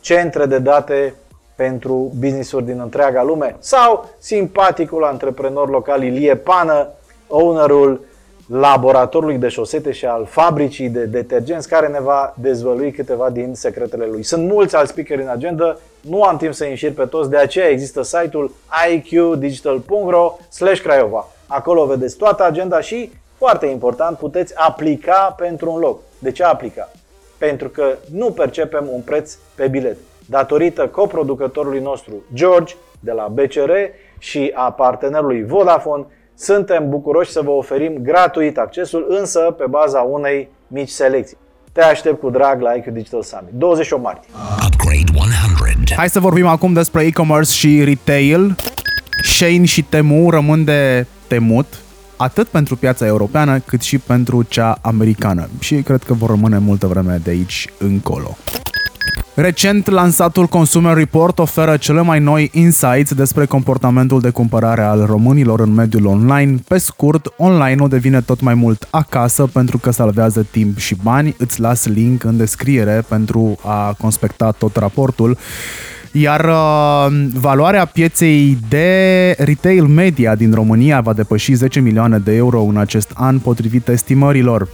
centre 0.00 0.46
de 0.46 0.58
date 0.58 1.14
pentru 1.54 2.12
business-uri 2.18 2.64
din 2.64 2.80
întreaga 2.80 3.22
lume 3.22 3.56
sau 3.58 4.08
simpaticul 4.18 5.04
antreprenor 5.04 5.68
local 5.68 6.02
Ilie 6.02 6.36
Pană, 6.36 6.88
ownerul 7.28 8.04
laboratorului 8.48 9.38
de 9.38 9.48
șosete 9.48 9.92
și 9.92 10.06
al 10.06 10.26
fabricii 10.26 10.88
de 10.88 11.04
detergenți 11.04 11.68
care 11.68 11.88
ne 11.88 12.00
va 12.00 12.34
dezvălui 12.36 12.92
câteva 12.92 13.30
din 13.30 13.54
secretele 13.54 14.06
lui. 14.06 14.22
Sunt 14.22 14.48
mulți 14.48 14.76
alți 14.76 14.90
speakeri 14.90 15.22
în 15.22 15.28
agenda, 15.28 15.76
nu 16.00 16.22
am 16.22 16.36
timp 16.36 16.54
să 16.54 16.64
înșir 16.64 16.92
pe 16.92 17.04
toți, 17.04 17.30
de 17.30 17.36
aceea 17.36 17.68
există 17.68 18.02
site-ul 18.02 18.54
iqdigital.ro 18.90 20.36
Craiova. 20.82 21.28
Acolo 21.46 21.84
vedeți 21.84 22.16
toată 22.16 22.44
agenda 22.44 22.80
și, 22.80 23.12
foarte 23.38 23.66
important, 23.66 24.18
puteți 24.18 24.56
aplica 24.56 25.34
pentru 25.36 25.72
un 25.72 25.78
loc. 25.78 26.00
De 26.18 26.32
ce 26.32 26.44
aplica? 26.44 26.90
Pentru 27.38 27.68
că 27.68 27.96
nu 28.12 28.30
percepem 28.30 28.88
un 28.92 29.00
preț 29.00 29.36
pe 29.54 29.68
bilet 29.68 29.96
datorită 30.26 30.86
coproducătorului 30.86 31.80
nostru 31.80 32.12
George 32.34 32.74
de 33.00 33.12
la 33.12 33.28
BCR 33.32 33.70
și 34.18 34.52
a 34.54 34.70
partenerului 34.70 35.44
Vodafone, 35.44 36.06
suntem 36.34 36.88
bucuroși 36.88 37.30
să 37.30 37.40
vă 37.40 37.50
oferim 37.50 37.96
gratuit 38.02 38.58
accesul, 38.58 39.06
însă 39.08 39.54
pe 39.58 39.64
baza 39.68 40.00
unei 40.00 40.48
mici 40.66 40.88
selecții. 40.88 41.36
Te 41.72 41.82
aștept 41.82 42.20
cu 42.20 42.30
drag 42.30 42.60
la 42.60 42.72
IQ 42.72 42.84
Digital 42.86 43.22
Summit, 43.22 43.52
28 43.52 44.02
martie. 44.02 44.30
Upgrade 44.66 45.18
100. 45.18 45.94
Hai 45.96 46.08
să 46.08 46.20
vorbim 46.20 46.46
acum 46.46 46.72
despre 46.72 47.04
e-commerce 47.04 47.52
și 47.52 47.84
retail. 47.84 48.56
Shane 49.22 49.64
și 49.64 49.82
Temu 49.82 50.30
rămân 50.30 50.64
de 50.64 51.06
temut 51.26 51.66
atât 52.16 52.46
pentru 52.46 52.76
piața 52.76 53.06
europeană 53.06 53.58
cât 53.58 53.80
și 53.80 53.98
pentru 53.98 54.42
cea 54.42 54.78
americană 54.82 55.48
și 55.58 55.74
cred 55.74 56.02
că 56.02 56.14
vor 56.14 56.28
rămâne 56.28 56.58
multă 56.58 56.86
vreme 56.86 57.20
de 57.24 57.30
aici 57.30 57.68
încolo. 57.78 58.36
Recent 59.36 59.88
lansatul 59.88 60.46
Consumer 60.46 60.94
Report 60.96 61.38
oferă 61.38 61.76
cele 61.76 62.00
mai 62.00 62.20
noi 62.20 62.50
insights 62.52 63.14
despre 63.14 63.44
comportamentul 63.46 64.20
de 64.20 64.30
cumpărare 64.30 64.82
al 64.82 65.04
românilor 65.04 65.60
în 65.60 65.74
mediul 65.74 66.06
online. 66.06 66.58
Pe 66.68 66.78
scurt, 66.78 67.32
online-ul 67.36 67.88
devine 67.88 68.20
tot 68.20 68.40
mai 68.40 68.54
mult 68.54 68.88
acasă 68.90 69.46
pentru 69.52 69.78
că 69.78 69.90
salvează 69.90 70.46
timp 70.50 70.78
și 70.78 70.96
bani. 71.02 71.34
Îți 71.38 71.60
las 71.60 71.86
link 71.86 72.24
în 72.24 72.36
descriere 72.36 73.04
pentru 73.08 73.58
a 73.64 73.92
conspecta 73.98 74.50
tot 74.50 74.76
raportul. 74.76 75.38
Iar 76.18 76.44
uh, 76.44 77.28
valoarea 77.32 77.84
pieței 77.84 78.58
de 78.68 79.34
retail 79.38 79.84
media 79.84 80.34
din 80.34 80.52
România 80.52 81.00
va 81.00 81.12
depăși 81.12 81.52
10 81.52 81.80
milioane 81.80 82.18
de 82.18 82.34
euro 82.34 82.62
în 82.62 82.76
acest 82.76 83.10
an, 83.14 83.38
potrivit 83.38 83.88
estimărilor. 83.88 84.68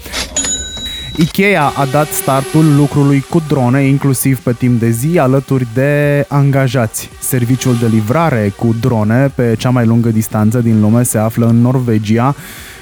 Ikea 1.17 1.73
a 1.77 1.85
dat 1.85 2.07
startul 2.07 2.77
lucrului 2.77 3.25
cu 3.29 3.43
drone, 3.49 3.83
inclusiv 3.83 4.39
pe 4.39 4.53
timp 4.53 4.81
de 4.81 4.91
zi, 4.91 5.19
alături 5.19 5.67
de 5.75 6.25
angajați. 6.29 7.11
Serviciul 7.21 7.77
de 7.81 7.87
livrare 7.87 8.53
cu 8.57 8.75
drone 8.81 9.33
pe 9.35 9.55
cea 9.59 9.71
mai 9.71 9.87
lungă 9.87 10.09
distanță 10.09 10.59
din 10.59 10.81
lume 10.81 11.03
se 11.03 11.19
află 11.19 11.47
în 11.47 11.61
Norvegia. 11.61 12.35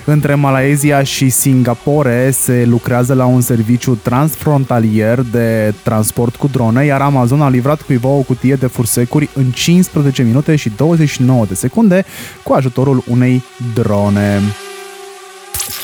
Între 0.04 0.34
Malaezia 0.34 1.02
și 1.02 1.28
Singapore 1.28 2.30
se 2.30 2.64
lucrează 2.66 3.14
la 3.14 3.24
un 3.24 3.40
serviciu 3.40 3.94
transfrontalier 3.94 5.20
de 5.20 5.74
transport 5.82 6.36
cu 6.36 6.46
drone, 6.46 6.84
iar 6.84 7.00
Amazon 7.00 7.42
a 7.42 7.48
livrat 7.48 7.82
cuiva 7.82 8.08
o 8.08 8.20
cutie 8.20 8.54
de 8.54 8.66
fursecuri 8.66 9.28
în 9.34 9.50
15 9.50 10.22
minute 10.22 10.56
și 10.56 10.72
29 10.76 11.44
de 11.44 11.54
secunde 11.54 12.04
cu 12.42 12.52
ajutorul 12.52 13.04
unei 13.08 13.42
drone. 13.74 14.40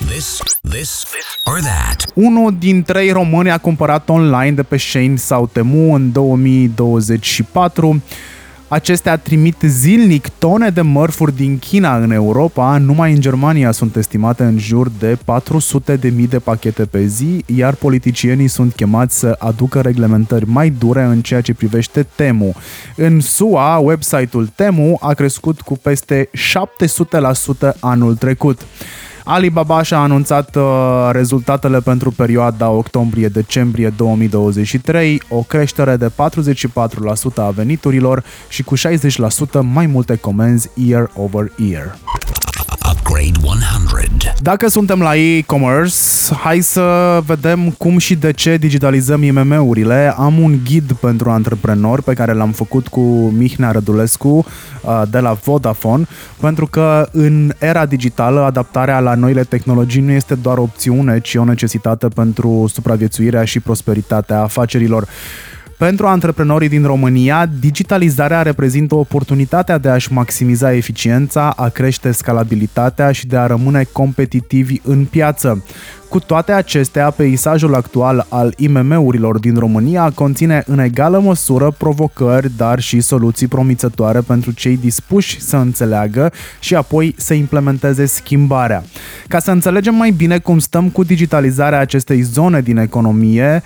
This, 0.07 0.39
this, 0.71 1.07
or 1.45 1.61
that. 1.61 2.05
Unul 2.14 2.55
din 2.59 2.83
trei 2.83 3.11
români 3.11 3.51
a 3.51 3.59
cumpărat 3.59 4.09
online 4.09 4.53
de 4.53 4.62
pe 4.62 4.77
Shein 4.77 5.17
sau 5.17 5.47
Temu 5.47 5.95
în 5.95 6.12
2024. 6.12 8.03
Acestea 8.69 9.17
trimit 9.17 9.57
zilnic 9.67 10.29
tone 10.29 10.69
de 10.69 10.81
mărfuri 10.81 11.37
din 11.37 11.59
China 11.59 11.97
în 11.97 12.11
Europa. 12.11 12.79
Numai 12.79 13.12
în 13.12 13.21
Germania 13.21 13.71
sunt 13.71 13.97
estimate 13.97 14.43
în 14.43 14.59
jur 14.59 14.89
de 14.99 15.19
400 15.25 15.97
de 15.97 16.09
mii 16.09 16.27
de 16.27 16.39
pachete 16.39 16.85
pe 16.85 17.05
zi, 17.05 17.45
iar 17.47 17.75
politicienii 17.75 18.49
sunt 18.49 18.75
chemați 18.75 19.19
să 19.19 19.37
aducă 19.39 19.81
reglementări 19.81 20.49
mai 20.49 20.71
dure 20.71 21.03
în 21.03 21.23
ceea 21.23 21.41
ce 21.41 21.55
privește 21.55 22.07
Temu. 22.14 22.55
În 22.97 23.21
SUA, 23.21 23.79
website-ul 23.79 24.51
Temu 24.55 24.99
a 25.01 25.12
crescut 25.12 25.61
cu 25.61 25.77
peste 25.77 26.31
700% 27.75 27.81
anul 27.81 28.17
trecut. 28.17 28.67
Alibaba 29.29 29.83
și-a 29.83 29.99
anunțat 29.99 30.57
uh, 30.57 31.09
rezultatele 31.12 31.81
pentru 31.81 32.11
perioada 32.11 32.70
octombrie-decembrie 32.70 33.93
2023, 33.97 35.22
o 35.29 35.43
creștere 35.43 35.97
de 35.97 36.11
44% 36.11 36.11
a 37.37 37.51
veniturilor 37.51 38.24
și 38.49 38.62
cu 38.62 38.74
60% 38.77 38.81
mai 39.61 39.87
multe 39.87 40.16
comenzi 40.16 40.70
year 40.74 41.11
over 41.14 41.53
year. 41.57 41.99
Upgrade 42.93 43.39
100. 43.43 43.86
Dacă 44.41 44.68
suntem 44.68 45.01
la 45.01 45.16
e-commerce, 45.16 45.95
hai 46.43 46.61
să 46.61 47.18
vedem 47.26 47.70
cum 47.70 47.99
și 47.99 48.14
de 48.14 48.32
ce 48.32 48.57
digitalizăm 48.57 49.22
IMM-urile. 49.22 50.14
Am 50.16 50.39
un 50.39 50.59
ghid 50.64 50.93
pentru 50.93 51.30
antreprenori 51.30 52.03
pe 52.03 52.14
care 52.14 52.32
l-am 52.32 52.51
făcut 52.51 52.89
cu 52.89 53.01
Mihnea 53.37 53.70
Rădulescu 53.70 54.28
uh, 54.28 55.03
de 55.11 55.18
la 55.18 55.32
Vodafone, 55.32 56.07
pentru 56.41 56.66
că 56.66 57.09
în 57.12 57.53
era 57.59 57.87
digitală 57.87 58.41
adaptarea 58.41 59.01
la 59.01 59.14
noile 59.14 59.45
tehnologii 59.45 60.03
nu 60.03 60.11
este 60.11 60.34
doar 60.34 60.59
o 60.59 60.62
opțiune, 60.62 61.20
ci 61.20 61.34
o 61.34 61.45
necesitate 61.45 62.09
pentru 62.09 62.70
supraviețuirea 62.72 63.45
și 63.45 63.61
prosperitatea 63.61 64.43
afacerilor. 64.43 65.09
Pentru 65.79 66.07
antreprenorii 66.07 66.68
din 66.68 66.85
România, 66.85 67.47
digitalizarea 67.61 68.43
reprezintă 68.43 68.95
oportunitatea 68.95 69.79
de 69.79 69.89
a-și 69.89 70.12
maximiza 70.12 70.72
eficiența, 70.72 71.51
a 71.57 71.68
crește 71.68 72.11
scalabilitatea 72.11 73.12
și 73.12 73.27
de 73.27 73.37
a 73.37 73.47
rămâne 73.47 73.87
competitivi 73.93 74.81
în 74.83 75.05
piață. 75.05 75.64
Cu 76.09 76.18
toate 76.20 76.53
acestea, 76.53 77.11
peisajul 77.11 77.74
actual 77.74 78.27
al 78.29 78.55
IMM-urilor 78.57 79.39
din 79.39 79.57
România 79.57 80.11
conține 80.14 80.62
în 80.66 80.79
egală 80.79 81.18
măsură 81.18 81.74
provocări, 81.79 82.51
dar 82.57 82.81
și 82.81 83.01
soluții 83.01 83.47
promițătoare 83.47 84.20
pentru 84.20 84.51
cei 84.51 84.77
dispuși 84.77 85.41
să 85.41 85.57
înțeleagă 85.57 86.33
și 86.61 86.74
apoi 86.74 87.14
să 87.18 87.35
implementeze 87.35 88.05
schimbarea. 88.05 88.85
Ca 89.29 89.39
să 89.39 89.51
înțelegem 89.51 89.95
mai 89.95 90.11
bine 90.11 90.39
cum 90.39 90.59
stăm 90.59 90.89
cu 90.89 91.05
digitalizarea 91.05 91.79
acestei 91.79 92.20
zone 92.20 92.61
din 92.61 92.77
economie, 92.77 93.62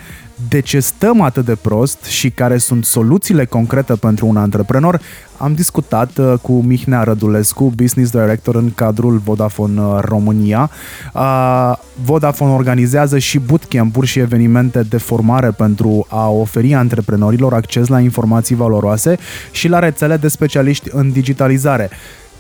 de 0.49 0.61
ce 0.61 0.81
stăm 0.81 1.21
atât 1.21 1.45
de 1.45 1.55
prost 1.55 2.05
și 2.05 2.31
care 2.31 2.59
sunt 2.59 2.85
soluțiile 2.85 3.45
concrete 3.45 3.95
pentru 3.95 4.27
un 4.27 4.37
antreprenor, 4.37 5.01
am 5.37 5.55
discutat 5.55 6.19
uh, 6.19 6.35
cu 6.43 6.53
Mihnea 6.53 7.03
Rădulescu, 7.03 7.73
Business 7.77 8.11
Director 8.11 8.55
în 8.55 8.71
cadrul 8.75 9.21
Vodafone 9.25 9.81
uh, 9.81 9.99
România. 10.01 10.71
Uh, 11.15 11.73
Vodafone 12.03 12.53
organizează 12.53 13.19
și 13.19 13.39
bootcamp-uri 13.39 14.07
și 14.07 14.19
evenimente 14.19 14.83
de 14.83 14.97
formare 14.97 15.51
pentru 15.51 16.07
a 16.09 16.29
oferi 16.29 16.75
antreprenorilor 16.75 17.55
acces 17.55 17.87
la 17.87 18.01
informații 18.01 18.57
valoroase 18.57 19.19
și 19.51 19.69
la 19.69 19.79
rețele 19.79 20.17
de 20.17 20.29
specialiști 20.29 20.89
în 20.93 21.11
digitalizare. 21.11 21.91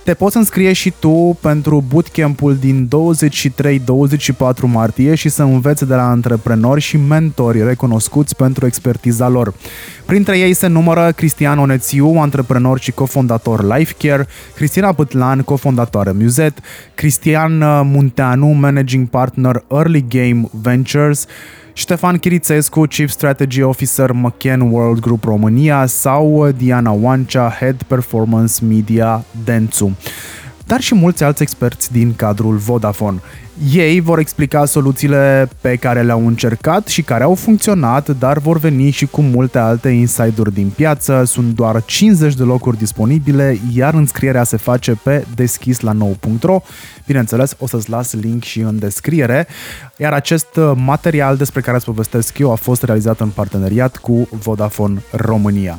Te 0.04 0.14
poți 0.14 0.36
înscrie 0.36 0.72
și 0.72 0.92
tu 0.98 1.38
pentru 1.40 1.84
bootcamp-ul 1.88 2.56
din 2.56 2.88
23-24 2.88 2.92
martie 4.62 5.14
și 5.14 5.28
să 5.28 5.42
înveți 5.42 5.86
de 5.86 5.94
la 5.94 6.08
antreprenori 6.08 6.80
și 6.80 6.96
mentori 6.96 7.64
recunoscuți 7.64 8.36
pentru 8.36 8.66
expertiza 8.66 9.28
lor. 9.28 9.54
Printre 10.06 10.38
ei 10.38 10.52
se 10.52 10.66
numără 10.66 11.12
Cristian 11.16 11.58
Onețiu, 11.58 12.06
antreprenor 12.06 12.78
și 12.78 12.92
cofondator 12.92 13.76
Lifecare, 13.76 14.26
Cristina 14.54 14.92
Pătlan, 14.92 15.40
cofondatoare 15.42 16.12
Muzet, 16.12 16.58
Cristian 16.94 17.58
Munteanu, 17.86 18.46
managing 18.46 19.08
partner 19.08 19.64
Early 19.70 20.04
Game 20.08 20.48
Ventures, 20.50 21.26
Ștefan 21.72 22.18
Chirițescu, 22.18 22.86
Chief 22.86 23.10
Strategy 23.10 23.62
Officer 23.62 24.12
McKen 24.12 24.60
World 24.60 25.00
Group 25.00 25.24
România 25.24 25.86
sau 25.86 26.50
Diana 26.50 26.90
Wancea, 26.90 27.56
Head 27.58 27.82
Performance 27.82 28.64
Media 28.64 29.24
Dențu 29.44 29.96
dar 30.70 30.80
și 30.80 30.94
mulți 30.94 31.24
alți 31.24 31.42
experți 31.42 31.92
din 31.92 32.14
cadrul 32.16 32.56
Vodafone. 32.56 33.20
Ei 33.72 34.00
vor 34.00 34.18
explica 34.18 34.64
soluțiile 34.64 35.48
pe 35.60 35.76
care 35.76 36.02
le-au 36.02 36.26
încercat 36.26 36.86
și 36.86 37.02
care 37.02 37.24
au 37.24 37.34
funcționat, 37.34 38.18
dar 38.18 38.38
vor 38.38 38.58
veni 38.58 38.90
și 38.90 39.06
cu 39.06 39.20
multe 39.20 39.58
alte 39.58 39.88
insider 39.88 40.48
din 40.48 40.68
piață. 40.76 41.22
Sunt 41.26 41.54
doar 41.54 41.84
50 41.84 42.34
de 42.34 42.42
locuri 42.42 42.78
disponibile, 42.78 43.58
iar 43.74 43.94
înscrierea 43.94 44.44
se 44.44 44.56
face 44.56 44.98
pe 45.02 45.24
deschis 45.34 45.80
la 45.80 45.92
nou.ro. 45.92 46.60
Bineînțeles, 47.06 47.54
o 47.58 47.66
să-ți 47.66 47.90
las 47.90 48.14
link 48.14 48.42
și 48.42 48.60
în 48.60 48.78
descriere. 48.78 49.46
Iar 49.96 50.12
acest 50.12 50.60
material 50.74 51.36
despre 51.36 51.60
care 51.60 51.76
îți 51.76 51.84
povestesc 51.86 52.38
eu 52.38 52.52
a 52.52 52.56
fost 52.56 52.82
realizat 52.82 53.20
în 53.20 53.28
parteneriat 53.28 53.96
cu 53.96 54.28
Vodafone 54.30 55.02
România. 55.10 55.78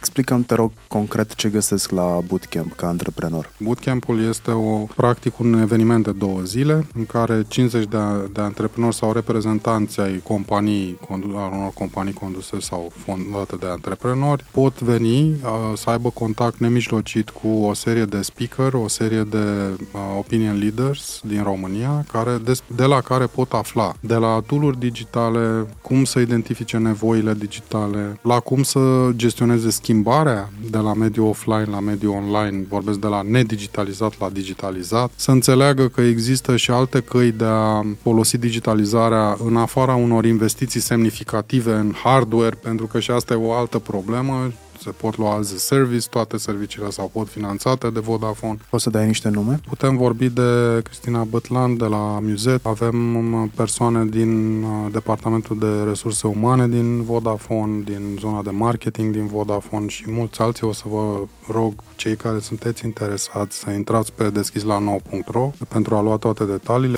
Explicăm, 0.00 0.42
te 0.42 0.54
rog, 0.54 0.70
concret 0.88 1.34
ce 1.34 1.48
găsesc 1.48 1.90
la 1.90 2.20
Bootcamp 2.26 2.72
ca 2.72 2.86
antreprenor. 2.86 3.52
Bootcampul 3.58 4.28
este 4.28 4.50
o, 4.50 4.86
practic 4.96 5.38
un 5.38 5.52
eveniment 5.52 6.04
de 6.04 6.12
două 6.12 6.40
zile 6.40 6.86
în 6.94 7.06
care 7.06 7.44
50 7.48 7.84
de, 7.84 7.98
de 8.32 8.40
antreprenori 8.40 8.94
sau 8.94 9.12
reprezentanți 9.12 10.00
ai 10.00 10.20
companii, 10.24 10.98
al 11.10 11.22
unor 11.22 11.72
companii 11.74 12.12
conduse 12.12 12.60
sau 12.60 12.92
fondate 12.96 13.56
de 13.56 13.66
antreprenori 13.66 14.44
pot 14.50 14.80
veni 14.80 15.36
să 15.74 15.90
aibă 15.90 16.10
contact 16.10 16.58
nemijlocit 16.58 17.30
cu 17.30 17.48
o 17.48 17.74
serie 17.74 18.04
de 18.04 18.22
speaker, 18.22 18.74
o 18.74 18.88
serie 18.88 19.22
de 19.22 19.76
opinion 20.18 20.58
leaders 20.58 21.20
din 21.24 21.42
România, 21.42 22.04
care, 22.12 22.38
de, 22.44 22.52
de 22.66 22.84
la 22.84 23.00
care 23.00 23.26
pot 23.26 23.52
afla 23.52 23.94
de 24.00 24.14
la 24.14 24.42
tool 24.46 24.76
digitale, 24.78 25.66
cum 25.82 26.04
să 26.04 26.18
identifice 26.18 26.76
nevoile 26.76 27.34
digitale, 27.34 28.18
la 28.22 28.40
cum 28.40 28.62
să 28.62 29.10
gestioneze 29.16 29.70
schimb 29.70 29.88
schimbarea 29.90 30.50
de 30.70 30.78
la 30.78 30.94
mediul 30.94 31.26
offline 31.28 31.66
la 31.70 31.80
mediul 31.80 32.14
online, 32.14 32.66
vorbesc 32.68 32.98
de 32.98 33.06
la 33.06 33.22
nedigitalizat 33.22 34.18
la 34.18 34.30
digitalizat, 34.30 35.10
să 35.16 35.30
înțeleagă 35.30 35.88
că 35.88 36.00
există 36.00 36.56
și 36.56 36.70
alte 36.70 37.00
căi 37.00 37.32
de 37.32 37.44
a 37.44 37.84
folosi 38.02 38.38
digitalizarea 38.38 39.36
în 39.44 39.56
afara 39.56 39.94
unor 39.94 40.24
investiții 40.24 40.80
semnificative 40.80 41.72
în 41.72 41.92
hardware, 42.02 42.56
pentru 42.62 42.86
că 42.86 43.00
și 43.00 43.10
asta 43.10 43.34
e 43.34 43.36
o 43.36 43.52
altă 43.52 43.78
problemă 43.78 44.52
se 44.82 44.90
pot 44.90 45.16
lua 45.16 45.34
as 45.34 45.52
a 45.52 45.58
service, 45.58 46.08
toate 46.08 46.36
serviciile 46.36 46.90
sau 46.90 47.10
pot 47.12 47.28
finanțate 47.28 47.90
de 47.90 48.00
Vodafone. 48.00 48.56
Poți 48.70 48.82
să 48.82 48.90
dai 48.90 49.06
niște 49.06 49.28
nume? 49.28 49.60
Putem 49.68 49.96
vorbi 49.96 50.28
de 50.28 50.80
Cristina 50.82 51.24
Bătlan 51.24 51.76
de 51.76 51.84
la 51.84 52.18
Muzet, 52.22 52.66
avem 52.66 53.14
um, 53.16 53.48
persoane 53.54 54.04
din 54.04 54.62
uh, 54.62 54.92
departamentul 54.92 55.58
de 55.58 55.88
resurse 55.88 56.26
umane 56.26 56.68
din 56.68 57.02
Vodafone, 57.02 57.82
din 57.84 58.16
zona 58.20 58.42
de 58.42 58.50
marketing 58.50 59.12
din 59.14 59.26
Vodafone 59.26 59.88
și 59.88 60.04
mulți 60.06 60.40
alții. 60.40 60.66
O 60.66 60.72
să 60.72 60.84
vă 60.86 61.18
rog 61.52 61.72
cei 61.96 62.16
care 62.16 62.38
sunteți 62.38 62.84
interesați 62.84 63.58
să 63.58 63.70
intrați 63.70 64.12
pe 64.12 64.32
deschisla9.ro 64.32 65.50
pentru 65.68 65.94
a 65.94 66.02
lua 66.02 66.16
toate 66.16 66.44
detaliile. 66.44 66.96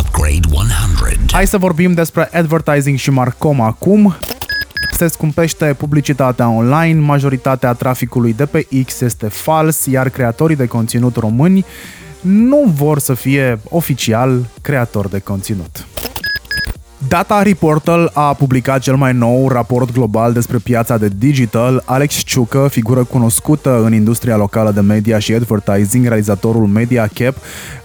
Upgrade 0.00 0.48
100. 0.50 1.32
Hai 1.32 1.46
să 1.46 1.58
vorbim 1.58 1.92
despre 1.92 2.28
advertising 2.32 2.98
și 2.98 3.10
Marcom 3.10 3.60
acum. 3.60 4.14
Se 4.90 5.06
scumpește 5.06 5.74
publicitatea 5.78 6.48
online, 6.48 7.00
majoritatea 7.00 7.72
traficului 7.72 8.32
de 8.32 8.46
pe 8.46 8.66
X 8.86 9.00
este 9.00 9.26
fals, 9.26 9.86
iar 9.86 10.08
creatorii 10.08 10.56
de 10.56 10.66
conținut 10.66 11.16
români 11.16 11.64
nu 12.20 12.72
vor 12.74 12.98
să 12.98 13.14
fie 13.14 13.60
oficial 13.68 14.46
creatori 14.60 15.10
de 15.10 15.18
conținut. 15.18 15.86
Data 17.08 17.42
Reportal 17.42 18.10
a 18.14 18.34
publicat 18.34 18.80
cel 18.80 18.96
mai 18.96 19.12
nou 19.12 19.48
raport 19.48 19.92
global 19.92 20.32
despre 20.32 20.58
piața 20.58 20.96
de 20.96 21.08
digital. 21.18 21.82
Alex 21.84 22.14
Ciucă, 22.14 22.68
figură 22.70 23.04
cunoscută 23.04 23.82
în 23.84 23.94
industria 23.94 24.36
locală 24.36 24.70
de 24.70 24.80
media 24.80 25.18
și 25.18 25.34
advertising, 25.34 26.06
realizatorul 26.06 26.66
Media 26.66 27.08
Cap, 27.14 27.36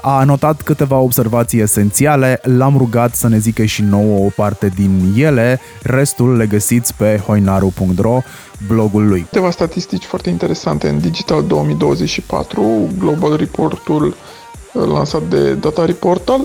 a 0.01 0.18
anotat 0.18 0.61
câteva 0.61 0.97
observații 0.97 1.61
esențiale. 1.61 2.39
L-am 2.43 2.78
rugat 2.78 3.15
să 3.15 3.28
ne 3.28 3.38
zică 3.38 3.63
și 3.63 3.82
nouă 3.82 4.26
o 4.26 4.30
parte 4.36 4.72
din 4.76 5.13
ele. 5.15 5.59
Restul 5.82 6.36
le 6.36 6.45
găsiți 6.45 6.93
pe 6.93 7.22
hoinaru.ro, 7.26 8.22
blogul 8.68 9.07
lui. 9.07 9.22
Câteva 9.22 9.51
statistici 9.51 10.03
foarte 10.03 10.30
interesante 10.30 10.89
în 10.89 10.99
Digital 10.99 11.43
2024, 11.43 12.89
Global 12.99 13.36
Reportul 13.36 14.15
lansat 14.74 15.22
de 15.22 15.53
Data 15.53 15.86
Reportal, 15.86 16.39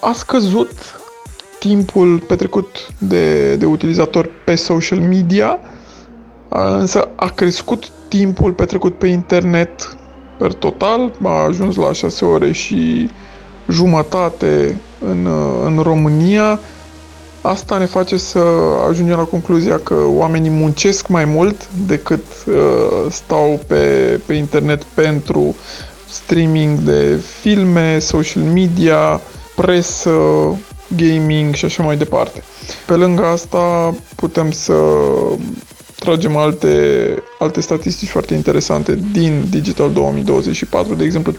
a 0.00 0.12
scăzut 0.14 1.01
timpul 1.62 2.18
petrecut 2.18 2.88
de, 2.98 3.56
de 3.56 3.66
utilizator 3.66 4.30
pe 4.44 4.54
social 4.54 4.98
media, 4.98 5.58
însă 6.48 7.08
a 7.16 7.28
crescut 7.28 7.88
timpul 8.08 8.52
petrecut 8.52 8.98
pe 8.98 9.06
internet 9.06 9.96
per 10.38 10.52
total, 10.52 11.12
a 11.22 11.28
ajuns 11.28 11.76
la 11.76 11.92
6 11.92 12.24
ore 12.24 12.52
și 12.52 13.10
jumătate 13.68 14.80
în, 14.98 15.28
în 15.64 15.78
România. 15.82 16.60
Asta 17.40 17.78
ne 17.78 17.84
face 17.84 18.16
să 18.16 18.44
ajungem 18.88 19.16
la 19.16 19.24
concluzia 19.24 19.78
că 19.78 19.96
oamenii 20.06 20.50
muncesc 20.50 21.08
mai 21.08 21.24
mult 21.24 21.68
decât 21.86 22.24
uh, 22.46 22.54
stau 23.10 23.60
pe, 23.66 24.20
pe 24.26 24.34
internet 24.34 24.82
pentru 24.82 25.56
streaming 26.08 26.78
de 26.78 27.20
filme, 27.40 27.98
social 27.98 28.42
media, 28.42 29.20
presă, 29.54 30.10
gaming 30.96 31.54
și 31.54 31.64
așa 31.64 31.82
mai 31.82 31.96
departe. 31.96 32.42
Pe 32.86 32.94
lângă 32.94 33.24
asta 33.24 33.94
putem 34.16 34.50
să 34.50 34.74
tragem 35.98 36.36
alte, 36.36 37.22
alte 37.38 37.60
statistici 37.60 38.08
foarte 38.08 38.34
interesante 38.34 38.98
din 39.12 39.44
Digital 39.50 39.92
2024. 39.92 40.94
De 40.94 41.04
exemplu, 41.04 41.32
30% 41.32 41.36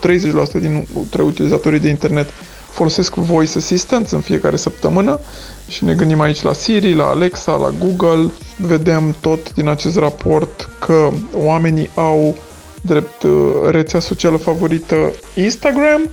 dintre 0.59 1.21
utilizatorii 1.21 1.79
de 1.79 1.89
internet 1.89 2.29
folosesc 2.69 3.15
Voice 3.15 3.57
Assistant 3.57 4.09
în 4.09 4.19
fiecare 4.19 4.55
săptămână 4.55 5.19
și 5.67 5.83
ne 5.83 5.93
gândim 5.93 6.21
aici 6.21 6.41
la 6.41 6.53
Siri, 6.53 6.93
la 6.93 7.05
Alexa, 7.05 7.55
la 7.55 7.73
Google. 7.79 8.31
Vedem 8.57 9.15
tot 9.19 9.53
din 9.53 9.67
acest 9.67 9.97
raport 9.97 10.69
că 10.79 11.09
oamenii 11.33 11.89
au 11.95 12.35
drept 12.81 13.23
uh, 13.23 13.31
rețea 13.69 13.99
socială 13.99 14.37
favorită 14.37 15.11
Instagram, 15.35 16.09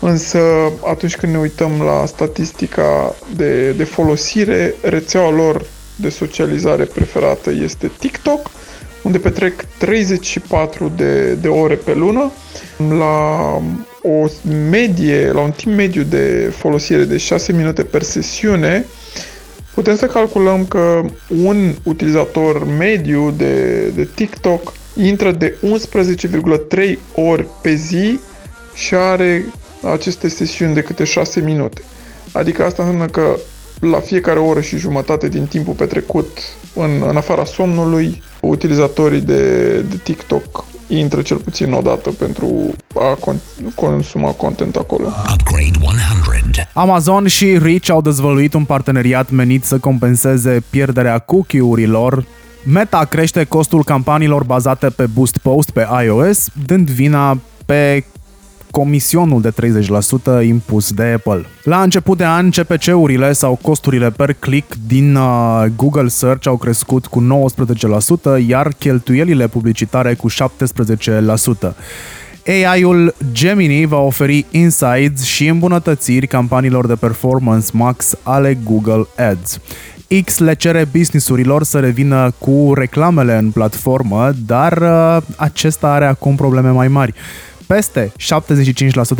Însă 0.00 0.38
atunci 0.86 1.16
când 1.16 1.32
ne 1.32 1.38
uităm 1.38 1.82
la 1.84 2.06
statistica 2.06 3.14
de, 3.36 3.70
de 3.70 3.84
folosire, 3.84 4.74
rețeaua 4.82 5.30
lor 5.30 5.64
de 5.96 6.08
socializare 6.08 6.84
preferată 6.84 7.50
este 7.50 7.90
TikTok, 7.98 8.50
unde 9.02 9.18
petrec 9.18 9.64
34 9.78 10.92
de, 10.96 11.32
de 11.32 11.48
ore 11.48 11.74
pe 11.74 11.94
lună, 11.94 12.32
la 12.98 13.56
o 14.02 14.26
medie, 14.70 15.32
la 15.32 15.40
un 15.40 15.50
timp 15.50 15.74
mediu 15.74 16.02
de 16.02 16.52
folosire 16.56 17.04
de 17.04 17.16
6 17.16 17.52
minute 17.52 17.82
per 17.82 18.02
sesiune, 18.02 18.86
putem 19.74 19.96
să 19.96 20.06
calculăm 20.06 20.66
că 20.66 21.04
un 21.42 21.74
utilizator 21.82 22.66
mediu 22.66 23.30
de, 23.30 23.86
de 23.88 24.08
TikTok 24.14 24.72
intră 24.96 25.32
de 25.32 25.56
11,3 26.74 26.98
ori 27.14 27.46
pe 27.62 27.74
zi 27.74 28.18
și 28.74 28.94
are 28.94 29.44
aceste 29.82 30.28
sesiuni 30.28 30.74
de 30.74 30.80
câte 30.80 31.04
6 31.04 31.40
minute. 31.40 31.82
Adică 32.32 32.64
asta 32.64 32.82
înseamnă 32.82 33.06
că 33.06 33.36
la 33.80 34.00
fiecare 34.00 34.38
oră 34.38 34.60
și 34.60 34.78
jumătate 34.78 35.28
din 35.28 35.46
timpul 35.46 35.74
petrecut 35.74 36.38
în, 36.74 37.02
în 37.08 37.16
afara 37.16 37.44
somnului, 37.44 38.22
utilizatorii 38.40 39.20
de, 39.20 39.72
de 39.80 39.96
TikTok 40.02 40.64
intră 40.86 41.22
cel 41.22 41.36
puțin 41.36 41.72
o 41.72 41.80
dată 41.80 42.10
pentru 42.10 42.74
a 42.94 43.18
con- 43.18 43.74
consuma 43.74 44.30
content 44.30 44.76
acolo. 44.76 45.06
Upgrade 45.06 45.78
100. 45.80 46.68
Amazon 46.74 47.26
și 47.26 47.58
Reach 47.58 47.90
au 47.90 48.00
dezvăluit 48.00 48.54
un 48.54 48.64
parteneriat 48.64 49.30
menit 49.30 49.64
să 49.64 49.78
compenseze 49.78 50.62
pierderea 50.70 51.18
cookie-urilor 51.18 52.24
Meta 52.64 53.04
crește 53.04 53.44
costul 53.44 53.84
campaniilor 53.84 54.44
bazate 54.44 54.88
pe 54.88 55.06
Boost 55.06 55.38
Post 55.38 55.70
pe 55.70 55.86
iOS, 56.04 56.48
dând 56.66 56.90
vina 56.90 57.38
pe 57.66 58.04
comisionul 58.70 59.40
de 59.40 59.52
30% 60.42 60.44
impus 60.44 60.92
de 60.92 61.02
Apple. 61.02 61.44
La 61.62 61.82
început 61.82 62.18
de 62.18 62.24
an, 62.24 62.50
CPC-urile 62.50 63.32
sau 63.32 63.58
costurile 63.62 64.10
per 64.10 64.32
click 64.32 64.74
din 64.86 65.14
uh, 65.14 65.64
Google 65.76 66.08
Search 66.08 66.46
au 66.46 66.56
crescut 66.56 67.06
cu 67.06 67.48
19%, 68.40 68.46
iar 68.46 68.72
cheltuielile 68.78 69.48
publicitare 69.48 70.14
cu 70.14 70.30
17%. 70.30 70.34
AI-ul 72.46 73.14
Gemini 73.32 73.84
va 73.84 73.98
oferi 73.98 74.46
insights 74.50 75.22
și 75.22 75.46
îmbunătățiri 75.46 76.26
campaniilor 76.26 76.86
de 76.86 76.94
performance 76.94 77.66
max 77.72 78.14
ale 78.22 78.58
Google 78.64 79.06
Ads. 79.16 79.58
X 80.24 80.38
le 80.38 80.54
cere 80.54 80.88
businessurilor 80.92 81.62
să 81.62 81.78
revină 81.78 82.32
cu 82.38 82.72
reclamele 82.74 83.36
în 83.36 83.50
platformă, 83.50 84.32
dar 84.46 84.78
uh, 84.82 85.22
acesta 85.36 85.92
are 85.92 86.06
acum 86.06 86.36
probleme 86.36 86.70
mai 86.70 86.88
mari. 86.88 87.14
Peste 87.68 88.12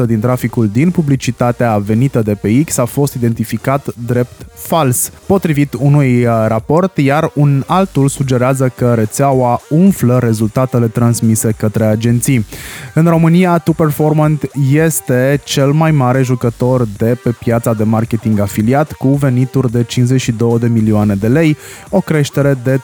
75% 0.03 0.07
din 0.07 0.21
traficul 0.21 0.69
din 0.69 0.91
publicitatea 0.91 1.79
venită 1.79 2.23
de 2.23 2.35
pe 2.35 2.63
X 2.63 2.79
a 2.79 2.85
fost 2.85 3.15
identificat 3.15 3.95
drept 4.07 4.47
fals, 4.55 5.13
potrivit 5.27 5.75
unui 5.79 6.25
uh, 6.25 6.33
raport, 6.47 6.97
iar 6.97 7.31
un 7.35 7.65
altul 7.67 8.09
sugerează 8.09 8.73
că 8.77 8.95
rețeaua 8.95 9.61
umflă 9.69 10.19
rezultatele 10.19 10.87
transmise 10.87 11.55
către 11.59 11.85
agenții. 11.85 12.47
În 12.95 13.07
România, 13.07 13.59
Tu 13.59 13.73
Performant 13.73 14.51
este 14.73 15.41
cel 15.45 15.73
mai 15.73 15.91
mare 15.91 16.23
jucător 16.23 16.87
de 16.97 17.19
pe 17.23 17.31
piața 17.31 17.75
de 17.75 17.85
marketing 17.85 18.39
afiliat 18.39 18.93
cu 18.93 19.09
venituri 19.09 19.73
de 19.73 19.85
52 19.85 20.59
de 20.59 20.67
milioane 20.67 21.15
de 21.15 21.29
lei, 21.29 21.57
o 21.91 22.01
creștere 22.01 22.59
de 22.65 22.81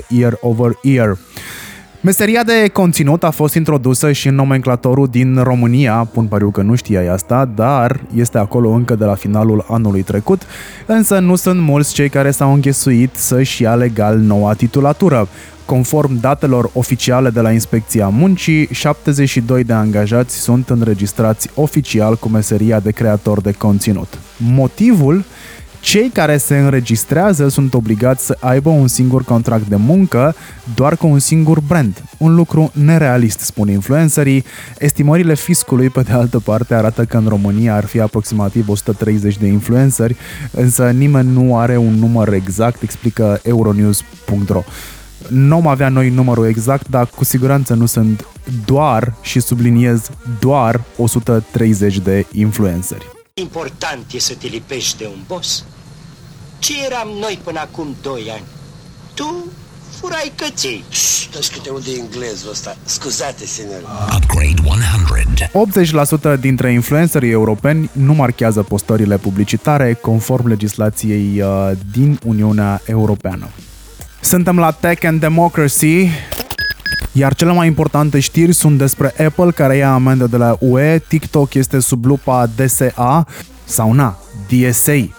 35% 0.00 0.06
year 0.08 0.36
over 0.40 0.78
year. 0.82 1.18
Meseria 2.00 2.42
de 2.42 2.68
conținut 2.72 3.24
a 3.24 3.30
fost 3.30 3.54
introdusă 3.54 4.12
și 4.12 4.28
în 4.28 4.34
nomenclatorul 4.34 5.06
din 5.06 5.40
România, 5.42 6.08
pun 6.12 6.26
pariu 6.26 6.50
că 6.50 6.62
nu 6.62 6.74
știai 6.74 7.08
asta, 7.08 7.44
dar 7.54 8.00
este 8.14 8.38
acolo 8.38 8.70
încă 8.70 8.94
de 8.94 9.04
la 9.04 9.14
finalul 9.14 9.64
anului 9.68 10.02
trecut, 10.02 10.42
însă 10.86 11.18
nu 11.18 11.34
sunt 11.34 11.60
mulți 11.60 11.94
cei 11.94 12.08
care 12.08 12.30
s-au 12.30 12.52
înghesuit 12.52 13.14
să-și 13.14 13.62
ia 13.62 13.74
legal 13.74 14.18
noua 14.18 14.54
titulatură. 14.54 15.28
Conform 15.64 16.20
datelor 16.20 16.70
oficiale 16.72 17.30
de 17.30 17.40
la 17.40 17.52
Inspecția 17.52 18.08
Muncii, 18.08 18.68
72 18.72 19.64
de 19.64 19.72
angajați 19.72 20.36
sunt 20.36 20.68
înregistrați 20.68 21.50
oficial 21.54 22.16
cu 22.16 22.28
meseria 22.28 22.80
de 22.80 22.90
creator 22.90 23.40
de 23.40 23.52
conținut. 23.52 24.18
Motivul 24.36 25.24
cei 25.88 26.08
care 26.08 26.36
se 26.36 26.58
înregistrează 26.58 27.48
sunt 27.48 27.74
obligați 27.74 28.24
să 28.24 28.36
aibă 28.40 28.68
un 28.68 28.88
singur 28.88 29.24
contract 29.24 29.66
de 29.66 29.76
muncă 29.76 30.34
doar 30.74 30.96
cu 30.96 31.06
un 31.06 31.18
singur 31.18 31.60
brand. 31.60 32.02
Un 32.18 32.34
lucru 32.34 32.70
nerealist, 32.74 33.38
spun 33.38 33.68
influencerii. 33.68 34.44
Estimările 34.78 35.34
fiscului, 35.34 35.90
pe 35.90 36.02
de 36.02 36.12
altă 36.12 36.38
parte, 36.38 36.74
arată 36.74 37.04
că 37.04 37.16
în 37.16 37.26
România 37.28 37.74
ar 37.74 37.84
fi 37.84 38.00
aproximativ 38.00 38.68
130 38.68 39.38
de 39.38 39.46
influenceri, 39.46 40.16
însă 40.50 40.90
nimeni 40.90 41.32
nu 41.32 41.58
are 41.58 41.76
un 41.76 41.94
număr 41.94 42.32
exact, 42.32 42.82
explică 42.82 43.40
euronews.ro. 43.42 44.62
Nu 45.28 45.54
am 45.54 45.66
avea 45.66 45.88
noi 45.88 46.10
numărul 46.10 46.46
exact, 46.46 46.88
dar 46.88 47.06
cu 47.06 47.24
siguranță 47.24 47.74
nu 47.74 47.86
sunt 47.86 48.26
doar, 48.64 49.14
și 49.22 49.40
subliniez, 49.40 50.10
doar 50.40 50.80
130 50.96 51.98
de 51.98 52.26
influenceri. 52.32 53.06
Important 53.34 54.12
e 54.12 54.18
să 54.18 54.34
te 54.34 54.46
lipești 54.46 54.98
de 54.98 55.06
un 55.06 55.18
boss. 55.26 55.64
Ce 56.58 56.84
eram 56.84 57.08
noi 57.20 57.38
până 57.44 57.60
acum 57.60 57.96
doi 58.02 58.30
ani? 58.30 58.44
tu 59.18 59.44
furai 60.00 60.32
căței. 60.34 60.84
Știi 60.88 61.40
câte 61.52 61.70
unde 61.70 61.90
e 61.90 61.98
englezul 62.00 62.50
ăsta. 62.50 62.76
Scuzate, 62.84 63.46
senor. 63.46 63.80
Upgrade 64.16 64.62
100. 65.52 66.36
80% 66.36 66.40
dintre 66.40 66.72
influencerii 66.72 67.30
europeni 67.30 67.90
nu 67.92 68.14
marchează 68.14 68.62
postările 68.62 69.16
publicitare 69.16 69.94
conform 69.94 70.46
legislației 70.46 71.40
uh, 71.42 71.70
din 71.92 72.18
Uniunea 72.24 72.82
Europeană. 72.84 73.48
Suntem 74.20 74.58
la 74.58 74.70
Tech 74.70 75.04
and 75.04 75.20
Democracy, 75.20 76.08
iar 77.12 77.34
cele 77.34 77.52
mai 77.52 77.66
importante 77.66 78.20
știri 78.20 78.52
sunt 78.52 78.78
despre 78.78 79.14
Apple 79.26 79.50
care 79.50 79.76
ia 79.76 79.92
amendă 79.92 80.26
de 80.26 80.36
la 80.36 80.56
UE, 80.60 80.98
TikTok 81.08 81.54
este 81.54 81.78
sub 81.78 82.04
lupa 82.04 82.50
DSA 82.56 83.26
sau 83.64 83.92
na, 83.92 84.18
DSA. 84.48 85.17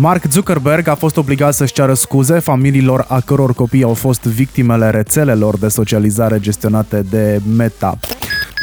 Mark 0.00 0.24
Zuckerberg 0.30 0.88
a 0.88 0.94
fost 0.94 1.16
obligat 1.16 1.54
să-și 1.54 1.72
ceară 1.72 1.94
scuze 1.94 2.38
familiilor 2.38 3.04
a 3.08 3.20
căror 3.20 3.54
copii 3.54 3.82
au 3.82 3.94
fost 3.94 4.22
victimele 4.22 4.90
rețelelor 4.90 5.58
de 5.58 5.68
socializare 5.68 6.40
gestionate 6.40 7.04
de 7.10 7.40
Meta. 7.56 7.98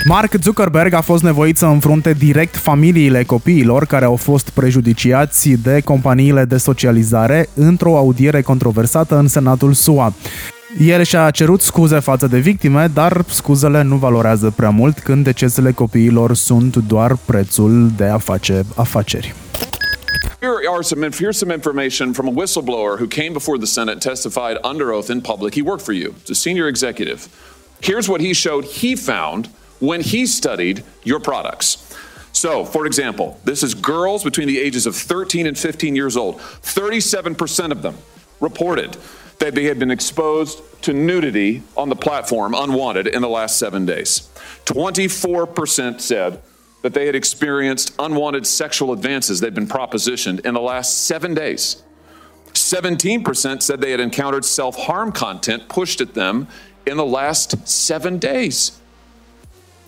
Mark 0.07 0.33
Zuckerberg 0.41 0.93
a 0.93 1.01
fost 1.01 1.23
nevoit 1.23 1.57
să 1.57 1.65
înfrunte 1.65 2.13
direct 2.13 2.55
familiile 2.55 3.23
copiilor 3.23 3.85
care 3.85 4.05
au 4.05 4.15
fost 4.15 4.49
prejudiciați 4.49 5.49
de 5.49 5.81
companiile 5.85 6.45
de 6.45 6.57
socializare 6.57 7.49
într-o 7.53 7.97
audiere 7.97 8.41
controversată 8.41 9.17
în 9.17 9.27
Senatul 9.27 9.73
SUA. 9.73 10.13
El 10.79 11.03
și-a 11.03 11.29
cerut 11.29 11.61
scuze 11.61 11.99
față 11.99 12.27
de 12.27 12.39
victime, 12.39 12.91
dar 12.93 13.23
scuzele 13.29 13.81
nu 13.81 13.95
valorează 13.95 14.53
prea 14.55 14.69
mult 14.69 14.99
când 14.99 15.23
decesele 15.23 15.71
copiilor 15.71 16.35
sunt 16.35 16.75
doar 16.75 17.17
prețul 17.25 17.91
de 17.97 18.05
a 18.05 18.17
face 18.17 18.65
afaceri. 18.75 19.33
Here 20.45 20.69
are 20.69 20.83
some 20.83 21.01
here's 21.01 21.39
some 21.39 21.49
information 21.49 22.13
from 22.13 22.27
a 22.27 22.31
whistleblower 22.31 22.99
who 22.99 23.07
came 23.07 23.33
before 23.33 23.57
the 23.57 23.65
Senate 23.65 23.99
testified 23.99 24.59
under 24.63 24.93
oath 24.93 25.09
in 25.09 25.23
public. 25.23 25.55
He 25.55 25.63
worked 25.63 25.81
for 25.81 25.91
you. 25.91 26.13
It's 26.21 26.29
a 26.29 26.35
senior 26.35 26.67
executive. 26.67 27.27
Here's 27.81 28.07
what 28.07 28.21
he 28.21 28.35
showed 28.35 28.63
he 28.65 28.95
found 28.95 29.47
when 29.79 30.01
he 30.01 30.27
studied 30.27 30.83
your 31.03 31.19
products. 31.19 31.97
So, 32.31 32.63
for 32.63 32.85
example, 32.85 33.39
this 33.43 33.63
is 33.63 33.73
girls 33.73 34.23
between 34.23 34.47
the 34.47 34.59
ages 34.59 34.85
of 34.85 34.95
13 34.95 35.47
and 35.47 35.57
15 35.57 35.95
years 35.95 36.15
old. 36.15 36.37
37% 36.37 37.71
of 37.71 37.81
them 37.81 37.97
reported 38.39 38.97
that 39.39 39.55
they 39.55 39.63
had 39.63 39.79
been 39.79 39.89
exposed 39.89 40.61
to 40.83 40.93
nudity 40.93 41.63
on 41.75 41.89
the 41.89 41.95
platform 41.95 42.53
unwanted 42.53 43.07
in 43.07 43.23
the 43.23 43.29
last 43.29 43.57
seven 43.57 43.83
days. 43.87 44.29
24% 44.65 45.99
said 46.01 46.39
that 46.85 46.93
they 46.93 47.07
had 47.07 47.15
experienced 47.15 47.95
unwanted 47.97 48.45
sexual 48.45 48.93
advances 48.93 49.39
they'd 49.39 49.55
been 49.55 49.65
propositioned 49.65 50.45
in 50.45 50.53
the 50.53 50.61
last 50.61 51.07
seven 51.07 51.33
days. 51.33 51.81
17% 52.53 53.63
said 53.63 53.81
they 53.81 53.89
had 53.89 53.99
encountered 53.99 54.45
self 54.45 54.77
harm 54.77 55.11
content 55.11 55.67
pushed 55.67 55.99
at 55.99 56.13
them 56.13 56.47
in 56.85 56.97
the 56.97 57.05
last 57.05 57.67
seven 57.67 58.19
days. 58.19 58.79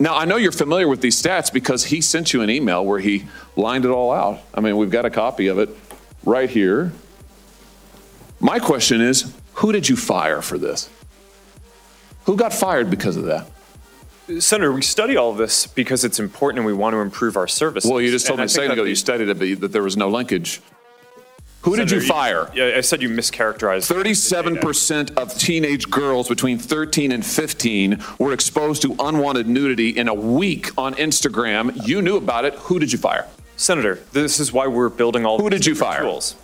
Now, 0.00 0.16
I 0.16 0.24
know 0.24 0.34
you're 0.34 0.50
familiar 0.50 0.88
with 0.88 1.00
these 1.00 1.22
stats 1.22 1.52
because 1.52 1.84
he 1.84 2.00
sent 2.00 2.32
you 2.32 2.42
an 2.42 2.50
email 2.50 2.84
where 2.84 2.98
he 2.98 3.26
lined 3.54 3.84
it 3.84 3.90
all 3.90 4.10
out. 4.10 4.40
I 4.52 4.60
mean, 4.60 4.76
we've 4.76 4.90
got 4.90 5.04
a 5.04 5.10
copy 5.10 5.46
of 5.46 5.60
it 5.60 5.68
right 6.24 6.50
here. 6.50 6.92
My 8.40 8.58
question 8.58 9.00
is 9.00 9.32
who 9.52 9.70
did 9.70 9.88
you 9.88 9.94
fire 9.94 10.42
for 10.42 10.58
this? 10.58 10.90
Who 12.24 12.34
got 12.34 12.52
fired 12.52 12.90
because 12.90 13.16
of 13.16 13.26
that? 13.26 13.48
Senator, 14.38 14.72
we 14.72 14.82
study 14.82 15.16
all 15.16 15.30
of 15.30 15.38
this 15.38 15.66
because 15.66 16.04
it's 16.04 16.20
important 16.20 16.58
and 16.58 16.66
we 16.66 16.72
want 16.74 16.92
to 16.94 16.98
improve 16.98 17.36
our 17.36 17.48
services. 17.48 17.90
Well, 17.90 18.00
you 18.00 18.10
just 18.10 18.26
told 18.26 18.40
And 18.40 18.42
me 18.42 18.42
I 18.42 18.44
a 18.44 18.48
think 18.48 18.56
second 18.64 18.72
ago 18.72 18.84
the- 18.84 18.90
you 18.90 18.96
studied 18.96 19.28
it, 19.28 19.38
but 19.38 19.60
that 19.62 19.72
there 19.72 19.82
was 19.82 19.96
no 19.96 20.08
linkage. 20.08 20.60
Who 21.62 21.74
did 21.76 21.88
Senator, 21.88 21.94
you 22.06 22.08
fire? 22.08 22.50
Yeah, 22.54 22.74
I 22.76 22.82
said 22.82 23.02
you 23.02 23.08
mischaracterized. 23.08 23.90
37% 23.90 25.16
of 25.16 25.36
teenage 25.36 25.90
girls 25.90 26.28
between 26.28 26.58
13 26.58 27.10
and 27.10 27.24
15 27.26 27.98
were 28.18 28.32
exposed 28.32 28.82
to 28.82 28.94
unwanted 29.00 29.48
nudity 29.48 29.90
in 29.90 30.08
a 30.08 30.14
week 30.14 30.70
on 30.78 30.94
Instagram. 30.94 31.86
You 31.86 32.00
knew 32.00 32.16
about 32.16 32.44
it. 32.44 32.54
Who 32.54 32.78
did 32.78 32.92
you 32.92 32.98
fire? 32.98 33.26
Senator, 33.56 33.98
this 34.12 34.38
is 34.38 34.52
why 34.52 34.68
we're 34.68 34.88
building 34.88 35.26
all. 35.26 35.38
Who 35.38 35.50
these 35.50 35.60
did 35.60 35.66
you 35.66 35.74
different 35.74 35.94
fire? 35.94 36.02
Tools. 36.04 36.36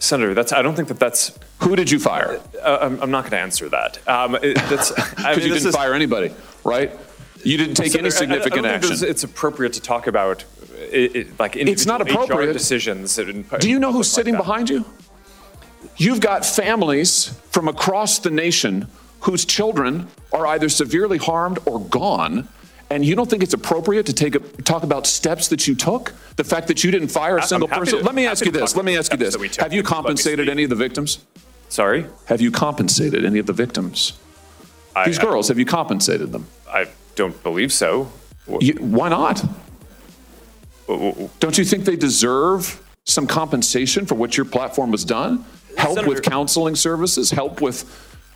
Senator, 0.00 0.34
that's. 0.34 0.52
I 0.52 0.62
don't 0.62 0.74
think 0.74 0.88
that 0.88 0.98
that's. 0.98 1.38
Who 1.60 1.76
did 1.76 1.90
you 1.90 2.00
fire? 2.00 2.40
Uh, 2.60 2.78
I'm, 2.80 3.00
I'm 3.02 3.10
not 3.12 3.22
going 3.24 3.32
to 3.32 3.38
answer 3.38 3.68
that. 3.68 4.06
Um, 4.08 4.34
it, 4.42 4.56
that's. 4.68 4.90
I 4.98 5.04
Because 5.04 5.36
mean, 5.36 5.46
you 5.46 5.52
this 5.54 5.62
didn't 5.62 5.68
is- 5.68 5.76
fire 5.76 5.94
anybody, 5.94 6.32
right? 6.64 6.92
You 7.42 7.56
didn't 7.56 7.74
take 7.74 7.94
any 7.94 8.10
Senator, 8.10 8.34
I- 8.34 8.38
I- 8.38 8.40
significant 8.42 8.66
action. 8.66 9.08
It's 9.08 9.24
appropriate 9.24 9.72
to 9.74 9.80
talk 9.80 10.06
about 10.06 10.44
it, 10.92 11.16
it, 11.16 11.38
like 11.40 11.56
It's 11.56 11.86
not 11.86 12.00
individual 12.00 12.24
HR 12.24 12.24
appropriate. 12.32 12.52
decisions. 12.52 13.18
in- 13.18 13.44
Do 13.60 13.68
you 13.70 13.78
know 13.78 13.92
who's 13.92 14.08
public 14.08 14.14
sitting 14.26 14.34
that. 14.34 14.38
behind 14.44 14.70
you? 14.70 14.84
You've 15.96 16.20
got 16.20 16.44
families 16.44 17.32
from 17.50 17.68
across 17.68 18.18
the 18.18 18.30
nation 18.30 18.86
whose 19.20 19.44
children 19.44 20.08
are 20.32 20.46
either 20.46 20.68
severely 20.68 21.18
harmed 21.18 21.58
or 21.66 21.80
gone, 21.80 22.48
and 22.88 23.04
you 23.04 23.14
don't 23.14 23.28
think 23.28 23.42
it's 23.42 23.54
appropriate 23.54 24.06
to 24.06 24.12
take 24.12 24.34
a, 24.34 24.38
talk 24.62 24.82
about 24.82 25.06
steps 25.06 25.48
that 25.48 25.66
you 25.68 25.74
took? 25.74 26.12
The 26.36 26.44
fact 26.44 26.68
that 26.68 26.82
you 26.84 26.90
didn't 26.90 27.08
fire 27.08 27.36
a 27.36 27.42
I'm 27.42 27.46
single 27.46 27.68
happy 27.68 27.80
person? 27.80 27.98
to- 28.00 28.04
Let 28.04 28.14
me 28.14 28.22
happy 28.22 28.30
ask 28.32 28.44
you 28.46 28.52
this. 28.52 28.76
Let 28.76 28.84
me 28.84 28.92
about 28.94 28.98
ask 29.00 29.12
you 29.12 29.18
steps 29.18 29.24
this. 29.26 29.34
that 29.34 29.40
we 29.40 29.48
took. 29.48 29.62
Have 29.62 29.72
you 29.72 29.82
Let 29.82 29.90
me 29.90 29.94
compensated 29.94 30.46
speak. 30.46 30.50
any 30.52 30.64
of 30.64 30.70
the 30.70 30.76
victims? 30.76 31.18
Sorry? 31.68 32.06
Have 32.26 32.40
you 32.40 32.50
compensated 32.50 33.24
any 33.24 33.38
of 33.38 33.46
the 33.46 33.52
victims? 33.52 34.14
I- 34.96 35.06
These 35.06 35.18
girls, 35.18 35.48
have 35.48 35.58
you 35.58 35.64
compensated 35.66 36.32
them? 36.32 36.46
I 36.68 36.86
don't 37.14 37.40
believe 37.42 37.72
so. 37.72 38.10
You, 38.60 38.74
why 38.74 39.08
not? 39.08 39.44
Don't 40.88 41.56
you 41.56 41.64
think 41.64 41.84
they 41.84 41.96
deserve 41.96 42.82
some 43.04 43.26
compensation 43.26 44.06
for 44.06 44.16
what 44.16 44.36
your 44.36 44.46
platform 44.46 44.90
has 44.90 45.04
done? 45.04 45.44
Help 45.76 46.04
with 46.06 46.22
counseling 46.22 46.74
services, 46.74 47.30
help 47.30 47.60
with 47.60 47.84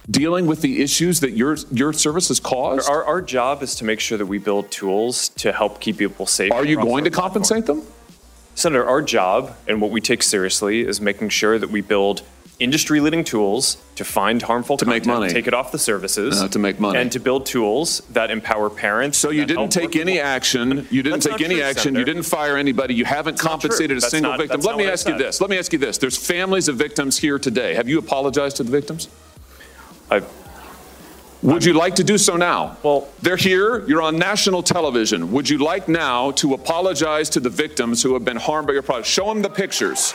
dealing 0.09 0.47
with 0.47 0.61
the 0.61 0.83
issues 0.83 1.21
that 1.21 1.33
your 1.33 1.57
your 1.73 1.93
service 1.93 2.29
has 2.29 2.39
caused? 2.39 2.89
Our, 2.89 3.05
our 3.05 3.21
job 3.23 3.63
is 3.63 3.75
to 3.77 3.85
make 3.85 3.99
sure 3.99 4.17
that 4.19 4.27
we 4.27 4.39
build 4.39 4.71
tools 4.71 5.31
to 5.31 5.53
help 5.53 5.81
keep 5.81 5.99
people 5.99 6.27
safe. 6.27 6.53
Are 6.53 6.65
you 6.65 6.77
going 6.77 7.05
to 7.05 7.11
compensate 7.11 7.67
them? 7.67 7.83
Senator, 8.55 8.87
our 8.87 9.03
job 9.03 9.57
and 9.67 9.81
what 9.81 9.91
we 9.91 10.01
take 10.01 10.23
seriously 10.23 10.83
is 10.87 11.01
making 11.01 11.31
sure 11.31 11.59
that 11.59 11.71
we 11.71 11.81
build 11.81 12.23
industry-leading 12.61 13.25
tools 13.25 13.77
to 13.97 14.05
find 14.05 14.41
harmful 14.43 14.77
To 14.77 14.87
make 14.87 15.07
money. 15.07 15.29
take 15.33 15.47
it 15.49 15.55
off 15.55 15.73
the 15.73 15.79
services, 15.79 16.41
Uh, 16.41 16.49
to 16.49 16.59
make 16.59 16.79
money. 16.79 16.99
and 16.99 17.11
to 17.13 17.19
build 17.19 17.47
tools 17.47 18.03
that 18.13 18.31
empower 18.31 18.71
parents. 18.71 19.19
So 19.19 19.31
you 19.31 19.45
didn't 19.45 19.71
take 19.71 19.97
any 19.97 20.21
action. 20.21 20.87
You 20.91 21.03
didn't 21.03 21.25
That's 21.25 21.37
take 21.37 21.45
any 21.45 21.57
true, 21.57 21.65
action. 21.65 21.95
You 21.97 22.05
didn't 22.05 22.23
fire 22.23 22.57
anybody. 22.57 22.95
You 22.95 23.05
haven't 23.05 23.39
true. 23.39 23.49
compensated 23.49 23.97
a 23.97 24.01
That's 24.01 24.11
single 24.13 24.33
not- 24.33 24.41
victim. 24.41 24.61
Let 24.61 24.77
me 24.77 24.87
ask 24.87 25.09
you 25.09 25.19
this. 25.19 25.41
Let 25.41 25.51
me 25.51 25.59
ask 25.59 25.73
you 25.73 25.79
this. 25.81 25.99
There's 25.99 26.17
families 26.17 26.69
of 26.69 26.77
victims 26.77 27.19
here 27.19 27.39
today. 27.39 27.75
Have 27.75 27.89
you 27.89 27.99
apologized 27.99 28.57
to 28.59 28.63
the 28.63 28.71
victims? 28.71 29.09
I, 30.11 30.23
Would 31.43 31.65
you 31.65 31.75
like 31.75 31.97
to 31.97 32.05
do 32.05 32.17
so 32.19 32.37
now? 32.37 32.79
Well, 32.83 33.07
they're 33.21 33.37
here. 33.37 33.85
You're 33.87 34.01
on 34.01 34.17
national 34.17 34.63
television. 34.63 35.31
Would 35.33 35.51
you 35.51 35.59
like 35.59 35.89
now 35.89 36.31
to 36.33 36.55
apologize 36.55 37.29
to 37.31 37.41
the 37.41 37.51
victims 37.51 38.03
who 38.03 38.15
have 38.15 38.25
been 38.25 38.39
harmed 38.39 38.67
by 38.69 38.73
your 38.75 38.83
product? 38.83 39.07
Show 39.09 39.27
them 39.27 39.43
the 39.43 39.51
pictures. 39.51 40.15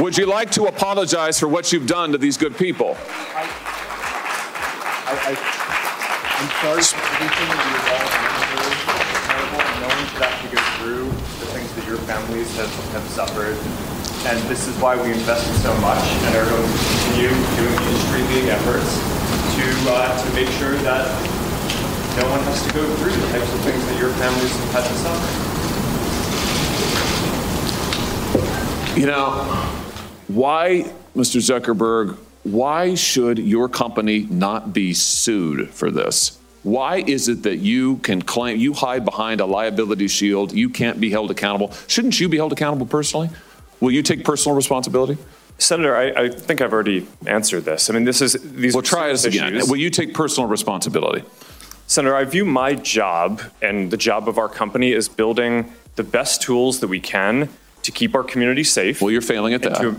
Would 0.00 0.16
you 0.16 0.24
like 0.24 0.50
to 0.52 0.64
apologize 0.64 1.38
for 1.38 1.46
what 1.46 1.74
you've 1.74 1.86
done 1.86 2.12
to 2.12 2.18
these 2.18 2.38
good 2.38 2.56
people? 2.56 2.96
I, 3.36 3.44
I, 5.12 5.36
I'm 5.36 6.48
sorry 6.64 6.80
for 6.80 6.96
everything 7.20 7.48
that 7.52 7.60
you've 7.68 7.84
all 7.84 8.08
been 8.08 8.32
through. 8.48 8.80
It's 8.80 9.28
terrible, 9.28 9.60
and 9.60 9.76
no 9.84 9.92
one 9.92 10.00
should 10.08 10.24
have 10.24 10.40
to 10.40 10.48
go 10.56 10.64
through 10.80 11.04
the 11.44 11.52
things 11.52 11.68
that 11.76 11.84
your 11.84 12.00
families 12.08 12.48
have, 12.56 12.72
have 12.96 13.04
suffered. 13.12 13.60
And 14.24 14.40
this 14.48 14.72
is 14.72 14.74
why 14.80 14.96
we 14.96 15.12
invested 15.12 15.52
so 15.60 15.76
much 15.84 16.00
and 16.00 16.32
are 16.32 16.48
going 16.48 16.64
to 16.64 16.80
continue 16.80 17.36
doing 17.60 17.76
industry-leading 17.84 18.56
efforts 18.56 18.96
to 18.96 19.68
uh, 19.84 20.16
to 20.16 20.28
make 20.32 20.48
sure 20.56 20.80
that 20.80 21.12
no 22.16 22.24
one 22.32 22.40
has 22.48 22.64
to 22.64 22.72
go 22.72 22.88
through 23.04 23.12
the 23.12 23.28
types 23.36 23.52
of 23.52 23.60
things 23.68 23.84
that 23.84 24.00
your 24.00 24.16
families 24.16 24.48
have 24.48 24.80
had 24.80 24.88
to 24.88 24.96
suffer. 24.96 25.28
You 28.96 29.04
know, 29.06 29.44
why, 30.34 30.90
Mr. 31.16 31.40
Zuckerberg, 31.40 32.16
why 32.42 32.94
should 32.94 33.38
your 33.38 33.68
company 33.68 34.26
not 34.30 34.72
be 34.72 34.94
sued 34.94 35.70
for 35.70 35.90
this? 35.90 36.38
Why 36.62 36.96
is 37.06 37.28
it 37.28 37.42
that 37.44 37.56
you 37.56 37.96
can 37.98 38.20
claim, 38.22 38.58
you 38.58 38.74
hide 38.74 39.04
behind 39.04 39.40
a 39.40 39.46
liability 39.46 40.08
shield, 40.08 40.52
you 40.52 40.68
can't 40.68 41.00
be 41.00 41.10
held 41.10 41.30
accountable? 41.30 41.72
Shouldn't 41.86 42.20
you 42.20 42.28
be 42.28 42.36
held 42.36 42.52
accountable 42.52 42.86
personally? 42.86 43.30
Will 43.80 43.90
you 43.90 44.02
take 44.02 44.24
personal 44.24 44.54
responsibility? 44.54 45.16
Senator, 45.58 45.96
I, 45.96 46.24
I 46.24 46.28
think 46.28 46.60
I've 46.60 46.72
already 46.72 47.06
answered 47.26 47.64
this. 47.64 47.90
I 47.90 47.94
mean, 47.94 48.04
this 48.04 48.20
is 48.22 48.34
these. 48.42 48.74
Well, 48.74 48.82
try 48.82 49.08
this 49.08 49.24
again. 49.24 49.54
Will 49.68 49.76
you 49.76 49.90
take 49.90 50.14
personal 50.14 50.48
responsibility? 50.48 51.24
Senator, 51.86 52.14
I 52.14 52.24
view 52.24 52.44
my 52.44 52.74
job 52.74 53.42
and 53.60 53.90
the 53.90 53.96
job 53.96 54.28
of 54.28 54.38
our 54.38 54.48
company 54.48 54.92
as 54.94 55.08
building 55.08 55.72
the 55.96 56.04
best 56.04 56.40
tools 56.40 56.80
that 56.80 56.88
we 56.88 57.00
can 57.00 57.48
to 57.82 57.90
keep 57.90 58.14
our 58.14 58.22
community 58.22 58.64
safe. 58.64 59.02
Well, 59.02 59.10
you're 59.10 59.20
failing 59.20 59.54
at 59.54 59.62
that. 59.62 59.80
to- 59.80 59.96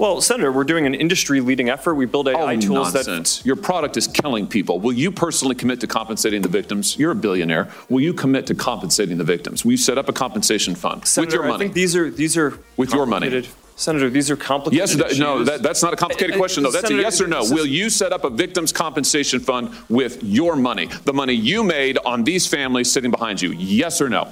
well, 0.00 0.18
Senator, 0.22 0.50
we're 0.50 0.64
doing 0.64 0.86
an 0.86 0.94
industry-leading 0.94 1.68
effort. 1.68 1.94
We 1.94 2.06
build 2.06 2.26
AI 2.26 2.54
oh, 2.54 2.58
tools 2.58 2.94
that 2.94 3.06
nonsense. 3.06 3.44
Your 3.44 3.54
product 3.54 3.98
is 3.98 4.06
killing 4.06 4.46
people. 4.46 4.80
Will 4.80 4.94
you 4.94 5.12
personally 5.12 5.54
commit 5.54 5.78
to 5.80 5.86
compensating 5.86 6.40
the 6.40 6.48
victims? 6.48 6.98
You're 6.98 7.10
a 7.10 7.14
billionaire. 7.14 7.68
Will 7.90 8.00
you 8.00 8.14
commit 8.14 8.46
to 8.46 8.54
compensating 8.54 9.18
the 9.18 9.24
victims? 9.24 9.62
Will 9.62 9.72
you 9.72 9.76
set 9.76 9.98
up 9.98 10.08
a 10.08 10.12
compensation 10.14 10.74
fund 10.74 11.00
with 11.02 11.08
Senator, 11.08 11.36
your 11.36 11.44
I 11.44 11.48
money? 11.48 11.64
think 11.64 11.74
these 11.74 11.94
are 11.94 12.08
these 12.10 12.38
are 12.38 12.58
With 12.78 12.94
your 12.94 13.04
money. 13.04 13.26
complicated- 13.26 13.54
Senator, 13.76 14.10
these 14.10 14.30
are 14.30 14.36
complicated 14.36 14.78
Yes, 14.78 14.94
that, 14.94 15.18
no, 15.18 15.36
issues. 15.36 15.48
that, 15.48 15.62
that's 15.62 15.82
not 15.82 15.92
a 15.94 15.96
complicated 15.96 16.32
Uh, 16.32 16.36
uh, 16.36 16.38
question, 16.38 16.62
though. 16.62 16.70
That's 16.70 16.84
a 16.84 16.88
Senator, 16.88 17.02
yes 17.02 17.20
or 17.20 17.26
no. 17.26 17.40
this 17.40 17.46
is- 17.48 17.52
Will 17.54 17.66
you 17.66 17.88
set 17.90 18.12
up 18.12 18.24
a 18.24 18.30
victims' 18.30 18.72
compensation 18.72 19.40
fund 19.40 19.70
with 19.90 20.22
your 20.22 20.56
money, 20.56 20.88
the 21.04 21.12
money 21.14 21.32
you 21.34 21.62
made 21.62 21.96
on 22.04 22.24
these 22.24 22.46
families 22.46 22.90
sitting 22.90 23.10
behind 23.10 23.40
you? 23.40 23.52
Yes 23.52 24.00
or 24.02 24.08
no? 24.10 24.28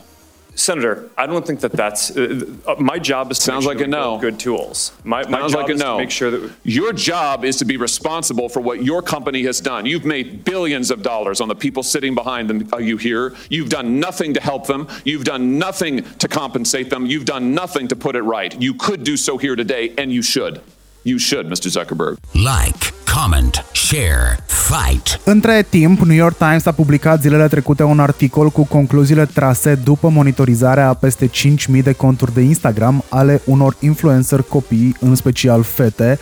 Senator, 0.59 1.09
I 1.17 1.27
don't 1.27 1.47
think 1.47 1.61
that 1.61 1.71
that's 1.71 2.17
uh, 2.17 2.45
uh, 2.67 2.75
my 2.81 2.99
job 2.99 3.31
is 3.31 3.39
to 3.39 3.45
Sounds 3.45 3.65
make 3.65 3.77
like 3.77 3.79
sure 3.79 3.85
a 3.85 3.89
we 3.89 3.93
no. 3.93 4.03
build 4.11 4.21
good 4.23 4.41
tools. 4.41 4.91
My, 5.05 5.23
my 5.29 5.39
Sounds 5.39 5.53
job 5.53 5.63
like 5.63 5.71
a 5.71 5.75
is 5.75 5.81
no. 5.81 5.93
to 5.97 6.03
make 6.03 6.11
sure 6.11 6.31
that 6.33 6.53
Your 6.65 6.93
job 6.93 7.45
is 7.45 7.57
to 7.59 7.65
be 7.65 7.77
responsible 7.77 8.49
for 8.49 8.61
what 8.61 8.83
your 8.83 9.01
company 9.01 9.45
has 9.45 9.61
done. 9.61 9.87
You've 9.87 10.05
made 10.05 10.45
billions 10.45 10.91
of 10.91 11.03
dollars 11.03 11.41
on 11.41 11.47
the 11.47 11.55
people 11.55 11.85
sitting 11.85 12.13
behind 12.15 12.51
them, 12.51 12.69
uh, 12.73 12.79
you 12.79 12.97
here. 12.97 13.37
You've 13.49 13.69
done 13.69 14.01
nothing 14.01 14.35
to 14.35 14.41
help 14.41 14.67
them. 14.67 14.89
You've 15.05 15.25
done 15.25 15.59
nothing 15.59 16.03
to 16.19 16.27
compensate 16.27 16.91
them. 16.91 17.07
You've 17.07 17.25
done 17.25 17.55
nothing 17.55 17.87
to 17.89 17.97
put 17.97 18.17
it 18.17 18.23
right. 18.23 18.61
You 18.61 18.75
could 18.75 19.05
do 19.05 19.17
so 19.17 19.39
here 19.39 19.55
today, 19.55 19.95
and 19.97 20.13
you 20.13 20.23
should. 20.23 20.61
You 21.05 21.21
should, 21.21 21.47
Mr. 21.47 21.69
Zuckerberg. 21.71 22.19
Like, 22.35 22.93
comment, 23.15 23.65
share, 23.73 24.39
fight. 24.47 25.21
Între 25.25 25.67
timp, 25.69 26.01
New 26.01 26.17
York 26.17 26.37
Times 26.37 26.67
a 26.67 26.73
publicat 26.73 27.21
zilele 27.21 27.49
trecute 27.49 27.83
un 27.83 28.01
articol 28.01 28.51
cu 28.51 28.65
concluziile 28.67 29.25
trase 29.25 29.75
după 29.75 30.09
monitorizarea 30.09 30.89
a 30.89 30.95
peste 30.95 31.31
5.000 31.77 31.83
de 31.83 31.93
conturi 31.93 32.35
de 32.35 32.41
Instagram 32.41 33.05
ale 33.09 33.41
unor 33.45 33.77
influencer 33.81 34.43
copii, 34.43 34.97
în 35.01 35.15
special 35.15 35.63
fete, 35.63 36.19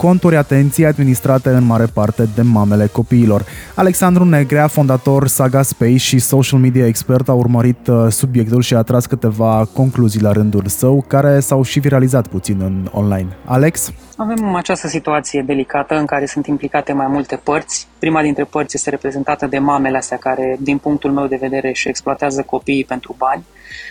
conturi 0.00 0.36
atenție 0.36 0.86
administrate 0.86 1.48
în 1.48 1.64
mare 1.64 1.84
parte 1.94 2.28
de 2.34 2.42
mamele 2.42 2.86
copiilor. 2.86 3.44
Alexandru 3.74 4.24
Negrea, 4.24 4.66
fondator 4.66 5.26
Saga 5.26 5.62
Space 5.62 5.96
și 5.96 6.18
social 6.18 6.60
media 6.60 6.86
expert, 6.86 7.28
a 7.28 7.32
urmărit 7.32 7.86
uh, 7.86 8.06
subiectul 8.10 8.62
și 8.62 8.74
a 8.74 8.82
tras 8.82 9.06
câteva 9.06 9.68
concluzii 9.74 10.20
la 10.20 10.32
rândul 10.32 10.66
său, 10.66 11.04
care 11.06 11.40
s-au 11.40 11.62
și 11.62 11.80
viralizat 11.80 12.26
puțin 12.26 12.60
în 12.60 12.88
online. 12.92 13.36
Alex? 13.44 13.92
Avem 14.16 14.54
această 14.54 14.88
situație 14.88 15.42
delicată 15.46 15.98
în 15.98 16.06
care 16.06 16.26
sunt 16.26 16.46
implicate 16.46 16.92
mai 16.92 17.06
multe 17.08 17.36
părți. 17.36 17.86
Prima 17.98 18.22
dintre 18.22 18.44
părți 18.44 18.76
este 18.76 18.90
reprezentată 18.90 19.46
de 19.46 19.58
mamele 19.58 19.96
astea 19.96 20.16
care, 20.16 20.56
din 20.60 20.78
punctul 20.78 21.10
meu 21.10 21.26
de 21.26 21.38
vedere, 21.40 21.68
își 21.68 21.88
exploatează 21.88 22.42
copiii 22.42 22.84
pentru 22.84 23.14
bani. 23.18 23.44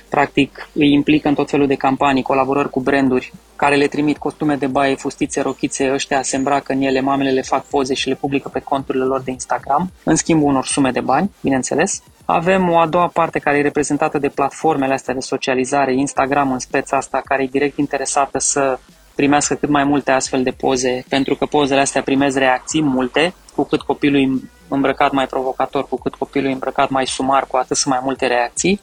Practic, 0.09 0.69
îi 0.73 0.93
implică 0.93 1.27
în 1.27 1.33
tot 1.33 1.49
felul 1.49 1.67
de 1.67 1.75
campanii, 1.75 2.21
colaborări 2.21 2.69
cu 2.69 2.79
branduri 2.79 3.33
care 3.55 3.75
le 3.75 3.87
trimit 3.87 4.17
costume 4.17 4.55
de 4.55 4.67
baie, 4.67 4.95
fustițe, 4.95 5.41
rochițe, 5.41 5.91
ăștia 5.93 6.21
se 6.21 6.35
îmbracă 6.35 6.73
în 6.73 6.81
ele, 6.81 6.99
mamele 6.99 7.31
le 7.31 7.41
fac 7.41 7.65
poze 7.65 7.93
și 7.93 8.07
le 8.07 8.15
publică 8.15 8.49
pe 8.49 8.59
conturile 8.59 9.03
lor 9.03 9.21
de 9.21 9.31
Instagram, 9.31 9.91
în 10.03 10.15
schimbul 10.15 10.49
unor 10.49 10.65
sume 10.65 10.91
de 10.91 10.99
bani, 10.99 11.31
bineînțeles. 11.41 12.03
Avem 12.25 12.69
o 12.69 12.79
a 12.79 12.87
doua 12.87 13.07
parte 13.07 13.39
care 13.39 13.57
e 13.57 13.61
reprezentată 13.61 14.17
de 14.17 14.27
platformele 14.27 14.93
astea 14.93 15.13
de 15.13 15.19
socializare, 15.19 15.93
Instagram 15.93 16.51
în 16.51 16.59
speța 16.59 16.97
asta, 16.97 17.21
care 17.25 17.43
e 17.43 17.47
direct 17.51 17.77
interesată 17.77 18.39
să 18.39 18.79
primească 19.15 19.55
cât 19.55 19.69
mai 19.69 19.83
multe 19.83 20.11
astfel 20.11 20.43
de 20.43 20.51
poze, 20.51 21.05
pentru 21.09 21.35
că 21.35 21.45
pozele 21.45 21.79
astea 21.79 22.01
primez 22.01 22.35
reacții 22.35 22.81
multe, 22.81 23.33
cu 23.55 23.63
cât 23.63 23.81
copilul 23.81 24.21
e 24.21 24.47
îmbrăcat 24.67 25.11
mai 25.11 25.27
provocator, 25.27 25.87
cu 25.87 25.97
cât 25.97 26.15
copilul 26.15 26.49
e 26.49 26.53
îmbrăcat 26.53 26.89
mai 26.89 27.07
sumar, 27.07 27.45
cu 27.47 27.57
atât 27.57 27.77
sunt 27.77 27.93
mai 27.93 28.03
multe 28.03 28.27
reacții. 28.27 28.81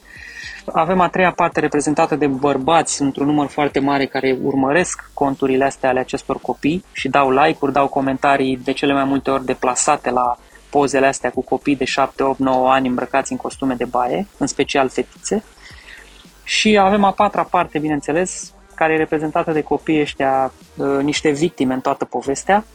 Avem 0.73 0.99
a 0.99 1.09
treia 1.09 1.31
parte 1.31 1.59
reprezentată 1.59 2.15
de 2.15 2.27
bărbați, 2.27 3.01
într-un 3.01 3.25
număr 3.25 3.47
foarte 3.47 3.79
mare, 3.79 4.05
care 4.05 4.37
urmăresc 4.43 5.09
conturile 5.13 5.65
astea 5.65 5.89
ale 5.89 5.99
acestor 5.99 6.39
copii 6.39 6.83
și 6.91 7.09
dau 7.09 7.31
like-uri, 7.31 7.73
dau 7.73 7.87
comentarii 7.87 8.57
de 8.57 8.71
cele 8.71 8.93
mai 8.93 9.03
multe 9.03 9.29
ori 9.29 9.45
deplasate 9.45 10.09
la 10.09 10.37
pozele 10.69 11.07
astea 11.07 11.29
cu 11.29 11.41
copii 11.41 11.75
de 11.75 11.85
7, 11.85 12.23
8, 12.23 12.39
9 12.39 12.71
ani 12.71 12.87
îmbrăcați 12.87 13.31
în 13.31 13.37
costume 13.37 13.73
de 13.73 13.85
baie, 13.85 14.27
în 14.37 14.47
special 14.47 14.89
fetițe. 14.89 15.43
Și 16.43 16.77
avem 16.77 17.03
a 17.03 17.11
patra 17.11 17.43
parte, 17.43 17.79
bineînțeles, 17.79 18.53
care 18.75 18.93
e 18.93 18.97
reprezentată 18.97 19.51
de 19.51 19.61
copiii 19.61 20.01
ăștia, 20.01 20.51
uh, 20.75 20.87
niște 21.01 21.29
victime 21.29 21.73
în 21.73 21.81
toată 21.81 22.05
povestea, 22.05 22.65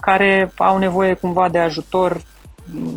care 0.00 0.52
au 0.56 0.78
nevoie 0.78 1.14
cumva 1.14 1.48
de 1.48 1.58
ajutor 1.58 2.22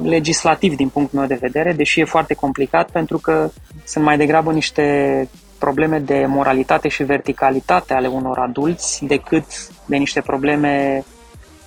legislativ 0.03 0.75
din 0.75 0.89
punctul 0.89 1.19
meu 1.19 1.27
de 1.27 1.37
vedere, 1.41 1.73
deși 1.73 1.99
e 1.99 2.05
foarte 2.05 2.33
complicat 2.33 2.89
pentru 2.89 3.17
că 3.17 3.51
sunt 3.83 4.03
mai 4.03 4.17
degrabă 4.17 4.51
niște 4.51 5.27
probleme 5.59 5.99
de 5.99 6.25
moralitate 6.27 6.87
și 6.87 7.03
verticalitate 7.03 7.93
ale 7.93 8.07
unor 8.07 8.37
adulți 8.37 9.05
decât 9.05 9.45
de 9.85 9.95
niște 9.95 10.21
probleme 10.21 11.03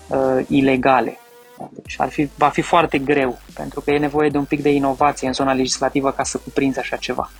uh, 0.08 0.44
ilegale. 0.48 1.16
Deci 1.70 1.94
ar 1.98 2.08
fi, 2.08 2.28
va 2.36 2.48
fi 2.48 2.60
foarte 2.60 2.98
greu, 2.98 3.38
pentru 3.54 3.80
că 3.80 3.90
e 3.90 3.98
nevoie 3.98 4.28
de 4.28 4.38
un 4.38 4.44
pic 4.44 4.62
de 4.62 4.70
inovație 4.70 5.26
în 5.26 5.32
zona 5.32 5.52
legislativă 5.52 6.10
ca 6.10 6.22
să 6.22 6.38
cuprinzi 6.38 6.78
așa 6.78 6.96
ceva. 6.96 7.30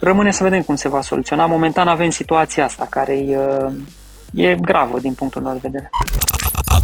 Rămâne 0.00 0.30
să 0.30 0.42
vedem 0.42 0.62
cum 0.62 0.76
se 0.76 0.88
va 0.88 1.00
soluționa. 1.00 1.46
Momentan 1.46 1.88
avem 1.88 2.10
situația 2.10 2.64
asta 2.64 2.86
care 2.90 3.12
e, 3.12 3.38
e 4.34 4.54
gravă 4.54 5.00
din 5.00 5.14
punctul 5.14 5.42
meu 5.42 5.52
de 5.52 5.58
vedere. 5.62 5.90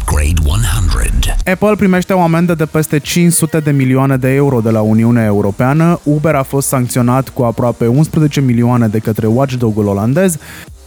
Upgrade 0.05 0.41
100. 0.45 1.51
Apple 1.51 1.75
primește 1.77 2.13
o 2.13 2.21
amendă 2.21 2.55
de 2.55 2.65
peste 2.67 2.99
500 2.99 3.59
de 3.59 3.71
milioane 3.71 4.17
de 4.17 4.29
euro 4.35 4.61
de 4.61 4.71
la 4.71 4.81
Uniunea 4.81 5.25
Europeană, 5.25 6.01
Uber 6.03 6.35
a 6.35 6.43
fost 6.43 6.69
sancționat 6.69 7.29
cu 7.29 7.43
aproape 7.43 7.87
11 7.87 8.41
milioane 8.41 8.89
de 8.89 8.99
către 8.99 9.27
watchdog-ul 9.27 9.87
olandez, 9.87 10.37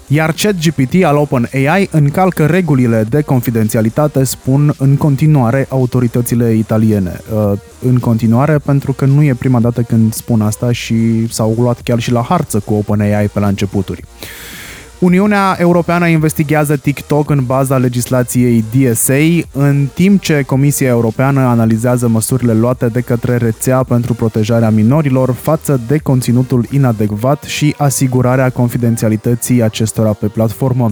iar 0.07 0.31
ChatGPT 0.31 1.03
al 1.03 1.15
OpenAI 1.15 1.89
încalcă 1.91 2.45
regulile 2.45 3.05
de 3.09 3.21
confidențialitate, 3.21 4.23
spun 4.23 4.73
în 4.77 4.95
continuare 4.95 5.65
autoritățile 5.69 6.53
italiene. 6.53 7.19
Uh, 7.33 7.51
În 7.81 7.99
continuare, 7.99 8.57
pentru 8.57 8.93
că 8.93 9.05
nu 9.05 9.23
e 9.23 9.33
prima 9.33 9.59
dată 9.59 9.81
când 9.81 10.13
spun 10.13 10.41
asta 10.41 10.71
și 10.71 11.27
s-au 11.33 11.55
luat 11.59 11.81
chiar 11.81 11.99
și 11.99 12.11
la 12.11 12.21
harță 12.21 12.59
cu 12.59 12.73
OpenAI 12.73 13.27
pe 13.27 13.39
la 13.39 13.47
începuturi. 13.47 14.03
Uniunea 14.99 15.55
Europeană 15.59 16.07
investigează 16.07 16.77
TikTok 16.77 17.29
în 17.29 17.45
baza 17.45 17.77
legislației 17.77 18.63
DSA, 18.75 19.47
în 19.51 19.87
timp 19.93 20.21
ce 20.21 20.41
Comisia 20.41 20.87
Europeană 20.87 21.39
analizează 21.39 22.07
măsurile 22.07 22.53
luate 22.53 22.87
de 22.87 23.01
către 23.01 23.35
rețea 23.35 23.83
pentru 23.83 24.13
protejarea 24.13 24.69
minorilor 24.69 25.31
față 25.31 25.81
de 25.87 25.97
conținutul 25.97 26.65
inadecvat 26.71 27.43
și 27.43 27.75
asigurarea 27.77 28.49
confidențialității 28.49 29.61
acestora 29.61 30.13
pe 30.13 30.27
platformă. 30.27 30.91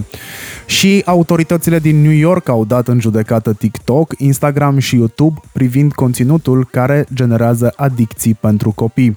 Și 0.66 1.02
autoritățile 1.04 1.78
din 1.78 2.02
New 2.02 2.16
York 2.16 2.48
au 2.48 2.64
dat 2.64 2.88
în 2.88 3.00
judecată 3.00 3.52
TikTok, 3.52 4.14
Instagram 4.18 4.78
și 4.78 4.96
YouTube 4.96 5.40
privind 5.52 5.92
conținutul 5.92 6.68
care 6.70 7.06
generează 7.14 7.72
adicții 7.76 8.34
pentru 8.34 8.72
copii. 8.74 9.16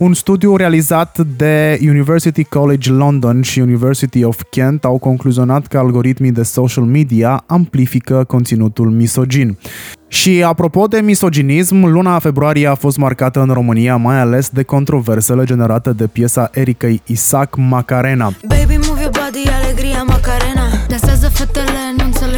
Un 0.00 0.14
studiu 0.14 0.56
realizat 0.56 1.18
de 1.36 1.78
University 1.82 2.44
College 2.44 2.90
London 2.90 3.42
și 3.42 3.60
University 3.60 4.24
of 4.24 4.40
Kent 4.50 4.84
au 4.84 4.98
concluzionat 4.98 5.66
că 5.66 5.78
algoritmii 5.78 6.32
de 6.32 6.42
social 6.42 6.84
media 6.84 7.44
amplifică 7.46 8.24
conținutul 8.24 8.90
misogin. 8.90 9.58
Și 10.08 10.42
apropo 10.42 10.86
de 10.86 11.00
misoginism, 11.00 11.84
luna 11.84 12.18
februarie 12.18 12.66
a 12.66 12.74
fost 12.74 12.96
marcată 12.96 13.40
în 13.40 13.48
România 13.52 13.96
mai 13.96 14.20
ales 14.20 14.48
de 14.48 14.62
controversele 14.62 15.44
generate 15.44 15.92
de 15.92 16.06
piesa 16.06 16.50
Ericăi 16.52 17.02
Isaac 17.06 17.56
Macarena. 17.56 18.32
Baby, 18.48 18.79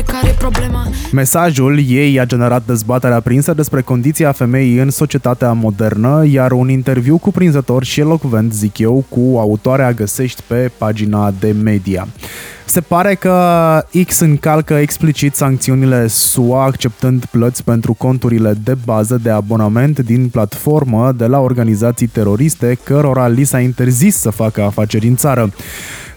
înțeleg 0.03 0.21
care 0.21 0.29
e 0.29 0.37
problema 0.39 0.87
Mesajul 1.13 1.79
ei 1.89 2.21
a 2.21 2.25
generat 2.25 2.67
dezbaterea 2.67 3.17
aprinsă 3.17 3.55
despre 3.55 3.81
condiția 3.81 4.33
femeii 4.33 4.77
în 4.77 4.91
societatea 4.91 5.53
modernă, 5.53 6.25
iar 6.27 6.53
un 6.53 6.69
interviu 6.69 7.19
cuprinzător 7.19 7.85
și 7.85 8.01
elocvent, 8.01 8.53
zic 8.53 8.79
eu, 8.79 9.05
cu 9.09 9.39
autoarea 9.39 9.93
găsești 9.93 10.43
pe 10.47 10.71
pagina 10.79 11.33
de 11.41 11.55
media. 11.63 12.09
Se 12.65 12.81
pare 12.81 13.15
că 13.15 13.85
X 14.07 14.19
încalcă 14.19 14.75
explicit 14.75 15.35
sancțiunile 15.35 16.07
SUA 16.07 16.65
acceptând 16.65 17.25
plăți 17.25 17.65
pentru 17.65 17.93
conturile 17.95 18.55
de 18.65 18.77
bază 18.85 19.21
de 19.23 19.31
abonament 19.31 19.99
din 19.99 20.29
platformă 20.29 21.13
de 21.17 21.27
la 21.27 21.39
organizații 21.39 22.07
teroriste 22.07 22.79
cărora 22.85 23.29
li 23.29 23.45
s-a 23.45 23.61
interzis 23.61 24.17
să 24.17 24.31
facă 24.31 24.63
afaceri 24.63 25.07
în 25.07 25.17
țară. 25.17 25.53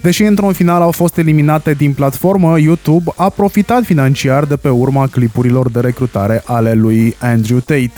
Deși 0.06 0.24
într-un 0.24 0.54
final 0.54 0.82
au 0.82 0.92
fost 0.92 1.18
eliminate 1.18 1.74
din 1.74 1.94
platformă, 1.94 2.60
YouTube 2.60 3.12
a 3.16 3.30
profitat 3.30 3.84
financiar 3.84 4.44
de 4.44 4.56
pe 4.56 4.70
urma 4.70 5.08
clipurilor 5.08 5.70
de 5.70 5.80
recrutare 5.80 6.42
ale 6.46 6.74
lui 6.74 7.16
Andrew 7.20 7.60
Tate. 7.60 7.94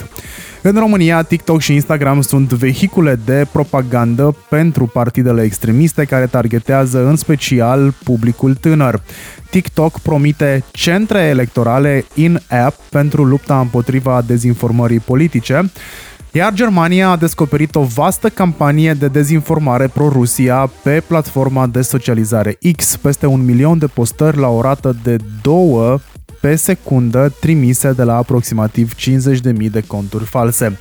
În 0.62 0.74
România, 0.78 1.22
TikTok 1.22 1.60
și 1.60 1.74
Instagram 1.74 2.20
sunt 2.20 2.52
vehicule 2.52 3.18
de 3.24 3.46
propagandă 3.52 4.36
pentru 4.48 4.86
partidele 4.86 5.42
extremiste 5.42 6.04
care 6.04 6.26
targetează 6.26 7.06
în 7.06 7.16
special 7.16 7.94
publicul 8.04 8.54
tânăr. 8.54 9.02
TikTok 9.50 10.00
promite 10.00 10.64
centre 10.70 11.20
electorale 11.20 12.04
in-app 12.14 12.80
pentru 12.90 13.24
lupta 13.24 13.60
împotriva 13.60 14.22
dezinformării 14.26 15.00
politice, 15.00 15.70
iar 16.32 16.52
Germania 16.52 17.10
a 17.10 17.16
descoperit 17.16 17.74
o 17.74 17.82
vastă 17.82 18.28
campanie 18.28 18.92
de 18.92 19.08
dezinformare 19.08 19.86
pro-Rusia 19.86 20.70
pe 20.82 21.02
platforma 21.06 21.66
de 21.66 21.82
socializare 21.82 22.58
X, 22.76 22.96
peste 22.96 23.26
un 23.26 23.44
milion 23.44 23.78
de 23.78 23.86
postări 23.86 24.36
la 24.36 24.48
o 24.48 24.60
rată 24.60 24.96
de 25.02 25.16
două 25.42 25.98
pe 26.40 26.56
secundă 26.56 27.32
trimise 27.40 27.92
de 27.92 28.02
la 28.02 28.16
aproximativ 28.16 28.94
50.000 28.94 29.70
de 29.70 29.82
conturi 29.86 30.24
false. 30.24 30.78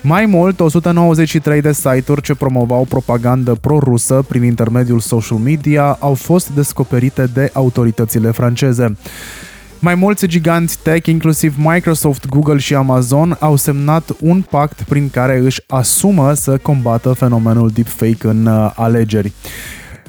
Mai 0.00 0.26
mult, 0.26 0.60
193 0.60 1.60
de 1.60 1.72
site-uri 1.72 2.22
ce 2.22 2.34
promovau 2.34 2.84
propagandă 2.84 3.54
pro-rusă 3.54 4.24
prin 4.28 4.42
intermediul 4.42 5.00
social 5.00 5.38
media 5.38 5.96
au 6.00 6.14
fost 6.14 6.48
descoperite 6.48 7.26
de 7.34 7.50
autoritățile 7.52 8.30
franceze. 8.30 8.96
Mai 9.78 9.94
mulți 9.94 10.26
giganți 10.26 10.78
tech, 10.82 11.06
inclusiv 11.06 11.54
Microsoft, 11.58 12.28
Google 12.28 12.58
și 12.58 12.74
Amazon, 12.74 13.36
au 13.40 13.56
semnat 13.56 14.10
un 14.20 14.42
pact 14.50 14.82
prin 14.82 15.10
care 15.10 15.38
își 15.38 15.62
asumă 15.66 16.32
să 16.32 16.56
combată 16.56 17.12
fenomenul 17.12 17.70
deepfake 17.70 18.26
în 18.26 18.46
uh, 18.46 18.72
alegeri. 18.74 19.32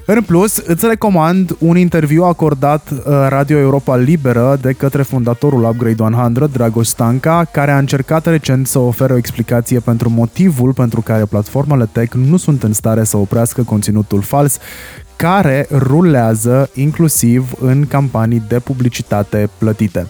În 0.09 0.21
plus, 0.21 0.57
îți 0.57 0.87
recomand 0.87 1.55
un 1.59 1.77
interviu 1.77 2.23
acordat 2.23 2.89
uh, 2.89 2.99
Radio 3.29 3.57
Europa 3.57 3.95
Liberă 3.95 4.57
de 4.61 4.71
către 4.71 5.01
fondatorul 5.01 5.63
Upgrade 5.63 6.03
100, 6.03 6.49
Dragoș 6.53 6.87
Stanca, 6.87 7.43
care 7.51 7.71
a 7.71 7.77
încercat 7.77 8.25
recent 8.25 8.67
să 8.67 8.79
ofere 8.79 9.13
o 9.13 9.17
explicație 9.17 9.79
pentru 9.79 10.09
motivul 10.09 10.73
pentru 10.73 11.01
care 11.01 11.25
platformele 11.25 11.89
tech 11.91 12.13
nu 12.13 12.37
sunt 12.37 12.63
în 12.63 12.73
stare 12.73 13.03
să 13.03 13.17
oprească 13.17 13.63
conținutul 13.63 14.21
fals 14.21 14.59
care 15.17 15.67
rulează 15.71 16.69
inclusiv 16.73 17.53
în 17.59 17.87
campanii 17.87 18.43
de 18.47 18.59
publicitate 18.59 19.49
plătite. 19.57 20.07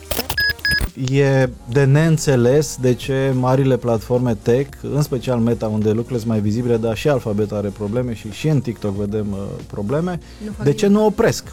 E 1.12 1.50
de 1.70 1.84
neînțeles 1.84 2.78
de 2.82 2.94
ce 2.94 3.34
marile 3.40 3.78
platforme 3.78 4.38
tech, 4.42 4.70
în 4.94 5.02
special 5.02 5.40
Meta, 5.40 5.68
unde 5.68 5.88
lucrurile 5.88 6.18
sunt 6.18 6.32
mai 6.32 6.40
vizibile, 6.40 6.78
dar 6.78 6.98
și 6.98 7.10
Alphabet 7.10 7.52
are 7.52 7.68
probleme 7.68 8.14
și 8.14 8.32
și 8.32 8.48
în 8.48 8.62
TikTok 8.62 8.96
vedem 8.96 9.28
uh, 9.32 9.38
probleme, 9.68 10.20
de 10.64 10.74
ce 10.74 10.88
nu 10.88 11.06
opresc? 11.06 11.44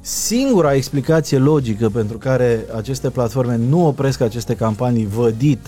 Singura 0.00 0.74
explicație 0.74 1.38
logică 1.38 1.88
pentru 1.88 2.18
care 2.18 2.64
aceste 2.76 3.10
platforme 3.10 3.56
nu 3.56 3.86
opresc 3.86 4.20
aceste 4.20 4.54
campanii 4.54 5.06
vădit 5.06 5.66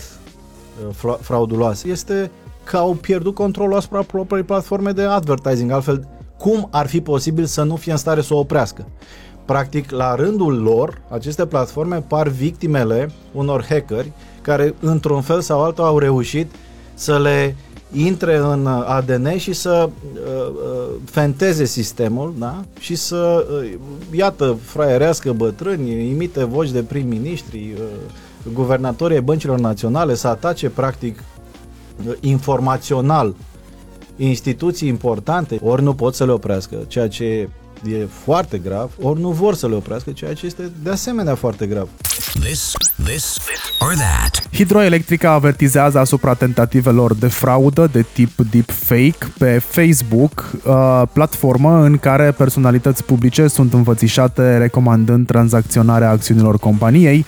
uh, 1.04 1.16
frauduloase 1.20 1.88
este 1.88 2.30
că 2.64 2.76
au 2.76 2.94
pierdut 2.94 3.34
controlul 3.34 3.76
asupra 3.76 4.02
propriei 4.02 4.42
platforme 4.42 4.90
de 4.90 5.02
advertising. 5.02 5.70
Altfel, 5.70 6.06
cum 6.42 6.68
ar 6.70 6.86
fi 6.86 7.00
posibil 7.00 7.44
să 7.44 7.62
nu 7.62 7.76
fie 7.76 7.92
în 7.92 7.98
stare 7.98 8.20
să 8.20 8.34
o 8.34 8.38
oprească? 8.38 8.86
Practic, 9.44 9.90
la 9.90 10.14
rândul 10.14 10.62
lor, 10.62 11.00
aceste 11.08 11.46
platforme 11.46 12.04
par 12.08 12.28
victimele 12.28 13.10
unor 13.32 13.64
hackeri 13.68 14.12
care, 14.40 14.74
într-un 14.80 15.20
fel 15.20 15.40
sau 15.40 15.62
altul, 15.62 15.84
au 15.84 15.98
reușit 15.98 16.50
să 16.94 17.18
le 17.18 17.56
intre 17.92 18.36
în 18.36 18.66
ADN 18.66 19.36
și 19.36 19.52
să 19.52 19.88
uh, 19.88 20.20
uh, 20.48 20.88
fenteze 21.04 21.64
sistemul 21.64 22.34
da? 22.38 22.64
și 22.78 22.94
să, 22.94 23.46
uh, 23.62 23.72
iată, 24.10 24.56
fraierească 24.62 25.32
bătrâni, 25.32 26.08
imite 26.08 26.44
voci 26.44 26.70
de 26.70 26.82
prim-ministri, 26.82 27.74
uh, 27.76 27.84
guvernatorii 28.52 29.20
băncilor 29.20 29.58
naționale, 29.58 30.14
să 30.14 30.28
atace, 30.28 30.68
practic, 30.68 31.18
uh, 32.06 32.12
informațional 32.20 33.34
instituții 34.28 34.88
importante, 34.88 35.58
ori 35.62 35.82
nu 35.82 35.94
pot 35.94 36.14
să 36.14 36.24
le 36.24 36.32
oprească, 36.32 36.76
ceea 36.86 37.08
ce 37.08 37.48
e 37.84 38.06
foarte 38.24 38.58
grav, 38.58 38.90
ori 39.00 39.20
nu 39.20 39.30
vor 39.30 39.54
să 39.54 39.68
le 39.68 39.74
oprească, 39.74 40.10
ceea 40.10 40.34
ce 40.34 40.46
este 40.46 40.70
de 40.82 40.90
asemenea 40.90 41.34
foarte 41.34 41.66
grav. 41.66 41.88
This, 42.40 42.72
this 43.04 43.38
or 43.80 43.94
that. 43.94 44.42
Hidroelectrica 44.52 45.30
avertizează 45.30 45.98
asupra 45.98 46.34
tentativelor 46.34 47.14
de 47.14 47.26
fraudă 47.26 47.88
de 47.92 48.04
tip 48.12 48.30
deepfake 48.50 49.32
pe 49.38 49.58
Facebook, 49.58 50.50
uh, 50.64 51.02
platformă 51.12 51.84
în 51.84 51.98
care 51.98 52.30
personalități 52.30 53.04
publice 53.04 53.46
sunt 53.46 53.72
învățișate 53.72 54.56
recomandând 54.58 55.26
tranzacționarea 55.26 56.10
acțiunilor 56.10 56.58
companiei 56.58 57.26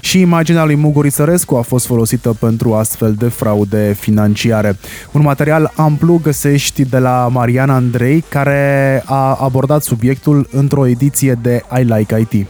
și 0.00 0.20
imaginea 0.20 0.64
lui 0.64 0.76
Muguri 0.76 1.10
Sărescu 1.10 1.54
a 1.54 1.62
fost 1.62 1.86
folosită 1.86 2.36
pentru 2.40 2.74
astfel 2.74 3.14
de 3.14 3.28
fraude 3.28 3.96
financiare. 3.98 4.76
Un 5.12 5.22
material 5.22 5.72
amplu 5.76 6.20
găsești 6.22 6.84
de 6.84 6.98
la 6.98 7.28
Mariana 7.32 7.74
Andrei, 7.74 8.24
care 8.28 9.02
a 9.06 9.34
abordat 9.40 9.82
subiectul 9.94 10.48
într-o 10.50 10.86
ediție 10.86 11.38
de 11.42 11.62
I 11.78 11.82
Like 11.82 12.26
IT. 12.30 12.46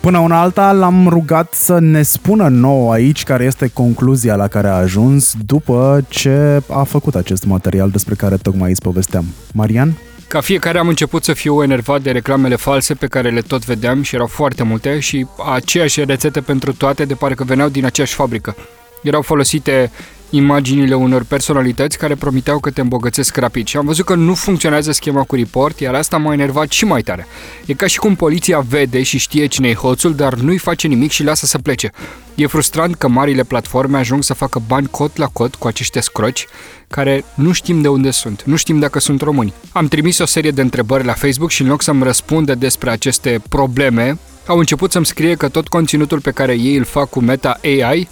Până 0.00 0.18
una 0.18 0.40
alta 0.40 0.72
l-am 0.72 1.08
rugat 1.08 1.52
să 1.54 1.78
ne 1.78 2.02
spună 2.02 2.48
nouă 2.48 2.92
aici 2.92 3.22
care 3.22 3.44
este 3.44 3.70
concluzia 3.72 4.36
la 4.36 4.48
care 4.48 4.68
a 4.68 4.72
ajuns 4.74 5.34
după 5.46 6.04
ce 6.08 6.62
a 6.68 6.82
făcut 6.82 7.14
acest 7.14 7.44
material 7.44 7.90
despre 7.90 8.14
care 8.14 8.36
tocmai 8.36 8.70
îți 8.70 8.82
povesteam. 8.82 9.24
Marian? 9.52 9.92
Ca 10.28 10.40
fiecare 10.40 10.78
am 10.78 10.88
început 10.88 11.24
să 11.24 11.32
fiu 11.32 11.62
enervat 11.62 12.02
de 12.02 12.10
reclamele 12.10 12.56
false 12.56 12.94
pe 12.94 13.06
care 13.06 13.30
le 13.30 13.40
tot 13.40 13.64
vedeam 13.64 14.02
și 14.02 14.14
erau 14.14 14.26
foarte 14.26 14.62
multe 14.62 14.98
și 14.98 15.26
aceeași 15.54 16.04
rețete 16.04 16.40
pentru 16.40 16.72
toate 16.72 17.04
de 17.04 17.14
parcă 17.14 17.44
veneau 17.44 17.68
din 17.68 17.84
aceeași 17.84 18.14
fabrică. 18.14 18.54
Erau 19.02 19.22
folosite 19.22 19.90
imaginile 20.30 20.94
unor 20.94 21.24
personalități 21.24 21.98
care 21.98 22.14
promiteau 22.14 22.58
că 22.58 22.70
te 22.70 22.80
îmbogățesc 22.80 23.36
rapid 23.36 23.66
și 23.66 23.76
am 23.76 23.86
văzut 23.86 24.04
că 24.04 24.14
nu 24.14 24.34
funcționează 24.34 24.92
schema 24.92 25.22
cu 25.22 25.34
report, 25.34 25.80
iar 25.80 25.94
asta 25.94 26.16
m-a 26.16 26.32
enervat 26.32 26.70
și 26.70 26.84
mai 26.84 27.02
tare. 27.02 27.26
E 27.66 27.74
ca 27.74 27.86
și 27.86 27.98
cum 27.98 28.14
poliția 28.14 28.60
vede 28.68 29.02
și 29.02 29.18
știe 29.18 29.46
cine 29.46 29.68
e 29.68 29.74
hoțul, 29.74 30.14
dar 30.14 30.34
nu-i 30.34 30.58
face 30.58 30.86
nimic 30.86 31.10
și 31.10 31.24
lasă 31.24 31.46
să 31.46 31.58
plece. 31.58 31.90
E 32.34 32.46
frustrant 32.46 32.94
că 32.94 33.08
marile 33.08 33.42
platforme 33.42 33.98
ajung 33.98 34.22
să 34.22 34.34
facă 34.34 34.62
bani 34.66 34.86
cot 34.86 35.16
la 35.16 35.26
cot 35.26 35.54
cu 35.54 35.66
acești 35.66 36.00
scroci 36.00 36.46
care 36.88 37.24
nu 37.34 37.52
știm 37.52 37.80
de 37.80 37.88
unde 37.88 38.10
sunt, 38.10 38.42
nu 38.42 38.56
știm 38.56 38.78
dacă 38.78 38.98
sunt 38.98 39.20
români. 39.20 39.52
Am 39.72 39.86
trimis 39.86 40.18
o 40.18 40.26
serie 40.26 40.50
de 40.50 40.60
întrebări 40.60 41.04
la 41.04 41.12
Facebook 41.12 41.50
și 41.50 41.62
în 41.62 41.68
loc 41.68 41.82
să-mi 41.82 42.02
răspundă 42.02 42.54
despre 42.54 42.90
aceste 42.90 43.42
probleme, 43.48 44.18
au 44.46 44.58
început 44.58 44.92
să-mi 44.92 45.06
scrie 45.06 45.34
că 45.34 45.48
tot 45.48 45.68
conținutul 45.68 46.20
pe 46.20 46.30
care 46.30 46.52
ei 46.52 46.76
îl 46.76 46.84
fac 46.84 47.08
cu 47.08 47.20
Meta 47.20 47.58
AI 47.62 48.08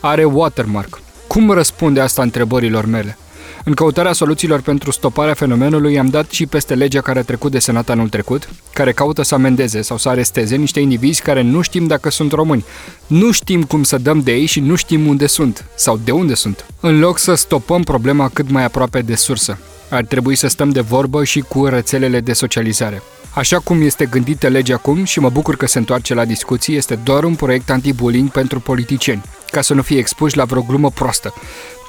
are 0.00 0.24
watermark. 0.24 1.00
Cum 1.32 1.50
răspunde 1.50 2.00
asta 2.00 2.22
întrebărilor 2.22 2.86
mele? 2.86 3.18
În 3.64 3.74
căutarea 3.74 4.12
soluțiilor 4.12 4.60
pentru 4.60 4.90
stoparea 4.90 5.34
fenomenului 5.34 5.98
am 5.98 6.06
dat 6.06 6.30
și 6.30 6.46
peste 6.46 6.74
legea 6.74 7.00
care 7.00 7.18
a 7.18 7.22
trecut 7.22 7.50
de 7.50 7.58
Senat 7.58 7.88
anul 7.88 8.08
trecut, 8.08 8.48
care 8.72 8.92
caută 8.92 9.22
să 9.22 9.34
amendeze 9.34 9.82
sau 9.82 9.96
să 9.96 10.08
aresteze 10.08 10.56
niște 10.56 10.80
indivizi 10.80 11.22
care 11.22 11.42
nu 11.42 11.60
știm 11.60 11.86
dacă 11.86 12.10
sunt 12.10 12.32
români. 12.32 12.64
Nu 13.06 13.30
știm 13.30 13.62
cum 13.62 13.82
să 13.82 13.98
dăm 13.98 14.20
de 14.20 14.32
ei 14.32 14.46
și 14.46 14.60
nu 14.60 14.74
știm 14.74 15.06
unde 15.06 15.26
sunt 15.26 15.64
sau 15.74 16.00
de 16.04 16.10
unde 16.10 16.34
sunt. 16.34 16.66
În 16.80 16.98
loc 16.98 17.18
să 17.18 17.34
stopăm 17.34 17.82
problema 17.82 18.28
cât 18.28 18.50
mai 18.50 18.64
aproape 18.64 19.00
de 19.00 19.14
sursă, 19.14 19.58
ar 19.90 20.04
trebui 20.04 20.34
să 20.34 20.46
stăm 20.48 20.70
de 20.70 20.80
vorbă 20.80 21.24
și 21.24 21.40
cu 21.40 21.66
rețelele 21.66 22.20
de 22.20 22.32
socializare. 22.32 23.02
Așa 23.34 23.58
cum 23.58 23.82
este 23.82 24.06
gândită 24.06 24.48
legea 24.48 24.74
acum 24.74 25.04
și 25.04 25.20
mă 25.20 25.28
bucur 25.28 25.56
că 25.56 25.66
se 25.66 25.78
întoarce 25.78 26.14
la 26.14 26.24
discuții, 26.24 26.76
este 26.76 26.94
doar 26.94 27.24
un 27.24 27.34
proiect 27.34 27.70
anti-bullying 27.70 28.30
pentru 28.30 28.60
politicieni, 28.60 29.22
ca 29.52 29.60
să 29.60 29.74
nu 29.74 29.82
fie 29.82 29.98
expuși 29.98 30.36
la 30.36 30.44
vreo 30.44 30.62
glumă 30.62 30.90
proastă. 30.90 31.34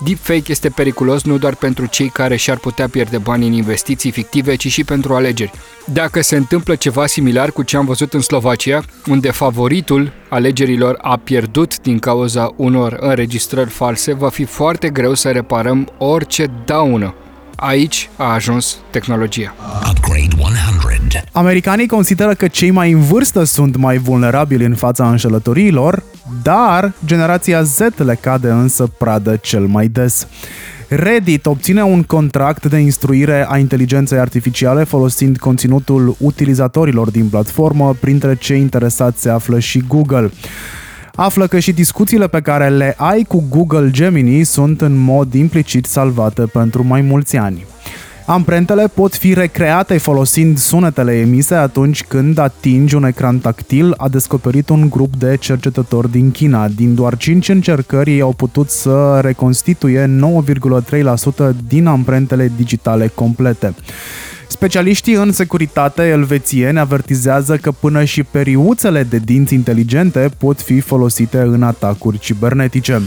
Deepfake 0.06 0.52
este 0.52 0.70
periculos 0.70 1.24
nu 1.24 1.38
doar 1.38 1.56
pentru 1.56 1.86
cei 1.86 2.10
care 2.10 2.36
și-ar 2.36 2.58
putea 2.58 2.88
pierde 2.88 3.18
bani 3.18 3.48
în 3.48 3.54
investiții 3.54 4.12
fictive, 4.12 4.56
ci 4.56 4.68
și 4.68 4.84
pentru 4.84 5.14
alegeri. 5.14 5.52
Dacă 5.86 6.22
se 6.22 6.36
întâmplă 6.36 6.76
ceva 6.76 7.06
similar 7.06 7.52
cu 7.52 7.64
ce 7.64 7.78
am 7.78 7.86
văzut 7.86 8.14
în 8.14 8.22
Slovacia, 8.22 8.84
unde 9.08 9.32
favoritul 9.32 10.12
alegerilor 10.30 10.98
a 11.02 11.18
pierdut 11.18 11.80
din 11.80 12.00
cauza 12.00 12.54
unor 12.56 12.98
înregistrări 13.00 13.70
false, 13.70 14.14
va 14.14 14.30
fi 14.30 14.44
foarte 14.44 14.90
greu 14.90 15.14
să 15.14 15.32
reparăm 15.32 15.92
orice 15.98 16.46
daună 16.66 17.16
Aici 17.56 18.10
a 18.16 18.34
ajuns 18.34 18.78
tehnologia. 18.90 19.56
Upgrade 19.90 20.36
100. 20.38 21.24
Americanii 21.32 21.88
consideră 21.88 22.34
că 22.34 22.48
cei 22.48 22.72
mai 22.72 22.92
în 22.92 23.00
vârstă 23.00 23.44
sunt 23.44 23.76
mai 23.76 23.98
vulnerabili 23.98 24.66
în 24.66 24.76
fața 24.76 25.10
înșelătoriilor, 25.10 26.04
dar 26.44 26.94
generația 27.06 27.62
Z 27.62 27.80
le 27.96 28.18
cade 28.22 28.50
însă 28.50 28.88
pradă 28.98 29.36
cel 29.36 29.66
mai 29.66 29.88
des. 29.88 30.28
Reddit 30.88 31.46
obține 31.46 31.84
un 31.84 32.04
contract 32.04 32.66
de 32.66 32.78
instruire 32.78 33.46
a 33.50 33.58
inteligenței 33.58 34.18
artificiale 34.20 34.84
folosind 34.84 35.38
conținutul 35.38 36.16
utilizatorilor 36.20 37.12
din 37.12 37.28
platformă, 37.28 37.96
printre 38.00 38.36
cei 38.36 38.60
interesați 38.60 39.22
se 39.22 39.30
află 39.30 39.60
și 39.60 39.84
Google 39.88 40.32
află 41.16 41.48
că 41.48 41.60
și 41.60 41.72
discuțiile 41.72 42.28
pe 42.28 42.42
care 42.42 42.70
le 42.70 42.94
ai 42.98 43.24
cu 43.24 43.44
Google 43.50 43.90
Gemini 43.92 44.44
sunt 44.44 44.82
în 44.82 44.98
mod 44.98 45.34
implicit 45.34 45.86
salvate 45.86 46.42
pentru 46.42 46.84
mai 46.84 47.02
mulți 47.02 47.38
ani. 47.38 47.66
Amprentele 48.26 48.88
pot 48.88 49.16
fi 49.16 49.34
recreate 49.34 49.98
folosind 49.98 50.58
sunetele 50.58 51.20
emise 51.20 51.56
atunci 51.56 52.04
când 52.04 52.38
atingi 52.38 52.96
un 52.96 53.04
ecran 53.04 53.40
tactil, 53.40 53.94
a 53.98 54.10
descoperit 54.10 54.70
un 54.70 54.90
grup 54.90 55.16
de 55.16 55.38
cercetători 55.40 56.12
din 56.12 56.32
China. 56.32 56.68
Din 56.68 56.96
doar 56.96 57.18
5 57.18 57.50
încercări, 57.50 58.12
ei 58.12 58.22
au 58.22 58.34
putut 58.34 58.70
să 58.70 59.20
reconstituie 59.22 60.20
9,3% 61.46 61.50
din 61.68 61.86
amprentele 61.86 62.52
digitale 62.56 63.08
complete. 63.08 63.74
Specialiștii 64.54 65.14
în 65.14 65.32
securitate 65.32 66.02
elvețieni 66.04 66.80
avertizează 66.80 67.58
că 67.58 67.72
până 67.72 68.04
și 68.04 68.24
periuțele 68.24 69.04
de 69.04 69.18
dinți 69.18 69.54
inteligente 69.54 70.30
pot 70.38 70.62
fi 70.62 70.80
folosite 70.80 71.38
în 71.38 71.64
atacuri 71.64 72.20
cibernetice. 72.20 73.02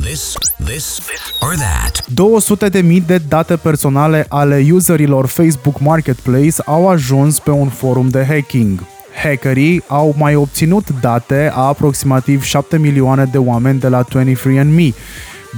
This, 0.00 0.32
this, 0.64 0.98
or 1.40 1.54
that. 1.54 2.04
200 2.14 2.68
de 2.68 2.80
mii 2.80 3.00
de 3.00 3.20
date 3.28 3.56
personale 3.56 4.26
ale 4.28 4.66
userilor 4.72 5.26
Facebook 5.26 5.80
Marketplace 5.80 6.62
au 6.64 6.88
ajuns 6.88 7.38
pe 7.38 7.50
un 7.50 7.68
forum 7.68 8.08
de 8.08 8.24
hacking. 8.28 8.84
hackerii 9.22 9.82
au 9.86 10.14
mai 10.18 10.34
obținut 10.34 10.88
date 11.00 11.50
a 11.54 11.60
aproximativ 11.60 12.42
7 12.42 12.78
milioane 12.78 13.24
de 13.24 13.38
oameni 13.38 13.80
de 13.80 13.88
la 13.88 14.04
23andMe. 14.04 14.94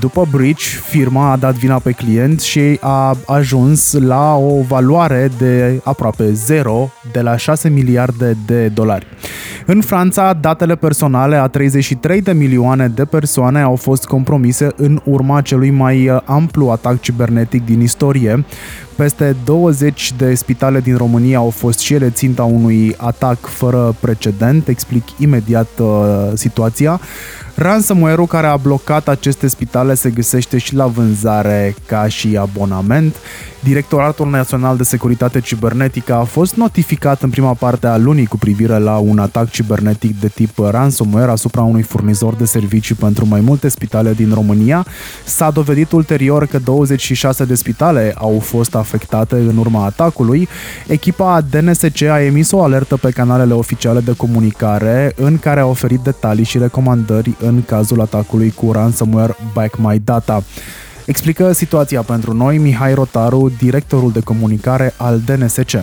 După 0.01 0.26
breach, 0.30 0.61
firma 0.88 1.30
a 1.30 1.36
dat 1.36 1.55
vina 1.55 1.78
pe 1.78 1.93
client 1.93 2.40
și 2.40 2.78
a 2.80 3.16
ajuns 3.26 3.93
la 3.93 4.36
o 4.36 4.62
valoare 4.68 5.30
de 5.38 5.80
aproape 5.84 6.32
zero 6.32 6.90
de 7.12 7.20
la 7.20 7.36
6 7.36 7.68
miliarde 7.68 8.36
de 8.47 8.68
dolari. 8.68 9.07
În 9.66 9.80
Franța, 9.80 10.32
datele 10.32 10.76
personale 10.76 11.36
a 11.36 11.47
33 11.47 12.20
de 12.20 12.32
milioane 12.32 12.88
de 12.88 13.05
persoane 13.05 13.61
au 13.61 13.76
fost 13.76 14.05
compromise 14.05 14.68
în 14.76 15.01
urma 15.05 15.40
celui 15.40 15.70
mai 15.70 16.20
amplu 16.24 16.68
atac 16.70 17.01
cibernetic 17.01 17.64
din 17.64 17.80
istorie. 17.80 18.45
Peste 18.97 19.36
20 19.45 20.12
de 20.16 20.34
spitale 20.34 20.80
din 20.80 20.97
România 20.97 21.38
au 21.38 21.51
fost 21.51 21.78
și 21.78 21.95
ele 21.95 22.11
ținta 22.11 22.45
unui 22.45 22.95
atac 22.99 23.38
fără 23.47 23.97
precedent. 24.01 24.68
Explic 24.68 25.05
imediat 25.18 25.68
uh, 25.78 25.88
situația. 26.34 27.01
Ransomware-ul 27.63 28.27
care 28.27 28.47
a 28.47 28.57
blocat 28.57 29.09
aceste 29.09 29.47
spitale 29.47 29.95
se 29.95 30.11
găsește 30.11 30.59
și 30.59 30.75
la 30.75 30.87
vânzare 30.87 31.75
ca 31.87 32.09
și 32.09 32.37
abonament. 32.41 33.17
Directoratul 33.65 34.31
Național 34.31 34.77
de 34.77 34.83
Securitate 34.83 35.41
Cibernetică 35.41 36.15
a 36.15 36.23
fost 36.23 36.55
notificat 36.55 37.23
în 37.23 37.31
prima 37.31 37.55
parte 37.55 37.87
a 37.87 37.97
lunii 37.97 38.27
cu 38.27 38.37
privire 38.37 38.79
la 38.79 38.97
un 38.97 39.19
atac 39.19 39.51
cibernetic 39.51 40.21
de 40.21 40.29
tip 40.29 40.59
ransomware 40.59 41.31
asupra 41.31 41.63
unui 41.63 41.83
furnizor 41.83 42.35
de 42.35 42.45
servicii 42.45 42.95
pentru 42.95 43.27
mai 43.27 43.41
multe 43.41 43.69
spitale 43.69 44.13
din 44.13 44.31
România. 44.35 44.87
S-a 45.25 45.51
dovedit 45.51 45.93
ulterior 45.93 46.47
că 46.47 46.59
26 46.59 47.45
de 47.45 47.55
spitale 47.55 48.15
au 48.17 48.39
fost 48.39 48.75
afectate 48.75 49.35
în 49.35 49.57
urma 49.57 49.85
atacului. 49.85 50.49
Echipa 50.87 51.41
DNSC 51.51 52.03
a 52.03 52.23
emis 52.23 52.51
o 52.51 52.63
alertă 52.63 52.97
pe 52.97 53.11
canalele 53.11 53.55
oficiale 53.55 54.01
de 54.01 54.15
comunicare 54.17 55.13
în 55.17 55.39
care 55.39 55.61
a 55.61 55.67
oferit 55.67 56.01
detalii 56.01 56.45
și 56.45 56.59
recomandări 56.59 57.35
în 57.41 57.51
cazul 57.61 58.00
atacului 58.00 58.50
cu 58.50 58.72
ransomware 58.72 59.36
Back 59.53 59.78
My 59.78 60.00
Data. 60.05 60.42
Explică 61.07 61.53
situația 61.53 62.03
pentru 62.03 62.32
noi 62.32 62.59
Mihai 62.59 62.94
Rotaru, 62.94 63.53
directorul 63.59 64.12
de 64.12 64.20
comunicare 64.20 64.94
al 64.96 65.20
DNSC. 65.26 65.82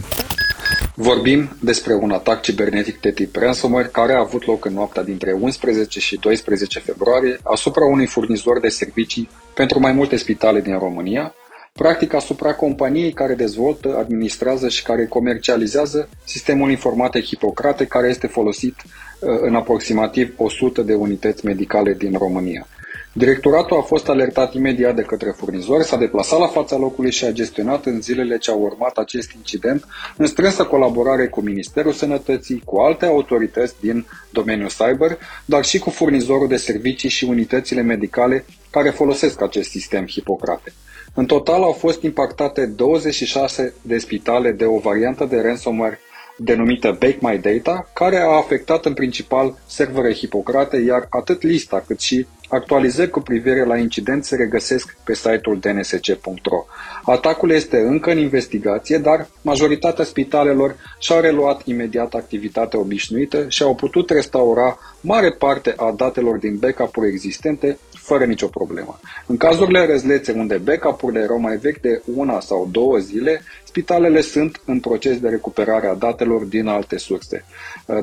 Vorbim 0.95 1.49
despre 1.59 1.93
un 1.93 2.11
atac 2.11 2.41
cibernetic 2.41 2.99
de 2.99 3.11
tip 3.11 3.35
ransomware 3.35 3.89
care 3.91 4.13
a 4.13 4.19
avut 4.19 4.45
loc 4.45 4.65
în 4.65 4.73
noaptea 4.73 5.03
dintre 5.03 5.31
11 5.39 5.99
și 5.99 6.17
12 6.17 6.79
februarie 6.79 7.39
asupra 7.43 7.85
unui 7.85 8.05
furnizor 8.05 8.59
de 8.59 8.67
servicii 8.67 9.29
pentru 9.53 9.79
mai 9.79 9.91
multe 9.91 10.15
spitale 10.15 10.61
din 10.61 10.77
România, 10.77 11.33
practic 11.79 12.13
asupra 12.13 12.53
companiei 12.53 13.11
care 13.11 13.33
dezvoltă, 13.33 13.95
administrează 13.97 14.69
și 14.69 14.83
care 14.83 15.05
comercializează 15.05 16.09
sistemul 16.23 16.69
informatic 16.69 17.25
Hipocrate 17.25 17.85
care 17.85 18.07
este 18.07 18.27
folosit 18.27 18.75
uh, 18.83 19.29
în 19.41 19.55
aproximativ 19.55 20.33
100 20.37 20.81
de 20.81 20.93
unități 20.93 21.45
medicale 21.45 21.93
din 21.93 22.15
România. 22.17 22.67
Directoratul 23.13 23.77
a 23.77 23.81
fost 23.81 24.09
alertat 24.09 24.53
imediat 24.53 24.95
de 24.95 25.01
către 25.01 25.29
furnizori, 25.29 25.83
s-a 25.83 25.97
deplasat 25.97 26.39
la 26.39 26.47
fața 26.47 26.77
locului 26.77 27.11
și 27.11 27.25
a 27.25 27.31
gestionat 27.31 27.85
în 27.85 28.01
zilele 28.01 28.37
ce 28.37 28.51
au 28.51 28.61
urmat 28.61 28.97
acest 28.97 29.31
incident 29.31 29.85
în 30.17 30.25
strânsă 30.25 30.63
colaborare 30.63 31.27
cu 31.27 31.41
Ministerul 31.41 31.91
Sănătății, 31.91 32.61
cu 32.65 32.79
alte 32.79 33.05
autorități 33.05 33.75
din 33.79 34.05
domeniul 34.29 34.69
cyber, 34.69 35.17
dar 35.45 35.65
și 35.65 35.79
cu 35.79 35.89
furnizorul 35.89 36.47
de 36.47 36.57
servicii 36.57 37.09
și 37.09 37.23
unitățile 37.23 37.81
medicale 37.81 38.45
care 38.69 38.89
folosesc 38.89 39.41
acest 39.41 39.69
sistem 39.69 40.05
Hipocrate. 40.07 40.73
În 41.19 41.25
total 41.25 41.61
au 41.63 41.71
fost 41.71 42.01
impactate 42.01 42.65
26 42.65 43.73
de 43.81 43.97
spitale 43.97 44.51
de 44.51 44.65
o 44.65 44.77
variantă 44.77 45.25
de 45.25 45.41
ransomware 45.41 45.99
denumită 46.37 46.87
Bake 46.99 47.17
My 47.19 47.37
Data, 47.37 47.89
care 47.93 48.17
a 48.17 48.35
afectat 48.35 48.85
în 48.85 48.93
principal 48.93 49.57
servere 49.65 50.13
Hipocrate, 50.13 50.77
iar 50.77 51.05
atât 51.09 51.41
lista 51.41 51.83
cât 51.87 51.99
și 51.99 52.25
actualizări 52.49 53.09
cu 53.09 53.19
privire 53.19 53.65
la 53.65 53.77
incident 53.77 54.23
se 54.25 54.35
regăsesc 54.35 54.97
pe 55.03 55.15
site-ul 55.15 55.59
dnsc.ro. 55.59 56.65
Atacul 57.03 57.51
este 57.51 57.77
încă 57.77 58.11
în 58.11 58.17
investigație, 58.17 58.97
dar 58.97 59.27
majoritatea 59.41 60.03
spitalelor 60.05 60.75
și-au 60.99 61.19
reluat 61.19 61.65
imediat 61.65 62.13
activitatea 62.13 62.79
obișnuită 62.79 63.45
și 63.47 63.63
au 63.63 63.75
putut 63.75 64.09
restaura 64.09 64.77
mare 65.01 65.31
parte 65.31 65.73
a 65.77 65.93
datelor 65.97 66.37
din 66.37 66.57
backup-uri 66.57 67.07
existente 67.07 67.77
fără 68.09 68.25
nicio 68.25 68.47
problemă. 68.47 68.99
În 69.25 69.37
cazurile 69.37 69.85
răzlețe 69.85 70.31
unde 70.31 70.57
backup-urile 70.57 71.19
erau 71.19 71.39
mai 71.39 71.57
vechi 71.57 71.81
de 71.81 72.01
una 72.15 72.39
sau 72.39 72.67
două 72.71 72.97
zile, 72.97 73.41
spitalele 73.63 74.21
sunt 74.21 74.61
în 74.65 74.79
proces 74.79 75.19
de 75.19 75.29
recuperare 75.29 75.87
a 75.87 75.93
datelor 75.93 76.43
din 76.43 76.67
alte 76.67 76.97
surse. 76.97 77.45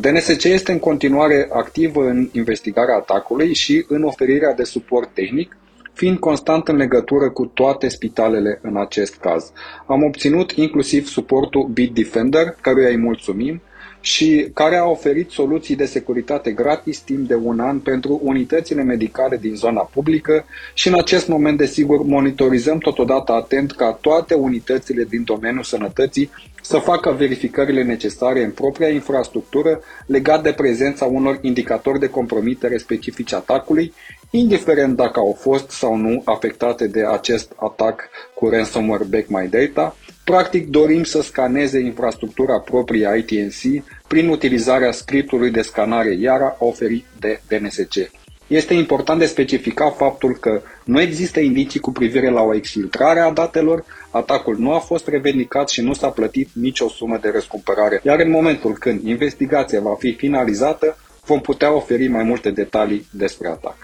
DNSC 0.01 0.45
este 0.45 0.73
în 0.73 0.79
continuare 0.79 1.49
activă 1.53 2.01
în 2.09 2.29
investigarea 2.33 2.97
atacului 2.97 3.55
și 3.55 3.85
în 3.89 4.03
oferirea 4.03 4.55
de 4.55 4.65
suport 4.65 5.09
tehnic, 5.15 5.57
fiind 5.93 6.19
constant 6.19 6.69
în 6.69 6.77
legătură 6.77 7.31
cu 7.31 7.47
toate 7.47 7.89
spitalele 7.89 8.59
în 8.63 8.77
acest 8.77 9.15
caz. 9.17 9.53
Am 9.87 10.03
obținut 10.03 10.51
inclusiv 10.51 11.07
suportul 11.07 11.69
Bitdefender, 11.73 12.57
căruia 12.61 12.89
îi 12.89 12.97
mulțumim, 12.97 13.63
și 14.07 14.51
care 14.55 14.77
a 14.77 14.85
oferit 14.85 15.31
soluții 15.31 15.77
de 15.77 15.85
securitate 15.85 16.51
gratis 16.51 16.99
timp 16.99 17.29
de 17.29 17.35
un 17.35 17.61
an 17.61 17.79
pentru 17.79 18.21
unitățile 18.23 18.83
medicale 18.83 19.37
din 19.37 19.55
zona 19.55 19.81
publică 19.81 20.45
și 20.75 20.89
în 20.89 20.95
acest 20.95 21.29
moment, 21.29 21.59
desigur, 21.59 22.03
monitorizăm 22.03 22.79
totodată 22.79 23.33
atent 23.33 23.73
ca 23.73 23.99
toate 24.01 24.35
unitățile 24.35 25.05
din 25.05 25.25
domeniul 25.25 25.63
sănătății 25.63 26.31
să 26.63 26.79
facă 26.79 27.11
verificările 27.11 27.83
necesare 27.83 28.45
în 28.45 28.51
propria 28.51 28.89
infrastructură 28.89 29.81
legat 30.07 30.43
de 30.43 30.53
prezența 30.53 31.05
unor 31.05 31.39
indicatori 31.41 31.99
de 31.99 32.09
compromitere 32.09 32.77
specifici 32.77 33.33
atacului, 33.33 33.93
indiferent 34.31 34.97
dacă 34.97 35.21
au 35.21 35.37
fost 35.39 35.71
sau 35.71 35.97
nu 35.97 36.23
afectate 36.25 36.87
de 36.87 37.07
acest 37.07 37.53
atac 37.57 38.09
cu 38.35 38.49
ransomware 38.49 39.05
Back 39.05 39.29
My 39.29 39.49
Data. 39.49 39.97
Practic 40.25 40.69
dorim 40.69 41.03
să 41.05 41.23
scaneze 41.23 41.79
infrastructura 41.79 42.61
proprie 42.61 43.09
ITNC 43.17 43.85
prin 44.07 44.29
utilizarea 44.29 44.93
scriptului 44.93 45.51
de 45.51 45.63
scanare 45.63 46.15
IARA 46.15 46.57
oferit 46.59 47.05
de 47.19 47.41
DNSC. 47.49 48.11
Este 48.47 48.75
important 48.75 49.19
de 49.19 49.27
specificat 49.27 49.97
faptul 49.97 50.37
că 50.41 50.63
nu 50.85 51.01
există 51.01 51.41
indicii 51.41 51.81
cu 51.81 51.93
privire 51.93 52.31
la 52.31 52.41
o 52.41 52.55
exfiltrare 52.55 53.21
a 53.21 53.31
datelor, 53.31 53.85
atacul 54.11 54.57
nu 54.59 54.73
a 54.73 54.79
fost 54.79 55.09
revendicat 55.09 55.69
și 55.69 55.81
nu 55.81 55.93
s-a 55.93 56.09
plătit 56.09 56.49
nicio 56.53 56.89
sumă 56.89 57.19
de 57.23 57.31
răscumpărare, 57.33 58.01
iar 58.05 58.21
în 58.21 58.31
momentul 58.31 58.73
când 58.73 59.03
investigația 59.05 59.81
va 59.81 59.95
fi 59.99 60.13
finalizată, 60.13 60.97
vom 61.25 61.41
putea 61.41 61.73
oferi 61.73 62.09
mai 62.09 62.23
multe 62.23 62.51
detalii 62.51 63.07
despre 63.11 63.49
atac. 63.49 63.77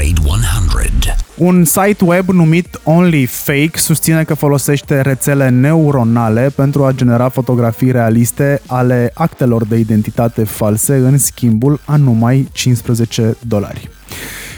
Upgrade 0.00 0.20
100. 0.24 1.14
Un 1.36 1.64
site 1.64 2.04
web 2.04 2.28
numit 2.28 2.80
OnlyFake 2.84 3.70
susține 3.74 4.24
că 4.24 4.34
folosește 4.34 5.00
rețele 5.00 5.48
neuronale 5.48 6.52
pentru 6.54 6.84
a 6.84 6.92
genera 6.92 7.28
fotografii 7.28 7.90
realiste 7.90 8.62
ale 8.66 9.10
actelor 9.14 9.64
de 9.64 9.76
identitate 9.76 10.44
false 10.44 10.94
în 10.94 11.18
schimbul 11.18 11.80
a 11.84 11.96
numai 11.96 12.48
15 12.52 13.36
dolari. 13.46 13.88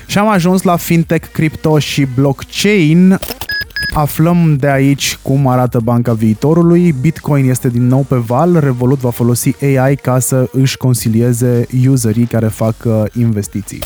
Și 0.06 0.18
am 0.18 0.28
ajuns 0.28 0.62
la 0.62 0.76
fintech, 0.76 1.28
crypto 1.32 1.78
și 1.78 2.06
blockchain. 2.14 3.18
Aflăm 3.94 4.56
de 4.56 4.70
aici 4.70 5.18
cum 5.22 5.46
arată 5.46 5.80
banca 5.80 6.12
viitorului. 6.12 6.94
Bitcoin 7.00 7.48
este 7.48 7.68
din 7.68 7.86
nou 7.86 8.00
pe 8.08 8.16
val, 8.16 8.58
Revolut 8.58 8.98
va 8.98 9.10
folosi 9.10 9.64
AI 9.64 9.96
ca 9.96 10.18
să 10.18 10.48
își 10.52 10.76
consilieze 10.76 11.66
userii 11.88 12.26
care 12.26 12.46
fac 12.46 12.74
uh, 12.84 13.02
investiții. 13.12 13.80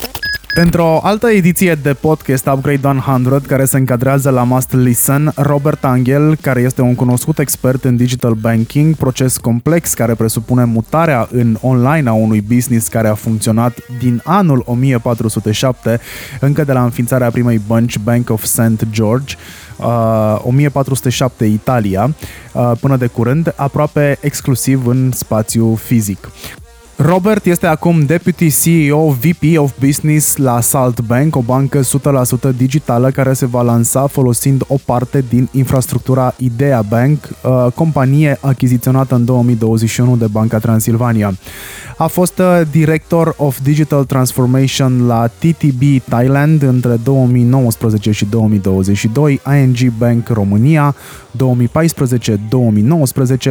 Într-o 0.58 1.00
altă 1.02 1.26
ediție 1.28 1.74
de 1.74 1.92
podcast 1.92 2.46
Upgrade 2.46 2.86
100, 2.86 3.40
care 3.46 3.64
se 3.64 3.76
încadrează 3.76 4.30
la 4.30 4.42
Must 4.42 4.72
Listen, 4.72 5.32
Robert 5.34 5.84
Angel, 5.84 6.36
care 6.40 6.60
este 6.60 6.82
un 6.82 6.94
cunoscut 6.94 7.38
expert 7.38 7.84
în 7.84 7.96
digital 7.96 8.32
banking, 8.32 8.94
proces 8.94 9.36
complex 9.36 9.94
care 9.94 10.14
presupune 10.14 10.64
mutarea 10.64 11.28
în 11.30 11.58
online 11.60 12.08
a 12.08 12.12
unui 12.12 12.40
business 12.40 12.88
care 12.88 13.08
a 13.08 13.14
funcționat 13.14 13.78
din 13.98 14.20
anul 14.24 14.62
1407, 14.66 16.00
încă 16.40 16.64
de 16.64 16.72
la 16.72 16.84
înființarea 16.84 17.30
primei 17.30 17.60
bănci 17.66 17.98
Bank 17.98 18.30
of 18.30 18.44
St. 18.44 18.86
George, 18.90 19.34
uh, 19.76 20.38
1407 20.42 21.44
Italia, 21.44 22.14
uh, 22.52 22.72
până 22.80 22.96
de 22.96 23.06
curând, 23.06 23.52
aproape 23.56 24.18
exclusiv 24.20 24.86
în 24.86 25.10
spațiu 25.12 25.74
fizic. 25.74 26.28
Robert 26.98 27.46
este 27.46 27.66
acum 27.66 28.04
Deputy 28.04 28.50
CEO 28.50 29.08
VP 29.08 29.58
of 29.58 29.72
Business 29.80 30.36
la 30.36 30.60
Salt 30.60 31.00
Bank, 31.00 31.36
o 31.36 31.40
bancă 31.40 31.80
100% 31.80 31.84
digitală 32.56 33.10
care 33.10 33.32
se 33.32 33.46
va 33.46 33.62
lansa 33.62 34.06
folosind 34.06 34.64
o 34.68 34.76
parte 34.84 35.24
din 35.28 35.48
infrastructura 35.52 36.34
Idea 36.38 36.82
Bank, 36.88 37.28
uh, 37.42 37.66
companie 37.74 38.38
achiziționată 38.40 39.14
în 39.14 39.24
2021 39.24 40.16
de 40.16 40.26
Banca 40.26 40.58
Transilvania. 40.58 41.34
A 41.96 42.06
fost 42.06 42.38
uh, 42.38 42.60
Director 42.70 43.34
of 43.36 43.58
Digital 43.62 44.04
Transformation 44.04 45.06
la 45.06 45.26
TTB 45.26 45.82
Thailand 46.08 46.62
între 46.62 46.98
2019 47.04 48.10
și 48.10 48.24
2022, 48.24 49.40
ING 49.62 49.92
Bank 49.98 50.28
România 50.28 50.94
2014-2019, 51.36 51.38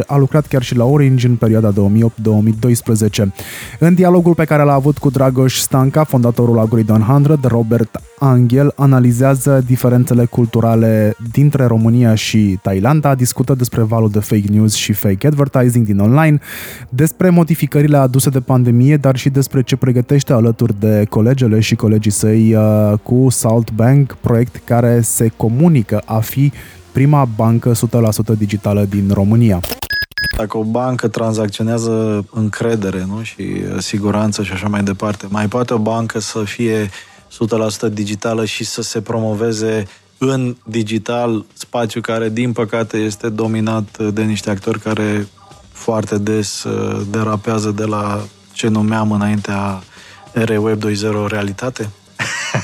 a 0.06 0.16
lucrat 0.16 0.46
chiar 0.46 0.62
și 0.62 0.76
la 0.76 0.84
Orange 0.84 1.26
în 1.26 1.36
perioada 1.36 1.72
2008-2012. 1.72 3.35
În 3.78 3.94
dialogul 3.94 4.34
pe 4.34 4.44
care 4.44 4.62
l-a 4.62 4.72
avut 4.72 4.98
cu 4.98 5.10
Dragoș 5.10 5.58
Stanca, 5.58 6.04
fondatorul 6.04 6.58
Aguri 6.58 6.84
100, 6.88 7.38
Robert 7.42 8.00
Angel 8.18 8.72
analizează 8.76 9.62
diferențele 9.66 10.24
culturale 10.24 11.14
dintre 11.32 11.64
România 11.64 12.14
și 12.14 12.58
Thailanda, 12.62 13.14
discută 13.14 13.54
despre 13.54 13.82
valul 13.82 14.10
de 14.10 14.18
fake 14.18 14.50
news 14.50 14.74
și 14.74 14.92
fake 14.92 15.26
advertising 15.26 15.86
din 15.86 15.98
online, 15.98 16.38
despre 16.88 17.30
modificările 17.30 17.96
aduse 17.96 18.30
de 18.30 18.40
pandemie, 18.40 18.96
dar 18.96 19.16
și 19.16 19.28
despre 19.28 19.62
ce 19.62 19.76
pregătește 19.76 20.32
alături 20.32 20.80
de 20.80 21.06
colegele 21.08 21.60
și 21.60 21.74
colegii 21.74 22.10
săi 22.10 22.54
uh, 22.54 22.92
cu 23.02 23.26
Salt 23.30 23.70
Bank, 23.72 24.16
proiect 24.20 24.60
care 24.64 25.00
se 25.00 25.28
comunică 25.36 26.02
a 26.04 26.18
fi 26.18 26.52
prima 26.92 27.28
bancă 27.36 27.72
100% 27.72 28.38
digitală 28.38 28.84
din 28.84 29.10
România. 29.12 29.60
Dacă 30.36 30.56
o 30.56 30.62
bancă 30.64 31.08
tranzacționează 31.08 32.24
încredere 32.30 33.04
nu? 33.08 33.22
și 33.22 33.40
uh, 33.40 33.78
siguranță 33.78 34.42
și 34.42 34.52
așa 34.52 34.68
mai 34.68 34.82
departe, 34.82 35.26
mai 35.30 35.48
poate 35.48 35.74
o 35.74 35.78
bancă 35.78 36.18
să 36.18 36.44
fie 36.44 36.90
100% 37.88 37.92
digitală 37.92 38.44
și 38.44 38.64
să 38.64 38.82
se 38.82 39.00
promoveze 39.00 39.86
în 40.18 40.56
digital, 40.64 41.44
spațiu 41.52 42.00
care, 42.00 42.28
din 42.28 42.52
păcate, 42.52 42.96
este 42.96 43.28
dominat 43.28 43.98
de 43.98 44.22
niște 44.22 44.50
actori 44.50 44.80
care 44.80 45.26
foarte 45.72 46.18
des 46.18 46.64
uh, 46.64 47.06
derapează 47.10 47.70
de 47.70 47.84
la 47.84 48.22
ce 48.52 48.68
numeam 48.68 49.12
înaintea 49.12 49.82
erei 50.32 50.56
Web 50.56 50.82
2.0 50.84 50.90
realitate? 51.28 51.90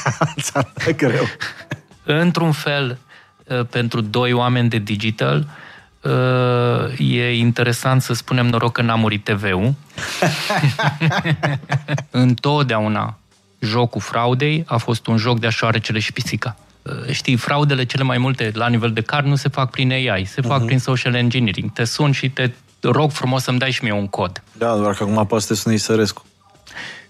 greu. 0.97 1.25
Într-un 2.05 2.53
fel, 2.53 2.99
uh, 3.47 3.67
pentru 3.67 4.01
doi 4.01 4.33
oameni 4.33 4.69
de 4.69 4.79
digital, 4.79 5.39
uh, 5.39 5.62
e 6.99 7.37
interesant 7.39 8.03
să 8.03 8.13
spunem 8.15 8.47
noroc 8.47 8.73
că 8.73 8.83
n-a 8.83 8.95
murit 8.95 9.25
TV-ul. 9.25 9.75
Întotdeauna 12.11 13.17
jocul 13.59 14.01
fraudei 14.01 14.65
a 14.67 14.77
fost 14.77 15.07
un 15.07 15.17
joc 15.17 15.39
de 15.39 15.47
așoarecele 15.47 15.99
și 15.99 16.13
pisica. 16.13 16.57
Uh, 16.83 16.93
știi, 17.11 17.37
fraudele 17.37 17.85
cele 17.85 18.03
mai 18.03 18.19
multe 18.19 18.51
la 18.55 18.69
nivel 18.69 18.93
de 18.93 19.01
card 19.01 19.27
nu 19.27 19.37
se 19.37 19.49
fac 19.49 19.71
prin 19.71 19.93
AI, 19.93 20.25
se 20.25 20.41
fac 20.41 20.63
uh-huh. 20.63 20.67
prin 20.67 20.79
social 20.79 21.15
engineering. 21.15 21.73
Te 21.73 21.85
sun 21.85 22.13
și 22.13 22.29
te 22.29 22.51
rog 22.81 23.11
frumos 23.11 23.43
să-mi 23.43 23.59
dai 23.59 23.71
și 23.71 23.83
mie 23.83 23.93
un 23.93 24.07
cod. 24.07 24.43
Da, 24.53 24.77
doar 24.77 24.95
că 24.95 25.03
acum 25.03 25.27
poate 25.27 25.45
să 25.45 25.53
te 25.53 25.55
suni 25.55 25.77
Sărescu. 25.77 26.25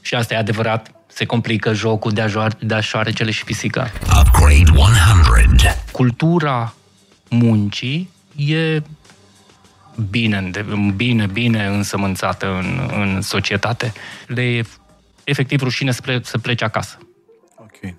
Și 0.01 0.14
asta 0.14 0.35
e 0.35 0.36
adevărat. 0.36 0.90
Se 1.06 1.24
complică 1.24 1.73
jocul 1.73 2.12
de, 2.12 2.20
ajoar, 2.20 2.56
de 2.60 2.74
așoarecele 2.74 3.31
și 3.31 3.44
pisica. 3.44 3.90
Upgrade 4.20 4.70
100. 4.74 5.77
Cultura 5.93 6.74
muncii 7.28 8.10
e 8.37 8.83
bine, 10.11 10.51
bine, 10.97 11.27
bine 11.27 11.67
însămânțată 11.67 12.47
în, 12.47 12.91
în 12.95 13.21
societate. 13.21 13.93
Le 14.27 14.43
e 14.43 14.65
efectiv 15.25 15.63
rușine 15.63 15.91
să, 15.91 16.01
ple- 16.01 16.21
să 16.25 16.39
plece 16.39 16.65
acasă. 16.65 16.99
Ok. 17.57 17.95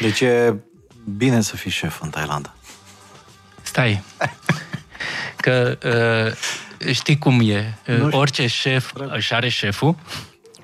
Deci 0.00 0.20
e 0.20 0.54
bine 1.16 1.40
să 1.40 1.56
fii 1.56 1.70
șef 1.70 2.00
în 2.02 2.10
Thailanda. 2.10 2.54
Stai. 3.62 4.02
Că 5.36 5.78
uh, 5.84 6.92
știi 6.92 7.18
cum 7.18 7.40
e. 7.50 7.78
Uh, 7.86 8.08
orice 8.10 8.46
șef 8.46 8.92
își 8.94 9.34
are 9.34 9.48
șeful. 9.48 9.96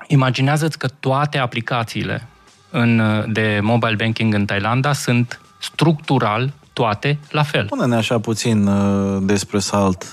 Imaginează-ți 0.07 0.77
că 0.77 0.87
toate 0.87 1.37
aplicațiile 1.37 2.27
în, 2.69 2.99
uh, 2.99 3.23
de 3.27 3.59
mobile 3.61 3.95
banking 3.95 4.33
în 4.33 4.45
Thailanda 4.45 4.93
sunt 4.93 5.39
structural 5.59 6.53
toate 6.75 7.19
la 7.29 7.43
fel. 7.43 7.65
Pune-ne 7.65 7.95
așa 7.95 8.19
puțin 8.19 8.67
uh, 8.67 9.21
despre 9.21 9.59
Salt. 9.59 10.05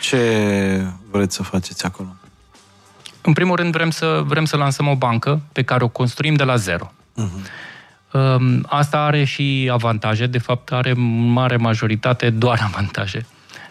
Ce 0.00 0.86
vreți 1.10 1.34
să 1.34 1.42
faceți 1.42 1.84
acolo? 1.84 2.08
În 3.22 3.32
primul 3.32 3.56
rând 3.56 3.72
vrem 3.72 3.90
să, 3.90 4.22
vrem 4.26 4.44
să 4.44 4.56
lansăm 4.56 4.88
o 4.88 4.94
bancă 4.94 5.40
pe 5.52 5.62
care 5.62 5.84
o 5.84 5.88
construim 5.88 6.34
de 6.34 6.44
la 6.44 6.56
zero. 6.56 6.92
Uh-huh. 7.16 7.64
Asta 8.66 8.98
are 8.98 9.24
și 9.24 9.68
avantaje, 9.72 10.26
de 10.26 10.38
fapt 10.38 10.72
are 10.72 10.90
în 10.90 11.30
mare 11.30 11.56
majoritate 11.56 12.30
doar 12.30 12.60
avantaje, 12.72 13.26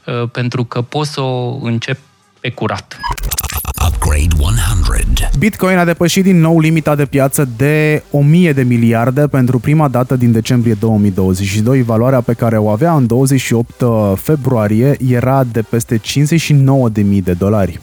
uh, 0.05 0.29
pentru 0.31 0.63
că 0.63 0.81
poți 0.81 1.11
să 1.11 1.21
o 1.21 1.59
începi 1.61 2.01
pe 2.39 2.51
curat. 2.51 2.99
Upgrade 4.05 4.35
100. 4.39 5.29
Bitcoin 5.39 5.77
a 5.77 5.85
depășit 5.85 6.23
din 6.23 6.39
nou 6.39 6.59
limita 6.59 6.95
de 6.95 7.05
piață 7.05 7.49
de 7.57 8.03
1000 8.11 8.53
de 8.53 8.63
miliarde 8.63 9.27
pentru 9.27 9.59
prima 9.59 9.87
dată 9.87 10.15
din 10.15 10.31
decembrie 10.31 10.73
2022. 10.79 11.81
Valoarea 11.81 12.21
pe 12.21 12.33
care 12.33 12.57
o 12.57 12.69
avea 12.69 12.93
în 12.93 13.05
28 13.05 13.83
februarie 14.15 14.97
era 15.07 15.43
de 15.43 15.61
peste 15.61 15.97
59.000 15.97 17.23
de 17.23 17.33
dolari. 17.33 17.79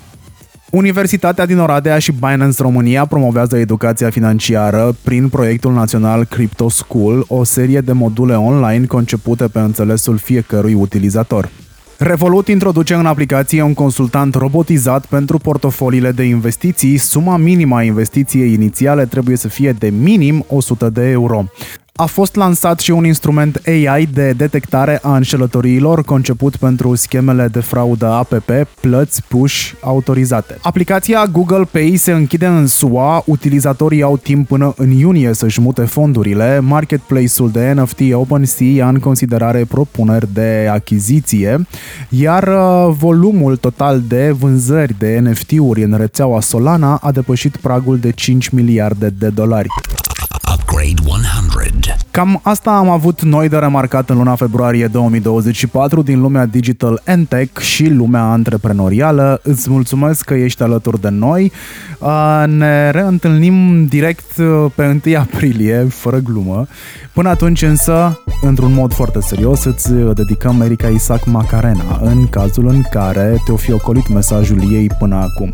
Universitatea 0.71 1.47
din 1.47 1.59
Oradea 1.59 1.99
și 1.99 2.13
Binance 2.13 2.63
România 2.63 3.07
promovează 3.07 3.57
educația 3.57 4.11
financiară 4.11 4.97
prin 5.03 5.29
proiectul 5.29 5.73
național 5.73 6.25
Crypto 6.25 6.69
School, 6.69 7.25
o 7.29 7.45
serie 7.45 7.81
de 7.81 7.93
module 7.93 8.35
online 8.35 8.87
concepute 8.87 9.49
pe 9.49 9.59
înțelesul 9.59 10.17
fiecărui 10.19 10.75
utilizator. 10.75 11.49
Revolut 12.05 12.49
introduce 12.49 12.95
în 12.95 13.07
aplicație 13.07 13.63
un 13.63 13.75
consultant 13.75 14.35
robotizat 14.35 15.07
pentru 15.07 15.39
portofoliile 15.39 16.13
de 16.13 16.23
investiții. 16.23 16.97
Suma 16.97 17.37
minimă 17.37 17.77
a 17.77 17.83
investiției 17.83 18.53
inițiale 18.53 19.07
trebuie 19.07 19.37
să 19.37 19.49
fie 19.49 19.73
de 19.73 19.89
minim 19.89 20.45
100 20.49 20.89
de 20.91 21.11
euro. 21.11 21.45
A 21.95 22.05
fost 22.05 22.35
lansat 22.35 22.81
și 22.81 22.91
un 22.91 23.05
instrument 23.05 23.63
AI 23.67 24.07
de 24.07 24.31
detectare 24.31 24.99
a 25.03 25.17
înșelătoriilor 25.17 26.05
conceput 26.05 26.57
pentru 26.57 26.95
schemele 26.95 27.49
de 27.49 27.61
fraudă 27.61 28.07
APP, 28.07 28.51
plăți 28.81 29.23
push 29.29 29.73
autorizate. 29.81 30.59
Aplicația 30.63 31.27
Google 31.27 31.65
Pay 31.71 31.95
se 31.97 32.13
închide 32.13 32.47
în 32.47 32.67
SUA, 32.67 33.23
utilizatorii 33.27 34.03
au 34.03 34.17
timp 34.17 34.49
până 34.49 34.75
în 34.77 34.91
iunie 34.91 35.33
să-și 35.33 35.61
mute 35.61 35.85
fondurile, 35.85 36.59
marketplace-ul 36.59 37.51
de 37.51 37.73
NFT 37.77 38.01
OpenSea 38.13 38.67
ia 38.67 38.89
în 38.89 38.99
considerare 38.99 39.65
propuneri 39.65 40.33
de 40.33 40.69
achiziție, 40.73 41.67
iar 42.09 42.49
uh, 42.49 42.95
volumul 42.99 43.57
total 43.57 44.03
de 44.09 44.31
vânzări 44.31 44.95
de 44.99 45.19
NFT-uri 45.23 45.83
în 45.83 45.95
rețeaua 45.97 46.41
Solana 46.41 46.97
a 47.03 47.13
depășit 47.13 47.57
pragul 47.57 47.99
de 47.99 48.11
5 48.11 48.49
miliarde 48.49 49.09
de 49.09 49.29
dolari. 49.29 49.69
Upgrade 50.55 51.03
100. 51.07 51.52
Cam 52.13 52.41
asta 52.43 52.71
am 52.71 52.89
avut 52.89 53.23
noi 53.23 53.49
de 53.49 53.57
remarcat 53.57 54.11
în 54.11 54.17
luna 54.17 54.35
februarie 54.35 54.87
2024 54.87 56.03
din 56.03 56.21
lumea 56.21 56.47
digital 56.47 57.03
and 57.07 57.29
tech 57.29 57.61
și 57.61 57.89
lumea 57.89 58.23
antreprenorială. 58.23 59.41
Îți 59.43 59.71
mulțumesc 59.71 60.25
că 60.25 60.35
ești 60.35 60.63
alături 60.63 61.01
de 61.01 61.09
noi. 61.09 61.53
Ne 62.47 62.91
reîntâlnim 62.91 63.87
direct 63.87 64.33
pe 64.75 65.01
1 65.05 65.17
aprilie, 65.19 65.87
fără 65.89 66.19
glumă. 66.19 66.67
Până 67.13 67.29
atunci 67.29 67.63
însă, 67.63 68.21
într-un 68.43 68.73
mod 68.73 68.93
foarte 68.93 69.21
serios, 69.21 69.65
îți 69.65 69.93
dedicăm 69.93 70.61
Erika 70.61 70.89
Isaac 70.89 71.25
Macarena, 71.25 72.01
în 72.03 72.27
cazul 72.27 72.69
în 72.69 72.83
care 72.91 73.37
te-o 73.45 73.57
fi 73.57 73.73
ocolit 73.73 74.09
mesajul 74.09 74.73
ei 74.73 74.91
până 74.99 75.15
acum. 75.15 75.51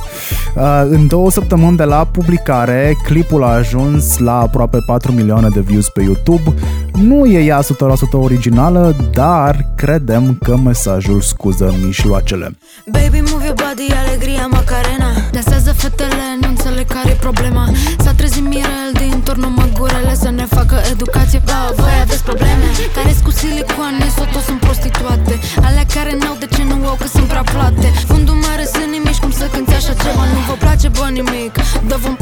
În 0.91 1.07
două 1.07 1.31
săptămâni 1.31 1.77
de 1.77 1.85
la 1.85 2.05
publicare, 2.05 2.97
clipul 3.05 3.45
a 3.45 3.49
ajuns 3.49 4.19
la 4.19 4.39
aproape 4.39 4.79
4 4.87 5.13
milioane 5.13 5.49
de 5.49 5.61
views 5.61 5.89
pe 5.89 6.03
YouTube. 6.03 6.48
Nu 6.93 7.27
e 7.27 7.39
ea 7.45 7.61
100% 7.61 7.65
originală, 8.13 8.97
dar 9.11 9.67
credem 9.77 10.39
că 10.43 10.57
mesajul 10.57 11.21
scuză 11.21 11.75
mișloacele. 11.85 12.57
Baby, 12.97 13.21
move 13.31 13.45
your 13.49 13.59
body, 13.65 13.87
alegria 14.03 14.47
Macarena. 14.57 15.11
Dansează 15.33 15.73
fetele, 15.73 16.27
nu 16.41 16.49
înțeleg 16.49 16.87
care 16.87 17.17
problema. 17.27 17.65
S-a 18.05 18.13
trezit 18.13 18.45
Mirel 18.53 18.91
din 19.03 19.15
turnul 19.27 19.53
măgurele 19.61 20.15
Să 20.25 20.31
ne 20.31 20.47
facă 20.57 20.77
educație, 20.93 21.41
da, 21.45 21.61
voi 21.77 21.97
aveți 22.03 22.25
probleme. 22.31 22.67
Care 22.97 23.13
cu 23.25 23.31
silicoane, 23.31 24.07
sau 24.17 24.27
toți 24.33 24.45
sunt 24.45 24.61
prostituate. 24.67 25.35
Alea 25.67 25.87
care 25.95 26.13
n-au 26.21 26.37
de 26.43 26.47
ce 26.55 26.63
nu 26.71 26.77
au, 26.91 26.97
că 27.03 27.07
sunt 27.15 27.27
prea 27.33 27.45
plate. 27.55 27.89
Fundul 28.11 28.37
mare 28.47 28.65
să 28.75 28.83
nimic, 28.95 29.17
cum 29.23 29.33
să 29.41 29.45
cânti 29.53 29.75
așa 29.81 29.95
ceva. 30.03 30.25
Nu 30.35 30.41
vă 30.49 30.55
place, 30.65 30.89
bă, 30.97 31.07
nimic, 31.19 31.55
dă 31.89 31.97
vom 32.05 32.15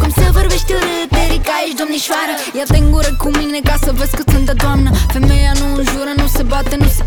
Cum 0.00 0.10
se 0.10 0.30
vorbește 0.32 0.72
urât, 0.78 1.12
Erika, 1.24 1.54
ești 1.64 1.78
domnișoară? 1.80 2.34
Ia-te 2.58 2.76
în 2.76 2.90
gură 2.90 3.12
cu 3.22 3.28
mine 3.38 3.58
ca 3.68 3.76
să 3.84 3.92
vezi 3.92 4.16
cât 4.16 4.28
sunt 4.28 4.46
de 4.46 4.52
doamnă. 4.52 4.90
Femeia 5.12 5.52
nu 5.60 5.66
înjură, 5.74 6.12
nu 6.16 6.26
se 6.26 6.42
bate, 6.42 6.76
nu 6.76 6.88
se... 6.96 7.02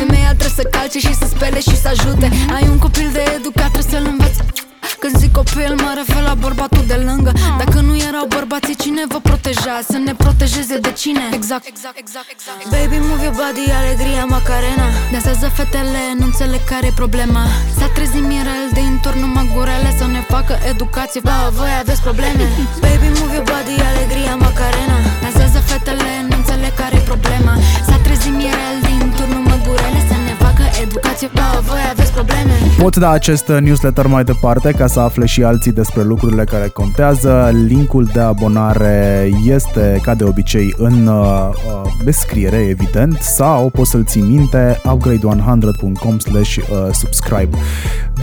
Femeia 0.00 0.32
trebuie 0.40 0.58
să 0.60 0.62
calce 0.62 0.98
și 0.98 1.14
să 1.14 1.26
spele 1.34 1.60
și 1.60 1.76
să 1.82 1.88
ajute. 1.88 2.26
Ai 2.54 2.68
un 2.72 2.78
copil 2.78 3.08
de 3.12 3.22
educat, 3.36 3.70
trebuie 3.70 3.92
să-l 3.92 4.06
înveți 4.12 4.63
Când 5.04 5.18
zic 5.22 5.32
copil 5.40 5.72
mă 5.84 5.92
refer 6.00 6.22
la 6.30 6.34
bărbatul 6.44 6.84
de 6.92 6.98
lângă. 7.08 7.32
Dacă 7.62 7.78
nu 7.88 7.94
erau 8.08 8.24
bărbații 8.36 8.76
cine 8.84 9.02
vă 9.12 9.18
proteja? 9.28 9.74
Să 9.90 9.98
ne 10.06 10.14
protejeze 10.22 10.76
de 10.86 10.92
cine? 11.00 11.24
Exact, 11.38 11.64
exact, 11.72 11.96
exact, 12.04 12.28
exact. 12.34 12.58
Baby 12.74 12.98
move 13.08 13.22
your 13.26 13.36
body, 13.42 13.64
alegria 13.80 14.24
Macarena. 14.34 14.86
Dansează 15.12 15.46
fetele, 15.58 16.02
nu 16.18 16.24
înțeleg 16.30 16.62
care 16.72 16.86
e 16.90 17.00
problema. 17.02 17.42
S-a 17.78 17.88
trezit 17.96 18.24
Mirel 18.30 18.66
din 18.78 18.92
turn 19.02 19.18
numai 19.24 19.46
gurele 19.54 19.90
Să 19.98 20.06
ne 20.16 20.22
facă 20.34 20.54
educație, 20.72 21.20
ba 21.28 21.36
voi 21.58 21.72
aveți 21.82 22.02
probleme. 22.08 22.44
Baby 22.84 23.08
move 23.18 23.34
your 23.38 23.46
body, 23.52 23.74
alegria 23.90 24.34
Macarena. 24.46 24.98
Dansează 25.24 25.58
fetele, 25.70 26.10
nu 26.28 26.34
înțeleg 26.40 26.74
care 26.82 26.94
e 27.00 27.04
problema. 27.12 27.52
S-a 27.86 27.96
trezit 28.04 28.34
Mirel 28.40 28.78
educație, 30.96 31.30
ba 31.34 31.60
voi 31.66 31.78
aveți 31.90 32.12
probleme 32.12 32.50
Poți 32.78 32.98
da 32.98 33.10
acest 33.10 33.48
newsletter 33.48 34.06
mai 34.06 34.24
departe 34.24 34.70
ca 34.70 34.86
să 34.86 35.00
afle 35.00 35.26
și 35.26 35.42
alții 35.42 35.72
despre 35.72 36.02
lucrurile 36.02 36.44
care 36.44 36.68
contează. 36.68 37.50
Linkul 37.66 38.04
de 38.12 38.20
abonare 38.20 39.30
este, 39.44 40.00
ca 40.02 40.14
de 40.14 40.24
obicei, 40.24 40.74
în 40.76 41.06
uh, 41.06 41.48
uh 41.48 41.92
descriere, 42.04 42.56
evident, 42.56 43.18
sau 43.20 43.70
poți 43.70 43.90
să-l 43.90 44.04
ții 44.04 44.20
minte 44.22 44.80
upgrade100.com 44.84 46.18
slash 46.18 46.56
uh, 46.56 46.64
subscribe. 46.92 47.58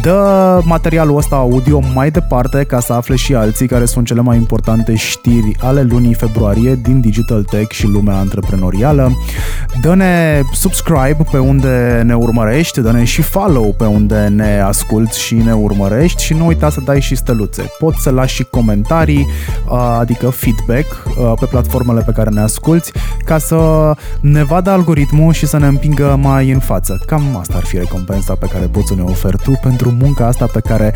Dă 0.01 0.59
materialul 0.63 1.17
ăsta 1.17 1.35
audio 1.35 1.81
mai 1.93 2.11
departe 2.11 2.63
ca 2.63 2.79
să 2.79 2.93
afle 2.93 3.15
și 3.15 3.35
alții 3.35 3.67
care 3.67 3.85
sunt 3.85 4.05
cele 4.05 4.21
mai 4.21 4.37
importante 4.37 4.95
știri 4.95 5.55
ale 5.59 5.81
lunii 5.81 6.13
februarie 6.13 6.79
din 6.83 6.99
Digital 6.99 7.43
Tech 7.43 7.71
și 7.71 7.85
lumea 7.85 8.17
antreprenorială. 8.17 9.11
Dă-ne 9.81 10.41
subscribe 10.53 11.17
pe 11.31 11.37
unde 11.37 12.01
ne 12.05 12.13
urmărești, 12.13 12.60
dă-ne 12.81 13.03
și 13.03 13.21
follow 13.21 13.73
pe 13.77 13.85
unde 13.85 14.27
ne 14.27 14.59
asculti 14.59 15.19
și 15.19 15.35
ne 15.35 15.53
urmărești 15.53 16.23
și 16.23 16.33
nu 16.33 16.45
uita 16.45 16.69
să 16.69 16.81
dai 16.81 17.01
și 17.01 17.15
steluțe. 17.15 17.71
Poți 17.79 18.01
să 18.01 18.09
lași 18.09 18.35
și 18.35 18.43
comentarii, 18.43 19.27
adică 19.99 20.29
feedback 20.29 21.03
pe 21.39 21.45
platformele 21.45 22.01
pe 22.01 22.11
care 22.11 22.29
ne 22.29 22.41
asculti 22.41 22.91
ca 23.25 23.37
să 23.37 23.91
ne 24.19 24.43
vadă 24.43 24.69
algoritmul 24.69 25.33
și 25.33 25.47
să 25.47 25.57
ne 25.57 25.67
împingă 25.67 26.17
mai 26.21 26.51
în 26.51 26.59
față. 26.59 27.01
Cam 27.05 27.37
asta 27.39 27.57
ar 27.57 27.63
fi 27.63 27.77
recompensa 27.77 28.35
pe 28.35 28.47
care 28.53 28.65
poți 28.65 28.87
să 28.87 28.95
ne 28.95 29.01
oferi 29.01 29.37
tu 29.43 29.59
pentru 29.61 29.95
munca 29.99 30.25
asta 30.25 30.45
pe 30.45 30.59
care 30.59 30.93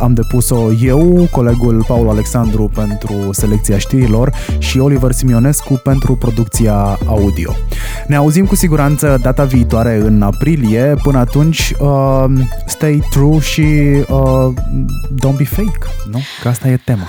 am 0.00 0.14
depus-o 0.14 0.72
eu, 0.82 1.28
colegul 1.30 1.84
Paul 1.86 2.08
Alexandru 2.08 2.70
pentru 2.74 3.14
selecția 3.32 3.78
știrilor 3.78 4.32
și 4.58 4.78
Oliver 4.78 5.12
Simionescu 5.12 5.80
pentru 5.84 6.16
producția 6.16 6.98
audio. 7.06 7.52
Ne 8.06 8.16
auzim 8.16 8.46
cu 8.46 8.54
siguranță 8.54 9.18
data 9.22 9.44
viitoare 9.44 10.00
în 10.04 10.22
aprilie. 10.22 10.81
Până 11.02 11.18
atunci, 11.18 11.72
uh, 11.78 12.24
stay 12.66 13.02
true 13.10 13.38
și 13.40 13.66
uh, 14.08 14.48
don't 15.22 15.36
be 15.36 15.44
fake, 15.44 15.78
nu? 16.12 16.20
Că 16.42 16.48
asta 16.48 16.68
e 16.68 16.76
tema. 16.90 17.08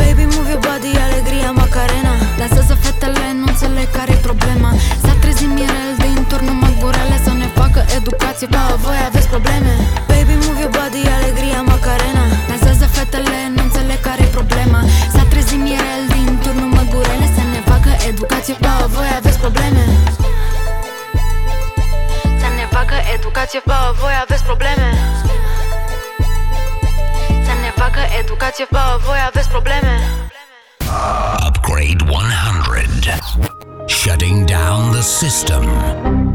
Baby, 0.00 0.24
move 0.34 0.48
your 0.54 0.62
body, 0.70 0.90
alegria 1.08 1.50
Macarena. 1.62 2.14
Lasă-să 2.40 2.74
fetele, 2.84 3.24
nu 3.40 3.46
înțeleg 3.52 3.88
care 3.98 4.12
e 4.16 4.20
problema. 4.30 4.70
S-a 5.02 5.14
trezit 5.22 5.50
Mirel 5.56 5.92
din 6.04 6.18
turn 6.30 6.44
numai 6.50 6.74
gurele 6.80 7.16
Să 7.26 7.32
ne 7.42 7.48
facă 7.58 7.80
educație, 7.98 8.48
ba, 8.54 8.62
voi 8.84 8.98
aveți 9.08 9.28
probleme. 9.34 9.72
Baby, 10.10 10.34
move 10.44 10.58
your 10.64 10.72
body, 10.78 11.02
alegria 11.18 11.60
Macarena. 11.72 12.24
Lasă-să 12.50 12.86
fetele, 12.96 13.38
nu 13.54 13.60
înțeleg 13.66 14.00
care 14.08 14.22
e 14.26 14.36
problema. 14.38 14.80
S-a 15.14 15.24
trezit 15.32 15.60
Mirel 15.66 16.02
din 16.14 16.28
turn 16.42 16.58
numai 16.64 16.86
gurele 16.92 17.26
Să 17.36 17.42
ne 17.54 17.60
facă 17.70 17.90
educație, 18.10 18.54
ba, 18.64 18.74
voi 18.94 19.08
aveți 19.18 19.38
probleme. 19.44 19.82
Să 19.86 19.94
ne 19.94 20.02
facă 20.04 20.19
educație, 23.14 23.60
ba, 23.64 23.94
voi 24.00 24.12
aveți 24.22 24.44
probleme 24.44 24.88
Să 27.26 27.52
ne 27.62 27.70
facă 27.76 28.00
educație, 28.18 28.66
ba, 28.70 28.96
voi 29.06 29.18
aveți 29.26 29.48
probleme 29.48 30.00
Upgrade 31.46 32.04
100. 32.08 33.18
Shutting 33.86 34.44
down 34.44 34.90
the 34.92 35.02
system. 35.02 36.29